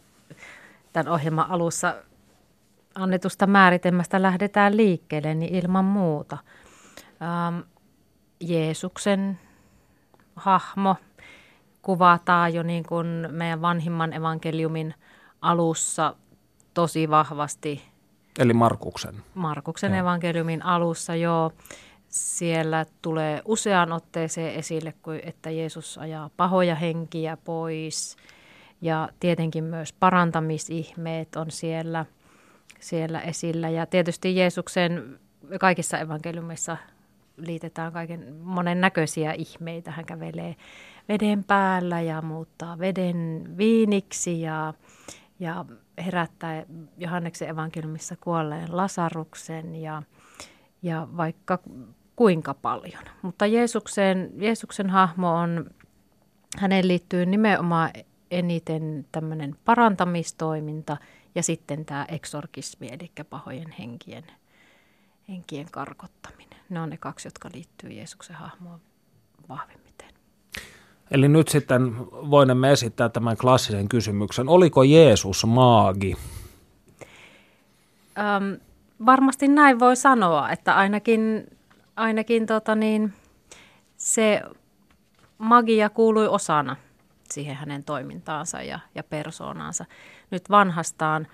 tämän 0.93 1.13
ohjelman 1.13 1.51
alussa 1.51 1.95
annetusta 2.95 3.47
määritelmästä 3.47 4.23
lähdetään 4.23 4.77
liikkeelle, 4.77 5.35
niin 5.35 5.55
ilman 5.55 5.85
muuta. 5.85 6.39
Ähm, 7.23 7.61
Jeesuksen 8.41 9.39
hahmo– 10.37 10.97
kuvataan 11.83 12.55
jo 12.55 12.63
niin 12.63 12.85
kuin 12.85 13.29
meidän 13.31 13.63
vanhimman 13.63 14.13
evankeliumin 14.13 14.95
alussa 15.41 16.15
tosi 16.75 17.11
vahvasti. 17.11 17.83
Eli 18.39 18.53
Markuksen. 18.53 19.15
Markuksen 19.35 19.93
ja. 19.93 19.99
evankeliumin 19.99 20.65
alussa, 20.65 21.15
joo. 21.15 21.53
Siellä 22.09 22.87
tulee 23.03 23.43
useaan 23.45 23.93
otteeseen 23.93 24.55
esille, 24.55 24.95
että 25.23 25.51
Jeesus 25.51 25.99
ajaa 25.99 26.31
pahoja 26.37 26.75
henkiä 26.75 27.37
pois. 27.37 28.17
Ja 28.81 29.09
tietenkin 29.21 29.65
myös 29.65 29.93
parantamisihmeet 29.93 31.37
on 31.37 31.51
siellä, 31.51 32.07
siellä 32.81 33.21
esillä. 33.21 33.69
Ja 33.69 33.87
tietysti 33.87 34.37
Jeesuksen 34.37 35.21
kaikissa 35.61 35.99
evankeliumissa 35.99 36.77
liitetään 37.37 37.93
kaiken 37.93 38.35
monen 38.35 38.81
näköisiä 38.81 39.33
ihmeitä. 39.33 39.91
Hän 39.91 40.05
kävelee 40.05 40.57
veden 41.11 41.45
päällä 41.45 42.01
ja 42.01 42.23
muuttaa 42.23 42.79
veden 42.79 43.45
viiniksi 43.57 44.41
ja, 44.41 44.75
ja 45.41 45.65
herättää 45.99 46.65
Johanneksen 46.99 47.49
evankeliumissa 47.49 48.17
kuolleen 48.17 48.77
Lasaruksen 48.77 49.75
ja, 49.75 50.03
ja 50.83 51.09
vaikka 51.17 51.59
kuinka 52.17 52.55
paljon. 52.55 53.05
Mutta 53.23 53.47
Jeesuksen, 53.47 54.31
Jeesuksen 54.37 54.91
hahmo 54.91 55.35
on, 55.35 55.71
hänen 56.59 56.89
liittyy 56.89 57.27
nimenomaan 57.27 57.91
eniten 58.31 59.07
tämmöinen 59.13 59.57
parantamistoiminta 59.65 60.97
ja 61.35 61.43
sitten 61.43 61.85
tämä 61.85 62.07
eksorkismi, 62.09 62.89
eli 62.89 63.13
pahojen 63.31 63.75
henkien, 63.79 64.25
henkien 65.29 65.67
karkottaminen. 65.71 66.61
Ne 66.69 66.81
on 66.81 66.91
ne 66.91 66.97
kaksi, 66.97 67.27
jotka 67.29 67.51
liittyy 67.55 67.91
Jeesuksen 67.91 68.37
hahmoon 68.37 68.81
vahvimmin. 69.49 69.90
Eli 71.11 71.29
nyt 71.29 71.49
sitten 71.49 71.97
voimme 72.11 72.73
esittää 72.73 73.09
tämän 73.09 73.37
klassisen 73.37 73.89
kysymyksen. 73.89 74.49
Oliko 74.49 74.83
Jeesus 74.83 75.45
maagi? 75.45 76.17
Öm, 78.19 78.61
varmasti 79.07 79.49
näin 79.49 79.79
voi 79.79 79.97
sanoa, 79.97 80.51
että 80.51 80.77
ainakin, 80.77 81.47
ainakin 81.97 82.47
tota 82.47 82.75
niin, 82.75 83.13
se 83.97 84.43
magia 85.39 85.91
kuului 85.91 86.29
osana 86.29 86.77
siihen 87.31 87.57
hänen 87.57 87.85
toimintaansa 87.85 88.63
ja, 88.63 88.79
ja 88.95 89.03
persoonaansa. 89.03 89.85
Nyt 90.31 90.51
vanhastaan 90.51 91.27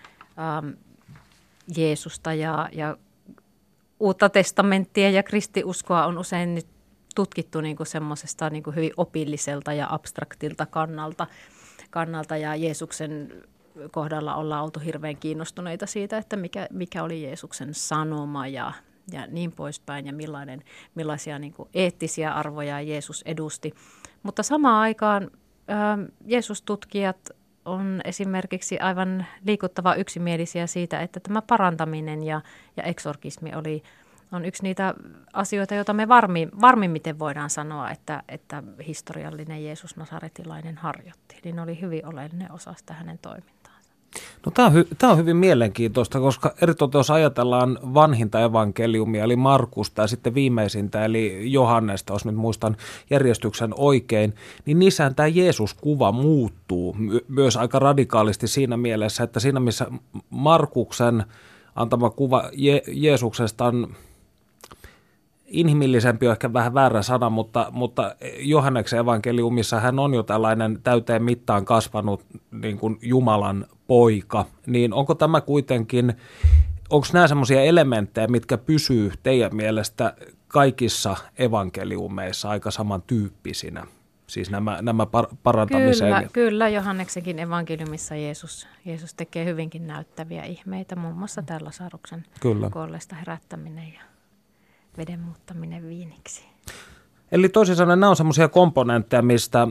äm, 0.59 0.75
Jeesusta 1.77 2.35
ja, 2.35 2.69
ja 2.73 2.97
uutta 4.01 4.29
testamenttia 4.29 5.11
ja 5.11 5.23
kristiuskoa 5.23 6.07
on 6.07 6.19
usein 6.19 6.55
nyt 6.55 6.76
tutkittu 7.17 7.61
niin 7.61 7.77
kuin 7.77 7.87
semmoisesta 7.87 8.51
niin 8.51 8.63
kuin 8.63 8.77
hyvin 8.77 8.93
opilliselta 8.97 9.73
ja 9.73 9.87
abstraktilta 9.91 10.67
kannalta, 10.67 11.27
kannalta 11.91 12.37
ja 12.37 12.57
Jeesuksen 12.57 13.33
kohdalla 13.91 14.35
ollaan 14.35 14.65
oltu 14.65 14.81
hirveän 14.81 15.17
kiinnostuneita 15.17 15.87
siitä, 15.87 16.19
että 16.19 16.37
mikä, 16.37 16.67
mikä 16.73 17.03
oli 17.03 17.23
Jeesuksen 17.23 17.75
sanoma 17.75 18.47
ja, 18.47 18.73
ja 19.13 19.27
niin 19.27 19.53
poispäin 19.53 20.07
ja 20.07 20.13
millainen, 20.13 20.63
millaisia 20.95 21.39
niin 21.39 21.53
kuin 21.53 21.69
eettisiä 21.75 22.33
arvoja 22.33 22.81
Jeesus 22.81 23.23
edusti. 23.27 23.75
Mutta 24.23 24.43
samaan 24.43 24.81
aikaan 24.81 25.31
Jeesus-tutkijat 26.25 27.31
on 27.65 28.01
esimerkiksi 28.05 28.79
aivan 28.79 29.27
liikuttava 29.45 29.95
yksimielisiä 29.95 30.67
siitä, 30.67 31.01
että 31.01 31.21
tämä 31.21 31.43
parantaminen 31.43 32.23
ja, 32.23 32.41
ja 32.77 32.83
eksorkismi 32.83 33.55
oli, 33.55 33.83
on 34.33 34.45
yksi 34.45 34.63
niitä 34.63 34.95
asioita, 35.33 35.75
joita 35.75 35.93
me 35.93 36.09
varmi, 36.09 36.49
varmimmiten 36.61 37.19
voidaan 37.19 37.51
sanoa, 37.51 37.91
että, 37.91 38.23
että 38.29 38.63
historiallinen 38.87 39.65
Jeesus 39.65 39.97
Nasaretilainen 39.97 40.77
harjoitti. 40.77 41.37
Niin 41.45 41.61
oli 41.61 41.81
hyvin 41.81 42.07
oleellinen 42.07 42.53
osa 42.53 42.75
sitä 42.77 42.95
hänen 42.95 43.19
toimintaa. 43.19 43.57
No, 44.47 44.53
tämä, 44.55 44.69
on 44.69 44.75
hy- 44.75 44.95
tämä 44.99 45.13
on 45.13 45.19
hyvin 45.19 45.37
mielenkiintoista, 45.37 46.21
koska 46.21 46.55
eritoten 46.63 46.99
jos 46.99 47.11
ajatellaan 47.11 47.79
vanhinta 47.95 48.41
evankeliumia, 48.41 49.25
eli 49.25 49.37
Markusta 49.37 50.03
ja 50.03 50.07
sitten 50.07 50.35
viimeisintä, 50.35 51.05
eli 51.05 51.53
Johannesta, 51.53 52.13
jos 52.13 52.25
nyt 52.25 52.35
muistan 52.35 52.77
järjestyksen 53.11 53.71
oikein, 53.77 54.35
niin 54.65 54.79
niissähän 54.79 55.15
tämä 55.15 55.27
Jeesus-kuva 55.27 56.13
muuttuu 56.13 56.95
my- 56.99 57.25
myös 57.29 57.57
aika 57.57 57.79
radikaalisti 57.79 58.49
siinä 58.49 58.77
mielessä, 58.77 59.25
että 59.25 59.41
siinä 59.41 59.61
missä 59.61 59.87
Markuksen 60.31 61.25
antama 61.75 62.11
kuva 62.11 62.51
Je- 62.53 62.85
Jeesuksesta 62.93 63.65
on 63.65 63.95
inhimillisempi 65.47 66.27
on 66.27 66.33
ehkä 66.33 66.53
vähän 66.53 66.75
väärä 66.75 67.03
sana, 67.03 67.31
mutta, 67.31 67.67
mutta 67.71 68.17
Johanneksen 68.39 68.99
evankeliumissa 68.99 69.81
hän 69.81 69.99
on 69.99 70.15
jo 70.15 70.23
tällainen 70.23 70.79
täyteen 70.83 71.23
mittaan 71.23 71.65
kasvanut 71.65 72.25
niin 72.51 72.79
kuin 72.79 72.99
Jumalan 73.03 73.67
poika, 73.87 74.45
niin 74.67 74.93
onko 74.93 75.15
tämä 75.15 75.41
kuitenkin, 75.41 76.15
onko 76.91 77.07
nämä 77.13 77.29
sellaisia 77.29 77.63
elementtejä, 77.63 78.27
mitkä 78.27 78.59
pysyy 78.59 79.13
teidän 79.23 79.57
mielestä 79.57 80.15
kaikissa 80.49 81.17
evankeliumeissa 81.39 82.49
aika 82.49 82.71
samantyyppisinä? 82.71 83.87
Siis 84.27 84.51
nämä, 84.51 84.79
nämä 84.83 85.05
par- 85.05 85.37
parantamiseen. 85.43 86.15
Kyllä, 86.15 86.29
kyllä, 86.33 86.69
Johanneksenkin 86.69 87.39
evankeliumissa 87.39 88.15
Jeesus, 88.17 88.69
Jeesus 88.85 89.15
tekee 89.15 89.45
hyvinkin 89.45 89.87
näyttäviä 89.87 90.45
ihmeitä, 90.45 90.97
muun 90.97 91.15
muassa 91.15 91.43
tällä 91.43 91.71
saruksen 91.71 92.25
kuolleesta 92.73 93.17
herättäminen 93.17 93.93
ja 93.95 94.01
veden 94.97 95.21
muuttaminen 95.21 95.89
viiniksi. 95.89 96.45
Eli 97.33 97.49
toisin 97.49 97.77
sanoen 97.77 98.01
nämä 98.01 98.11
on 98.11 98.17
semmoisia 98.17 98.49
komponentteja, 98.49 99.23
mistä 99.23 99.69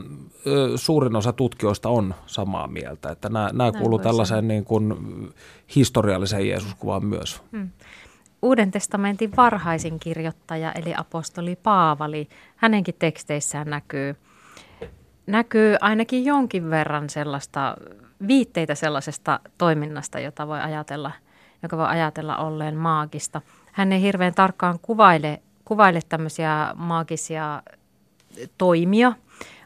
ö, 0.47 0.77
suurin 0.77 1.15
osa 1.15 1.33
tutkijoista 1.33 1.89
on 1.89 2.15
samaa 2.25 2.67
mieltä, 2.67 3.09
että 3.09 3.29
nämä, 3.29 3.49
nämä 3.53 3.71
kuuluu 3.71 3.99
tällaiseen 3.99 4.47
niin 4.47 4.65
kuin, 4.65 4.93
historialliseen 5.75 6.47
Jeesuskuvaan 6.47 7.05
myös. 7.05 7.41
Hmm. 7.51 7.69
Uuden 8.41 8.71
testamentin 8.71 9.31
varhaisin 9.37 9.99
kirjoittaja 9.99 10.71
eli 10.71 10.93
apostoli 10.97 11.55
Paavali, 11.55 12.27
hänenkin 12.55 12.95
teksteissään 12.99 13.69
näkyy, 13.69 14.15
näkyy 15.27 15.75
ainakin 15.81 16.25
jonkin 16.25 16.69
verran 16.69 17.09
sellaista 17.09 17.75
viitteitä 18.27 18.75
sellaisesta 18.75 19.39
toiminnasta, 19.57 20.19
jota 20.19 20.47
voi 20.47 20.59
ajatella, 20.59 21.11
joka 21.63 21.77
voi 21.77 21.87
ajatella 21.87 22.37
olleen 22.37 22.75
maagista. 22.75 23.41
Hän 23.75 23.91
ei 23.91 24.01
hirveän 24.01 24.33
tarkkaan 24.33 24.79
kuvaile 24.81 25.41
kuvaile 25.65 25.99
tämmöisiä 26.09 26.73
maagisia 26.75 27.63
toimia, 28.57 29.13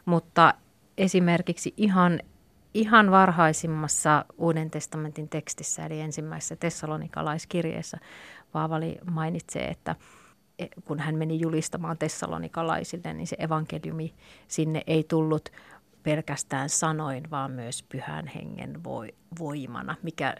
mutta 0.04 0.54
esimerkiksi 0.98 1.74
ihan, 1.76 2.20
ihan 2.74 3.10
varhaisimmassa 3.10 4.24
Uuden 4.38 4.70
testamentin 4.70 5.28
tekstissä, 5.28 5.86
eli 5.86 6.00
ensimmäisessä 6.00 6.56
tessalonikalaiskirjeessä, 6.56 7.98
Paavali 8.52 8.98
mainitsee, 9.10 9.64
että 9.64 9.96
e, 10.58 10.66
kun 10.84 10.98
hän 10.98 11.14
meni 11.14 11.40
julistamaan 11.40 11.98
tessalonikalaisille, 11.98 13.14
niin 13.14 13.26
se 13.26 13.36
evankeliumi 13.38 14.14
sinne 14.48 14.82
ei 14.86 15.04
tullut 15.04 15.48
pelkästään 16.02 16.68
sanoin, 16.68 17.30
vaan 17.30 17.50
myös 17.50 17.82
pyhän 17.82 18.26
hengen 18.26 18.84
voimana, 19.38 19.96
mikä 20.02 20.34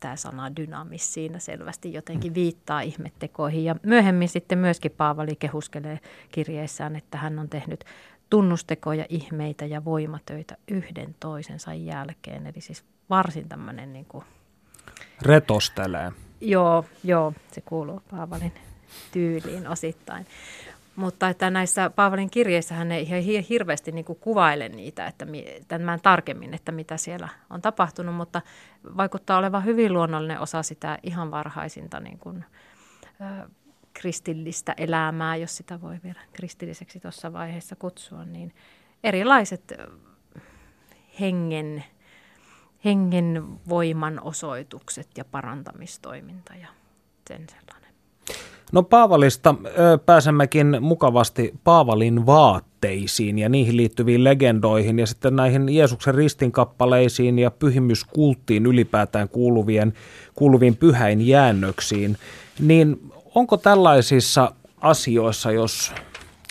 tämä 0.00 0.16
sana 0.16 0.56
dynamis 0.56 1.14
siinä 1.14 1.38
selvästi 1.38 1.92
jotenkin 1.92 2.34
viittaa 2.34 2.80
ihmettekoihin. 2.80 3.64
Ja 3.64 3.76
myöhemmin 3.82 4.28
sitten 4.28 4.58
myöskin 4.58 4.90
Paavali 4.90 5.36
kehuskelee 5.36 6.00
kirjeessään, 6.32 6.96
että 6.96 7.18
hän 7.18 7.38
on 7.38 7.48
tehnyt 7.48 7.84
tunnustekoja, 8.30 9.06
ihmeitä 9.08 9.66
ja 9.66 9.84
voimatöitä 9.84 10.56
yhden 10.68 11.14
toisensa 11.20 11.74
jälkeen. 11.74 12.46
Eli 12.46 12.60
siis 12.60 12.84
varsin 13.10 13.48
tämmöinen 13.48 13.92
niin 13.92 14.06
kuin... 14.06 14.24
Retostelee. 15.22 16.12
Joo, 16.40 16.84
joo, 17.04 17.32
se 17.52 17.60
kuuluu 17.60 18.02
Paavalin 18.10 18.52
tyyliin 19.12 19.68
osittain. 19.68 20.26
Mutta 20.98 21.28
että 21.28 21.50
näissä 21.50 21.90
Paavalin 21.90 22.30
kirjeissä 22.30 22.74
hän 22.74 22.92
ei 22.92 23.02
ihan 23.02 23.42
hirveästi 23.48 23.92
niin 23.92 24.04
kuin 24.04 24.18
kuvaile 24.18 24.68
niitä, 24.68 25.06
että 25.06 25.26
tämän 25.68 26.00
tarkemmin, 26.00 26.54
että 26.54 26.72
mitä 26.72 26.96
siellä 26.96 27.28
on 27.50 27.62
tapahtunut, 27.62 28.14
mutta 28.14 28.42
vaikuttaa 28.96 29.38
olevan 29.38 29.64
hyvin 29.64 29.92
luonnollinen 29.92 30.40
osa 30.40 30.62
sitä 30.62 30.98
ihan 31.02 31.30
varhaisinta 31.30 32.00
niin 32.00 32.18
kuin, 32.18 32.44
ö, 33.20 33.48
kristillistä 33.94 34.74
elämää, 34.76 35.36
jos 35.36 35.56
sitä 35.56 35.80
voi 35.80 35.98
vielä 36.04 36.20
kristilliseksi 36.32 37.00
tuossa 37.00 37.32
vaiheessa 37.32 37.76
kutsua, 37.76 38.24
niin 38.24 38.54
erilaiset 39.04 39.72
hengen, 41.20 41.84
hengen 42.84 43.44
voiman 43.68 44.20
osoitukset 44.22 45.08
ja 45.16 45.24
parantamistoiminta 45.24 46.54
ja 46.54 46.68
sen 47.28 47.46
sellainen. 47.48 47.77
No 48.72 48.82
Paavalista 48.82 49.54
pääsemmekin 50.06 50.76
mukavasti 50.80 51.54
Paavalin 51.64 52.26
vaatteisiin 52.26 53.38
ja 53.38 53.48
niihin 53.48 53.76
liittyviin 53.76 54.24
legendoihin 54.24 54.98
ja 54.98 55.06
sitten 55.06 55.36
näihin 55.36 55.68
Jeesuksen 55.68 56.14
ristinkappaleisiin 56.14 57.38
ja 57.38 57.50
pyhimyskulttiin 57.50 58.66
ylipäätään 58.66 59.28
kuuluvien, 59.28 59.94
kuuluviin 60.34 60.76
pyhäin 60.76 61.26
jäännöksiin. 61.26 62.18
Niin 62.60 63.12
onko 63.34 63.56
tällaisissa 63.56 64.52
asioissa, 64.80 65.52
jos 65.52 65.92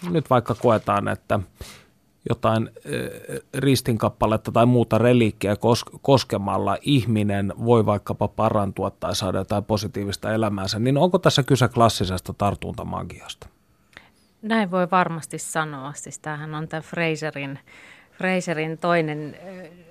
nyt 0.09 0.29
vaikka 0.29 0.55
koetaan, 0.55 1.07
että 1.07 1.39
jotain 2.29 2.69
ristinkappaletta 3.53 4.51
tai 4.51 4.65
muuta 4.65 4.97
reliikkiä 4.97 5.55
koskemalla 6.01 6.77
ihminen 6.81 7.53
voi 7.65 7.85
vaikkapa 7.85 8.27
parantua 8.27 8.91
tai 8.91 9.15
saada 9.15 9.37
jotain 9.37 9.63
positiivista 9.63 10.33
elämäänsä, 10.33 10.79
niin 10.79 10.97
onko 10.97 11.19
tässä 11.19 11.43
kyse 11.43 11.67
klassisesta 11.67 12.33
tartuntamagiasta? 12.33 13.47
Näin 14.41 14.71
voi 14.71 14.87
varmasti 14.91 15.37
sanoa. 15.37 15.93
Siis 15.93 16.19
tämähän 16.19 16.55
on 16.55 16.67
tämä 16.67 16.81
Fraserin, 16.81 17.59
Fraserin 18.17 18.77
toinen 18.77 19.37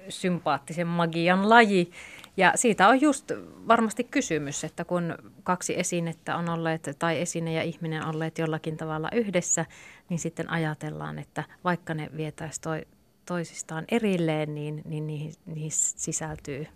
sympaattisen 0.09 0.87
magian 0.87 1.49
laji. 1.49 1.91
Ja 2.37 2.53
siitä 2.55 2.89
on 2.89 3.01
just 3.01 3.33
varmasti 3.68 4.05
kysymys, 4.05 4.64
että 4.64 4.85
kun 4.85 5.18
kaksi 5.43 5.79
esinettä 5.79 6.37
on 6.37 6.49
olleet, 6.49 6.91
tai 6.99 7.20
esine 7.20 7.53
ja 7.53 7.62
ihminen 7.62 8.07
olleet 8.07 8.39
jollakin 8.39 8.77
tavalla 8.77 9.09
yhdessä, 9.12 9.66
niin 10.09 10.18
sitten 10.18 10.51
ajatellaan, 10.51 11.18
että 11.18 11.45
vaikka 11.64 11.95
ne 11.95 12.11
vietäisiin 12.16 12.62
toi, 12.62 12.87
toisistaan 13.27 13.85
erilleen, 13.91 14.55
niin, 14.55 14.83
niin 14.85 15.07
niihin, 15.07 15.35
niihin 15.47 15.70
sisältyy 15.72 16.66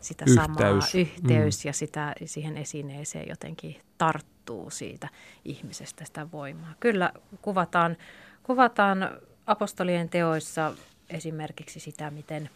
sitä 0.00 0.24
yhteys. 0.28 0.46
samaa 0.46 0.70
yhteys 0.94 1.64
mm. 1.64 1.68
ja 1.68 1.72
sitä, 1.72 2.14
siihen 2.24 2.56
esineeseen 2.56 3.28
jotenkin 3.28 3.76
tarttuu 3.98 4.70
siitä 4.70 5.08
ihmisestä 5.44 6.04
sitä 6.04 6.32
voimaa. 6.32 6.74
Kyllä 6.80 7.12
kuvataan, 7.42 7.96
kuvataan 8.42 9.10
apostolien 9.46 10.08
teoissa 10.08 10.72
esimerkiksi 11.10 11.80
sitä, 11.80 12.10
miten, 12.10 12.50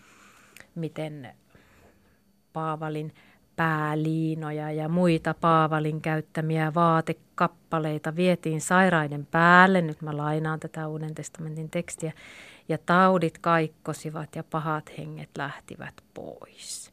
miten 0.75 1.35
Paavalin 2.53 3.15
pääliinoja 3.57 4.73
ja 4.73 4.89
muita 4.89 5.35
Paavalin 5.35 6.01
käyttämiä 6.01 6.75
vaatekappaleita 6.75 8.17
vietiin 8.17 8.61
sairaiden 8.61 9.27
päälle. 9.27 9.83
Nyt 9.83 10.03
mä 10.03 10.17
lainaan 10.17 10.61
tätä 10.61 10.89
Uuden 10.89 11.15
testamentin 11.15 11.71
tekstiä. 11.71 12.13
Ja 12.69 12.79
taudit 12.87 13.39
kaikkosivat 13.39 14.37
ja 14.37 14.45
pahat 14.45 14.93
henget 14.99 15.31
lähtivät 15.39 15.95
pois. 16.15 16.93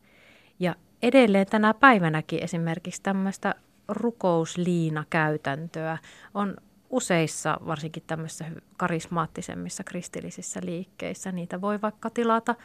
Ja 0.60 0.76
edelleen 1.02 1.48
tänä 1.48 1.74
päivänäkin 1.74 2.44
esimerkiksi 2.44 3.02
tämmöistä 3.02 3.56
rukousliina-käytäntöä 3.88 5.98
on 6.34 6.58
useissa, 6.90 7.58
varsinkin 7.66 8.04
tämmöisissä 8.08 8.46
karismaattisemmissa 8.78 9.84
kristillisissä 9.84 10.60
liikkeissä. 10.64 11.32
Niitä 11.32 11.62
voi 11.62 11.82
vaikka 11.82 12.10
tilata 12.10 12.56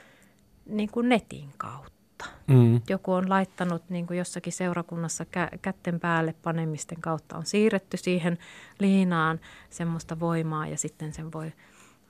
niin 0.66 0.90
kuin 0.90 1.08
netin 1.08 1.50
kautta. 1.56 2.24
Mm. 2.46 2.80
Joku 2.88 3.12
on 3.12 3.28
laittanut 3.28 3.90
niin 3.90 4.06
kuin 4.06 4.18
jossakin 4.18 4.52
seurakunnassa 4.52 5.24
kä- 5.24 5.58
kätten 5.62 6.00
päälle 6.00 6.34
panemisten 6.42 7.00
kautta 7.00 7.36
on 7.36 7.46
siirretty 7.46 7.96
siihen 7.96 8.38
liinaan 8.78 9.40
semmoista 9.70 10.20
voimaa 10.20 10.66
ja 10.66 10.78
sitten 10.78 11.12
sen 11.12 11.32
voi 11.32 11.52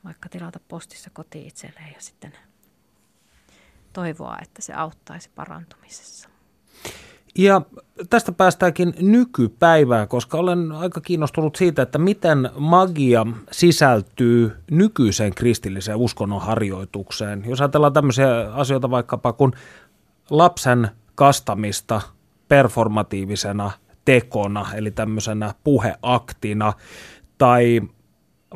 vaikka 0.04 0.28
tilata 0.28 0.60
postissa 0.68 1.10
kotiin 1.10 1.46
itselleen 1.46 1.92
ja 1.94 2.00
sitten 2.00 2.32
toivoa, 3.92 4.36
että 4.42 4.62
se 4.62 4.72
auttaisi 4.72 5.30
parantumisessa. 5.34 6.31
Ja 7.38 7.62
tästä 8.10 8.32
päästäänkin 8.32 8.94
nykypäivään, 9.00 10.08
koska 10.08 10.38
olen 10.38 10.72
aika 10.72 11.00
kiinnostunut 11.00 11.56
siitä, 11.56 11.82
että 11.82 11.98
miten 11.98 12.50
magia 12.56 13.26
sisältyy 13.50 14.56
nykyiseen 14.70 15.34
kristilliseen 15.34 15.98
uskonnon 15.98 16.40
harjoitukseen. 16.40 17.44
Jos 17.46 17.60
ajatellaan 17.60 17.92
tämmöisiä 17.92 18.52
asioita 18.52 18.90
vaikkapa 18.90 19.32
kuin 19.32 19.52
lapsen 20.30 20.88
kastamista 21.14 22.00
performatiivisena 22.48 23.70
tekona, 24.04 24.66
eli 24.74 24.90
tämmöisenä 24.90 25.54
puheaktina, 25.64 26.72
tai 27.38 27.80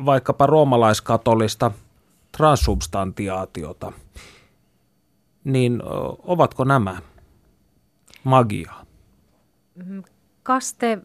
vaikkapa 0.05 0.45
roomalaiskatolista 0.45 1.71
transsubstantiaatiota, 2.37 3.91
niin 5.43 5.81
ovatko 6.23 6.63
nämä 6.63 7.01
magiaa? 8.27 8.85
Mm, 9.75 10.03
kaste 10.43 10.97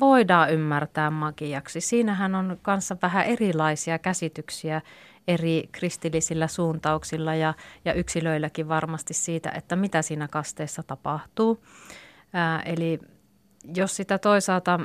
voidaan 0.00 0.52
ymmärtää 0.52 1.10
magiaksi. 1.10 1.80
Siinähän 1.80 2.34
on 2.34 2.58
kanssa 2.62 2.96
vähän 3.02 3.26
erilaisia 3.26 3.98
käsityksiä 3.98 4.80
eri 5.28 5.68
kristillisillä 5.72 6.46
suuntauksilla 6.46 7.34
ja, 7.34 7.54
ja 7.84 7.92
yksilöilläkin 7.92 8.68
varmasti 8.68 9.14
siitä, 9.14 9.50
että 9.50 9.76
mitä 9.76 10.02
siinä 10.02 10.28
kasteessa 10.28 10.82
tapahtuu. 10.82 11.64
Ää, 12.32 12.60
eli 12.60 12.98
jos 13.76 13.96
sitä 13.96 14.18
toisaalta, 14.18 14.80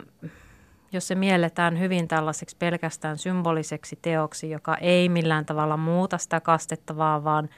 jos 0.91 1.07
se 1.07 1.15
mielletään 1.15 1.79
hyvin 1.79 2.07
tällaiseksi 2.07 2.55
pelkästään 2.59 3.17
symboliseksi 3.17 3.99
teoksi, 4.01 4.49
joka 4.49 4.75
ei 4.75 5.09
millään 5.09 5.45
tavalla 5.45 5.77
muuta 5.77 6.17
sitä 6.17 6.39
kastettavaa, 6.39 7.23
vaan, 7.23 7.49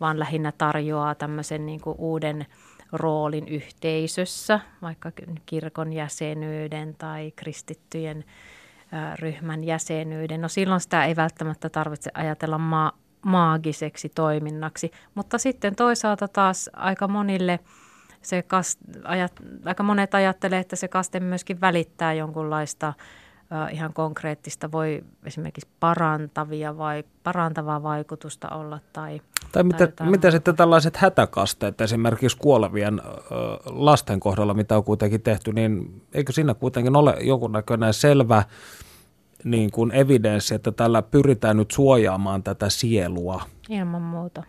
vaan 0.00 0.18
lähinnä 0.18 0.52
tarjoaa 0.58 1.14
tämmöisen 1.14 1.66
niin 1.66 1.80
kuin 1.80 1.96
uuden– 1.98 2.46
roolin 2.92 3.48
yhteisössä, 3.48 4.60
vaikka 4.82 5.12
kirkon 5.46 5.92
jäsenyyden 5.92 6.94
tai 6.98 7.32
kristittyjen 7.36 8.24
ryhmän 9.18 9.64
jäsenyyden. 9.64 10.40
No 10.40 10.48
silloin 10.48 10.80
sitä 10.80 11.04
ei 11.04 11.16
välttämättä 11.16 11.68
tarvitse 11.68 12.10
ajatella 12.14 12.58
ma- 12.58 12.92
maagiseksi 13.26 14.08
toiminnaksi, 14.08 14.90
mutta 15.14 15.38
sitten 15.38 15.76
toisaalta 15.76 16.28
taas 16.28 16.70
aika 16.72 17.08
monille 17.08 17.60
se 18.22 18.42
kast, 18.42 18.78
ajat, 19.04 19.32
aika 19.64 19.82
monet 19.82 20.14
ajattelee, 20.14 20.58
että 20.58 20.76
se 20.76 20.88
kaste 20.88 21.20
myöskin 21.20 21.60
välittää 21.60 22.12
jonkunlaista 22.12 22.92
ihan 23.72 23.92
konkreettista, 23.92 24.72
voi 24.72 25.04
esimerkiksi 25.24 25.68
parantavia 25.80 26.78
vai, 26.78 27.04
parantavaa 27.22 27.82
vaikutusta 27.82 28.48
olla 28.48 28.78
tai 28.92 29.20
tai 29.52 29.62
mitä, 29.62 29.88
mitä 30.00 30.30
sitten 30.30 30.56
tällaiset 30.56 30.96
hätäkasteet 30.96 31.80
esimerkiksi 31.80 32.36
kuolevien 32.36 33.02
lasten 33.64 34.20
kohdalla, 34.20 34.54
mitä 34.54 34.76
on 34.76 34.84
kuitenkin 34.84 35.22
tehty, 35.22 35.52
niin 35.52 36.02
eikö 36.14 36.32
siinä 36.32 36.54
kuitenkin 36.54 36.96
ole 36.96 37.16
jonkunnäköinen 37.20 37.94
selvä 37.94 38.42
niin 39.44 39.70
kuin 39.70 39.92
evidenssi, 39.92 40.54
että 40.54 40.72
tällä 40.72 41.02
pyritään 41.02 41.56
nyt 41.56 41.70
suojaamaan 41.70 42.42
tätä 42.42 42.68
sielua? 42.68 43.42
Ilman 43.68 44.02
muuta. 44.02 44.42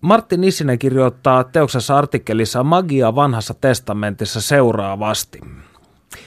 Martti 0.00 0.36
Nissinen 0.36 0.78
kirjoittaa 0.78 1.44
teoksessa 1.44 1.98
artikkelissa 1.98 2.62
Magia 2.62 3.14
vanhassa 3.14 3.54
testamentissa 3.54 4.40
seuraavasti. 4.40 5.40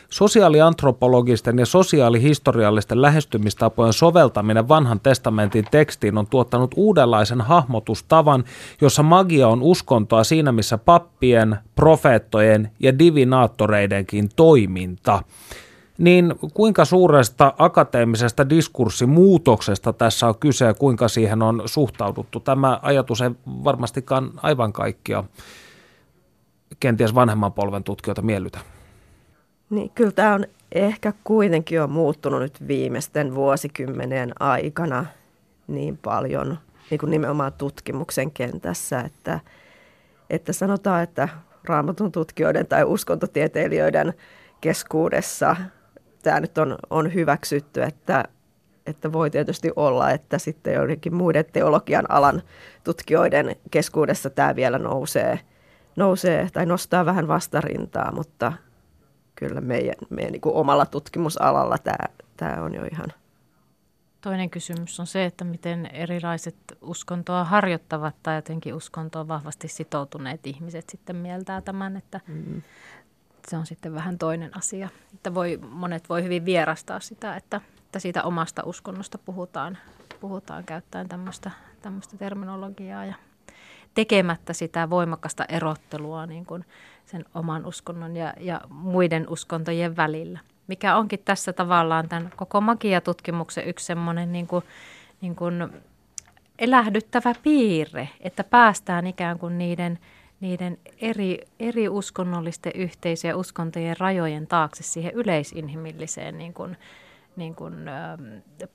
Sosiaaliantropologisten 0.10 1.60
ja 1.60 1.66
sosiaalihistoriallisten 1.66 3.02
lähestymistapojen 3.02 3.94
soveltaminen 3.94 4.68
vanhan 4.68 5.00
testamentin 5.00 5.66
tekstiin 5.72 6.18
on 6.18 6.28
tuottanut 6.28 6.72
uudenlaisen 6.76 7.42
hahmotustavan, 7.42 8.44
jossa 8.82 9.04
magia 9.04 9.48
on 9.48 9.62
uskontoa 9.62 10.24
siinä 10.24 10.52
missä 10.52 10.78
pappien, 10.78 11.58
profeettojen 11.76 12.72
ja 12.80 13.00
divinaattoreidenkin 13.00 14.30
toiminta. 14.36 15.24
Niin 15.98 16.36
kuinka 16.54 16.86
suuresta 16.86 17.54
akateemisesta 17.58 18.50
diskurssimuutoksesta 18.50 19.94
tässä 19.94 20.28
on 20.28 20.38
kyse 20.40 20.66
ja 20.66 20.74
kuinka 20.74 21.08
siihen 21.08 21.42
on 21.42 21.62
suhtauduttu? 21.66 22.40
Tämä 22.40 22.80
ajatus 22.82 23.22
ei 23.22 23.32
varmastikaan 23.46 24.32
aivan 24.38 24.74
kaikkia 24.74 25.24
kenties 26.80 27.16
vanhemman 27.16 27.54
polven 27.54 27.84
tutkijoita 27.84 28.22
miellytä. 28.22 28.60
Niin, 29.72 29.92
kyllä 29.96 30.12
tämä 30.12 30.34
on 30.34 30.46
ehkä 30.72 31.14
kuitenkin 31.24 31.76
jo 31.76 31.88
muuttunut 31.88 32.40
nyt 32.40 32.68
viimeisten 32.68 33.36
vuosikymmenien 33.36 34.34
aikana 34.40 35.06
niin 35.68 35.98
paljon 35.98 36.58
niin 36.90 37.00
kuin 37.00 37.10
nimenomaan 37.10 37.54
tutkimuksen 37.54 38.32
kentässä, 38.32 39.00
että, 39.00 39.40
että 40.30 40.54
sanotaan, 40.54 41.04
että 41.04 41.30
raamatun 41.64 42.12
tutkijoiden 42.12 42.68
tai 42.68 42.84
uskontotieteilijöiden 42.84 44.14
keskuudessa 44.62 45.56
tämä 46.24 46.40
nyt 46.40 46.58
on, 46.58 46.78
on 46.90 47.14
hyväksytty, 47.14 47.84
että, 47.84 48.24
että 48.86 49.12
voi 49.14 49.30
tietysti 49.30 49.72
olla, 49.76 50.12
että 50.12 50.38
sitten 50.38 50.74
joidenkin 50.74 51.16
muiden 51.16 51.46
teologian 51.54 52.12
alan 52.12 52.42
tutkijoiden 52.84 53.56
keskuudessa 53.72 54.30
tämä 54.30 54.56
vielä 54.56 54.80
nousee, 54.80 55.40
nousee 55.96 56.48
tai 56.54 56.66
nostaa 56.66 57.06
vähän 57.06 57.28
vastarintaa, 57.28 58.12
mutta– 58.12 58.54
kyllä 59.36 59.62
meidän, 59.62 59.96
meidän 60.10 60.32
niin 60.32 60.42
kuin 60.42 60.56
omalla 60.56 60.86
tutkimusalalla 60.86 61.78
tämä, 61.78 62.08
tämä 62.38 62.64
on 62.64 62.74
jo 62.74 62.86
ihan. 62.92 63.08
Toinen 64.22 64.50
kysymys 64.50 65.00
on 65.00 65.08
se, 65.08 65.26
että 65.26 65.44
miten 65.46 65.86
erilaiset 65.86 66.56
uskontoa 66.82 67.44
harjoittavat 67.44 68.16
tai 68.24 68.36
jotenkin 68.36 68.74
uskontoa 68.74 69.28
vahvasti 69.28 69.68
sitoutuneet 69.68 70.48
ihmiset 70.48 70.90
sitten 70.90 71.16
mieltää 71.16 71.62
tämän, 71.62 71.98
että 71.98 72.20
mm. 72.28 72.62
se 73.48 73.58
on 73.58 73.66
sitten 73.66 73.94
vähän 73.94 74.18
toinen 74.18 74.58
asia. 74.58 74.90
Että 75.14 75.34
voi, 75.34 75.60
monet 75.70 76.10
voi 76.10 76.24
hyvin 76.24 76.46
vierastaa 76.46 77.00
sitä, 77.00 77.36
että, 77.36 77.62
että 77.86 78.00
siitä 78.00 78.24
omasta 78.24 78.64
uskonnosta 78.66 79.18
puhutaan, 79.18 79.78
puhutaan 80.20 80.64
käyttäen 80.64 81.10
tämmöistä, 81.10 81.52
tämmöistä 81.82 82.18
terminologiaa 82.18 83.06
ja 83.06 83.16
tekemättä 83.94 84.54
sitä 84.54 84.90
voimakasta 84.90 85.46
erottelua 85.50 86.26
niin 86.26 86.46
kuin 86.46 86.66
sen 87.06 87.26
oman 87.34 87.66
uskonnon 87.66 88.16
ja, 88.16 88.34
ja 88.40 88.62
muiden 88.70 89.30
uskontojen 89.30 89.96
välillä. 89.96 90.40
Mikä 90.68 90.96
onkin 90.96 91.20
tässä 91.26 91.54
tavallaan 91.54 92.10
tämän 92.10 92.32
koko 92.36 92.62
magiatutkimuksen 92.62 93.68
yksi 93.68 93.86
semmoinen 93.86 94.32
niin 94.32 94.48
kuin, 94.48 94.64
niin 95.22 95.36
kuin 95.36 95.70
elähdyttävä 96.60 97.36
piirre, 97.44 98.10
että 98.20 98.44
päästään 98.44 99.08
ikään 99.08 99.40
kuin 99.40 99.58
niiden, 99.58 100.00
niiden 100.40 100.78
eri, 101.02 101.38
eri 101.60 101.90
uskonnollisten 101.90 102.72
yhteisöjen 102.76 103.34
ja 103.34 103.38
uskontojen 103.38 103.98
rajojen 104.00 104.48
taakse 104.48 104.84
siihen 104.84 105.14
yleisinhimilliseen 105.14 106.38
niin 106.38 106.54
kuin, 106.54 106.78
niin 107.36 107.56
kuin, 107.56 107.88
ö, 107.88 107.92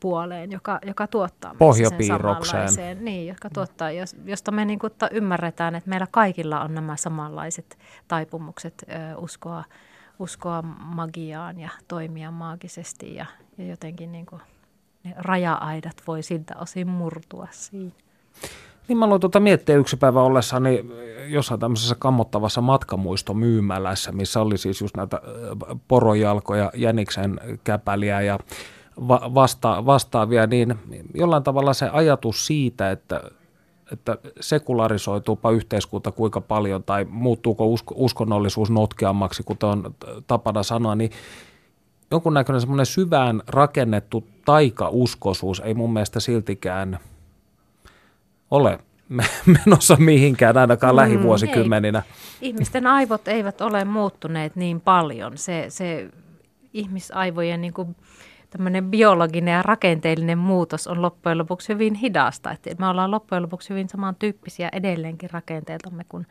puoleen, 0.00 0.52
joka, 0.52 0.78
joka 0.86 1.06
tuottaa 1.06 1.54
Pohjapiirrokseen. 1.58 3.04
Niin, 3.04 3.26
joka 3.26 3.50
tuottaa, 3.50 3.88
josta 4.24 4.50
me 4.50 4.64
niin 4.64 4.78
kuin, 4.78 4.92
ymmärretään, 5.10 5.74
että 5.74 5.90
meillä 5.90 6.06
kaikilla 6.10 6.60
on 6.60 6.74
nämä 6.74 6.96
samanlaiset 6.96 7.78
taipumukset 8.08 8.84
ö, 8.88 9.16
uskoa, 9.16 9.64
uskoa 10.18 10.62
magiaan 10.62 11.60
ja 11.60 11.70
toimia 11.88 12.30
maagisesti 12.30 13.14
ja, 13.14 13.26
ja 13.58 13.66
jotenkin 13.66 14.12
niin 14.12 14.26
kuin, 14.26 14.42
ne 15.04 15.14
raja-aidat 15.16 16.02
voi 16.06 16.22
siltä 16.22 16.54
osin 16.56 16.88
murtua 16.88 17.48
siinä. 17.50 17.92
Niin 18.88 18.98
mä 18.98 19.04
aloin 19.04 19.20
tuota 19.20 19.40
miettiä 19.40 19.76
yksi 19.76 19.96
päivä 19.96 20.22
ollessani 20.22 20.84
jossain 21.28 21.60
tämmöisessä 21.60 21.94
kammottavassa 21.98 22.60
matkamuistomyymälässä, 22.60 24.12
missä 24.12 24.40
oli 24.40 24.58
siis 24.58 24.80
just 24.80 24.96
näitä 24.96 25.20
porojalkoja, 25.88 26.70
jäniksen 26.74 27.40
käpäliä 27.64 28.20
ja 28.20 28.38
va- 29.08 29.30
vasta- 29.34 29.86
vastaavia, 29.86 30.46
niin 30.46 30.78
jollain 31.14 31.42
tavalla 31.42 31.74
se 31.74 31.88
ajatus 31.88 32.46
siitä, 32.46 32.90
että 32.90 33.20
että 33.92 34.18
sekularisoituupa 34.40 35.50
yhteiskunta 35.50 36.12
kuinka 36.12 36.40
paljon 36.40 36.82
tai 36.82 37.06
muuttuuko 37.10 37.66
usko, 37.66 37.94
uskonnollisuus 37.98 38.70
notkeammaksi, 38.70 39.42
kuten 39.42 39.68
on 39.68 39.94
tapana 40.26 40.62
sanoa, 40.62 40.94
niin 40.94 41.10
jonkunnäköinen 42.10 42.60
semmoinen 42.60 42.86
syvään 42.86 43.42
rakennettu 43.48 44.24
taikauskoisuus 44.44 45.60
ei 45.60 45.74
mun 45.74 45.92
mielestä 45.92 46.20
siltikään– 46.20 46.98
ole 48.50 48.78
menossa 49.66 49.96
mihinkään 49.96 50.56
ainakaan 50.56 50.94
mm, 50.94 50.96
lähivuosikymmeninä. 50.96 52.02
Ei. 52.42 52.48
Ihmisten 52.48 52.86
aivot 52.86 53.28
eivät 53.28 53.60
ole 53.60 53.84
muuttuneet 53.84 54.56
niin 54.56 54.80
paljon. 54.80 55.38
Se, 55.38 55.66
se 55.68 56.08
ihmisaivojen 56.72 57.60
niin 57.60 57.72
kuin 57.72 57.96
tämmöinen 58.50 58.90
biologinen 58.90 59.52
ja 59.52 59.62
rakenteellinen 59.62 60.38
muutos 60.38 60.86
on 60.86 61.02
loppujen 61.02 61.38
lopuksi 61.38 61.68
hyvin 61.68 61.94
hidasta. 61.94 62.50
Että 62.50 62.74
me 62.78 62.86
ollaan 62.86 63.10
loppujen 63.10 63.42
lopuksi 63.42 63.70
hyvin 63.70 63.88
samantyyppisiä 63.88 64.68
edelleenkin 64.72 65.30
rakenteeltamme 65.30 66.04
kuin 66.08 66.26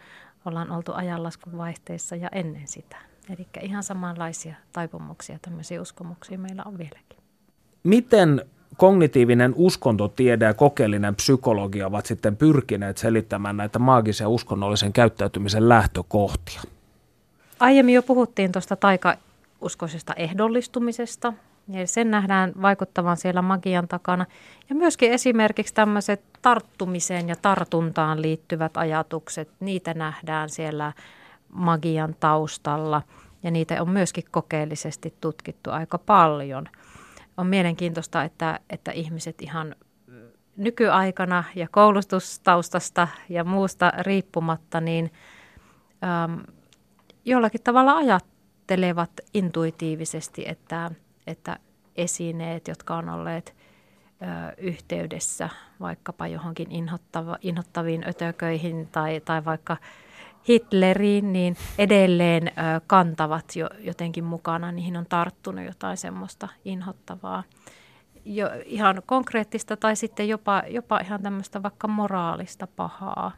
ollaan 0.46 0.72
oltu 0.72 0.94
ajanlaskun 0.94 1.58
vaihteessa 1.58 2.16
ja 2.16 2.30
ennen 2.32 2.68
sitä. 2.68 2.98
Eli 3.30 3.48
ihan 3.62 3.84
samanlaisia 3.84 4.56
taipumuksia, 4.72 5.40
tämmöisiä 5.42 5.82
uskomuksia 5.82 6.38
meillä 6.38 6.64
on 6.66 6.78
vieläkin. 6.78 7.18
Miten 7.84 8.46
kognitiivinen 8.78 9.54
uskontotiede 9.56 10.46
ja 10.46 10.54
kokeellinen 10.54 11.16
psykologia 11.16 11.88
ovat 11.88 12.06
sitten 12.06 12.38
pyrkineet 12.38 12.98
selittämään 12.98 13.58
näitä 13.58 13.80
maagisen 13.80 14.28
uskonnollisen 14.28 14.94
käyttäytymisen 14.94 15.70
lähtökohtia? 15.70 16.62
Aiemmin 17.60 17.96
jo 17.96 18.02
puhuttiin 18.04 18.52
tuosta 18.52 18.76
taikauskoisesta 18.76 20.14
ehdollistumisesta, 20.14 21.34
ja 21.70 21.88
sen 21.88 22.12
nähdään 22.12 22.52
vaikuttavan 22.62 23.18
siellä 23.18 23.42
magian 23.42 23.88
takana. 23.88 24.26
Ja 24.70 24.76
myöskin 24.76 25.12
esimerkiksi 25.12 25.74
tämmöiset 25.74 26.22
tarttumiseen 26.42 27.30
ja 27.30 27.36
tartuntaan 27.42 28.22
liittyvät 28.22 28.78
ajatukset, 28.78 29.50
niitä 29.60 29.94
nähdään 29.94 30.50
siellä 30.50 30.94
magian 31.50 32.16
taustalla. 32.20 33.02
Ja 33.44 33.52
niitä 33.52 33.82
on 33.82 33.90
myöskin 33.90 34.24
kokeellisesti 34.32 35.14
tutkittu 35.22 35.72
aika 35.72 35.98
paljon. 35.98 36.70
On 37.38 37.48
mielenkiintoista, 37.48 38.24
että, 38.24 38.60
että 38.70 38.92
ihmiset 38.92 39.42
ihan 39.42 39.76
nykyaikana 40.58 41.44
ja 41.56 41.68
koulutustaustasta 41.72 43.08
ja 43.30 43.44
muusta 43.44 43.94
riippumatta, 44.00 44.82
niin 44.82 45.12
äm, 46.04 46.44
jollakin 47.26 47.62
tavalla 47.64 47.94
ajattelevat 47.98 49.12
intuitiivisesti, 49.34 50.44
että, 50.48 50.92
että 51.28 51.60
esineet, 51.96 52.68
jotka 52.68 52.96
on 52.96 53.10
olleet 53.10 53.56
ö, 54.22 54.26
yhteydessä 54.58 55.50
vaikkapa 55.80 56.28
johonkin 56.28 56.72
inhottava, 56.72 57.38
inhottaviin 57.42 58.08
ötököihin 58.08 58.88
tai, 58.92 59.22
tai 59.26 59.46
vaikka 59.46 59.78
Hitleriin, 60.48 61.34
niin 61.34 61.58
edelleen 61.78 62.52
kantavat 62.88 63.56
jo, 63.56 63.70
jotenkin 63.80 64.24
mukana, 64.24 64.72
niihin 64.72 64.98
on 64.98 65.06
tarttunut 65.06 65.66
jotain 65.66 65.98
semmoista 65.98 66.48
inhottavaa. 66.66 67.44
Jo, 68.26 68.50
ihan 68.66 69.02
konkreettista 69.06 69.78
tai 69.78 69.96
sitten 69.96 70.30
jopa, 70.30 70.64
jopa 70.68 71.00
ihan 71.00 71.22
tämmöistä 71.22 71.64
vaikka 71.64 71.88
moraalista 71.88 72.68
pahaa. 72.68 73.32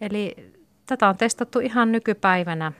Eli 0.00 0.52
tätä 0.86 1.08
on 1.08 1.16
testattu 1.16 1.60
ihan 1.60 1.92
nykypäivänä 1.92 2.72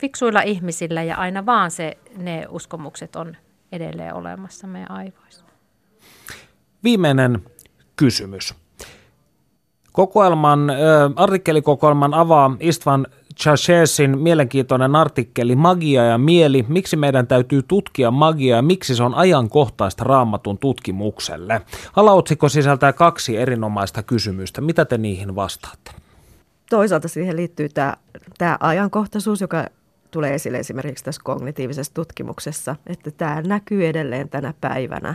fiksuilla 0.00 0.40
ihmisillä 0.40 1.02
ja 1.02 1.16
aina 1.16 1.46
vaan 1.46 1.70
se, 1.70 1.98
ne 2.16 2.46
uskomukset 2.48 3.16
on 3.16 3.36
edelleen 3.72 4.14
olemassa 4.14 4.66
meidän 4.66 4.90
aivoissa. 4.90 5.44
Viimeinen 6.84 7.44
kysymys. 7.96 8.63
Kokoelman, 9.94 10.70
äh, 10.70 10.76
artikkelikokoelman 11.16 12.14
avaa 12.14 12.56
Istvan 12.60 13.06
Chashesin 13.36 14.18
mielenkiintoinen 14.18 14.96
artikkeli 14.96 15.56
Magia 15.56 16.04
ja 16.04 16.18
mieli. 16.18 16.64
Miksi 16.68 16.96
meidän 16.96 17.26
täytyy 17.26 17.62
tutkia 17.62 18.10
magiaa 18.10 18.56
ja 18.56 18.62
miksi 18.62 18.94
se 18.94 19.02
on 19.02 19.14
ajankohtaista 19.14 20.04
raamatun 20.04 20.58
tutkimukselle? 20.58 21.62
Alaotsikko 21.96 22.48
sisältää 22.48 22.92
kaksi 22.92 23.36
erinomaista 23.36 24.02
kysymystä. 24.02 24.60
Mitä 24.60 24.84
te 24.84 24.98
niihin 24.98 25.36
vastaatte? 25.36 25.90
Toisaalta 26.70 27.08
siihen 27.08 27.36
liittyy 27.36 27.68
tämä, 27.68 27.94
tämä 28.38 28.56
ajankohtaisuus, 28.60 29.40
joka 29.40 29.66
tulee 30.10 30.34
esille 30.34 30.58
esimerkiksi 30.58 31.04
tässä 31.04 31.20
kognitiivisessa 31.24 31.94
tutkimuksessa, 31.94 32.76
että 32.86 33.10
tämä 33.10 33.42
näkyy 33.42 33.86
edelleen 33.86 34.28
tänä 34.28 34.54
päivänä. 34.60 35.14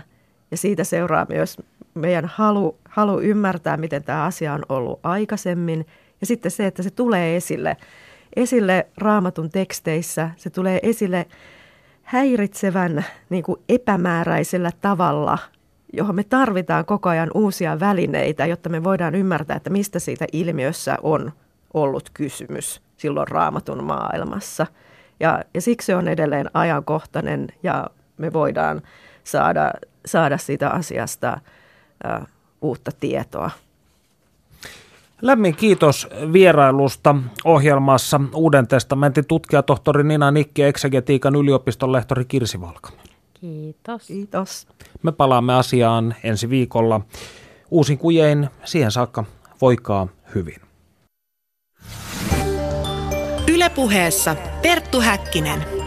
Ja 0.52 0.58
siitä 0.58 0.84
seuraa 0.84 1.26
myös 1.30 1.58
meidän 1.94 2.26
halu, 2.26 2.78
halu 2.90 3.20
ymmärtää, 3.20 3.78
miten 3.78 4.04
tämä 4.04 4.24
asia 4.24 4.54
on 4.54 4.66
ollut 4.70 5.00
aikaisemmin. 5.04 5.86
Ja 6.22 6.28
sitten 6.28 6.52
se, 6.52 6.66
että 6.66 6.84
se 6.84 6.90
tulee 6.90 7.36
esille, 7.36 7.78
esille 8.36 8.88
raamatun 8.98 9.50
teksteissä, 9.50 10.30
se 10.38 10.50
tulee 10.50 10.80
esille 10.84 11.26
häiritsevän 12.04 13.06
niin 13.30 13.44
kuin 13.44 13.62
epämääräisellä 13.70 14.72
tavalla, 14.82 15.38
johon 15.94 16.16
me 16.16 16.24
tarvitaan 16.24 16.86
koko 16.86 17.10
ajan 17.10 17.32
uusia 17.34 17.80
välineitä, 17.80 18.46
jotta 18.46 18.70
me 18.70 18.84
voidaan 18.84 19.16
ymmärtää, 19.16 19.58
että 19.58 19.70
mistä 19.70 20.00
siitä 20.00 20.26
ilmiössä 20.34 20.98
on 21.04 21.32
ollut 21.74 22.10
kysymys 22.14 22.82
silloin 22.98 23.28
raamatun 23.28 23.84
maailmassa. 23.84 24.68
Ja, 25.20 25.44
ja 25.54 25.62
siksi 25.62 25.86
se 25.86 25.96
on 25.96 26.08
edelleen 26.08 26.50
ajankohtainen 26.54 27.48
ja 27.64 27.88
me 28.18 28.34
voidaan 28.34 28.82
saada, 29.24 29.72
saada 30.06 30.38
siitä 30.38 30.70
asiasta 30.70 31.40
uutta 32.62 32.92
tietoa. 33.00 33.52
Lämmin 35.22 35.56
kiitos 35.56 36.08
vierailusta 36.34 37.16
ohjelmassa 37.44 38.22
Uuden 38.34 38.68
testamentin 38.68 39.26
tutkija 39.26 39.64
tohtori 39.64 40.04
Nina 40.04 40.32
Nikki 40.32 40.62
ja 40.62 40.68
eksegetiikan 40.68 41.36
yliopiston 41.36 41.92
lehtori 41.92 42.26
Kirsi 42.26 42.62
Valka. 42.62 42.90
Kiitos. 43.34 44.08
Kiitos. 44.08 44.68
Me 45.04 45.12
palaamme 45.12 45.54
asiaan 45.54 46.16
ensi 46.24 46.50
viikolla 46.50 47.02
uusin 47.72 47.98
kujein. 47.98 48.50
Siihen 48.66 48.92
saakka 48.92 49.24
voikaa 49.62 50.08
hyvin. 50.36 50.62
Ylepuheessa 53.48 54.36
Perttu 54.62 55.02
Häkkinen. 55.02 55.79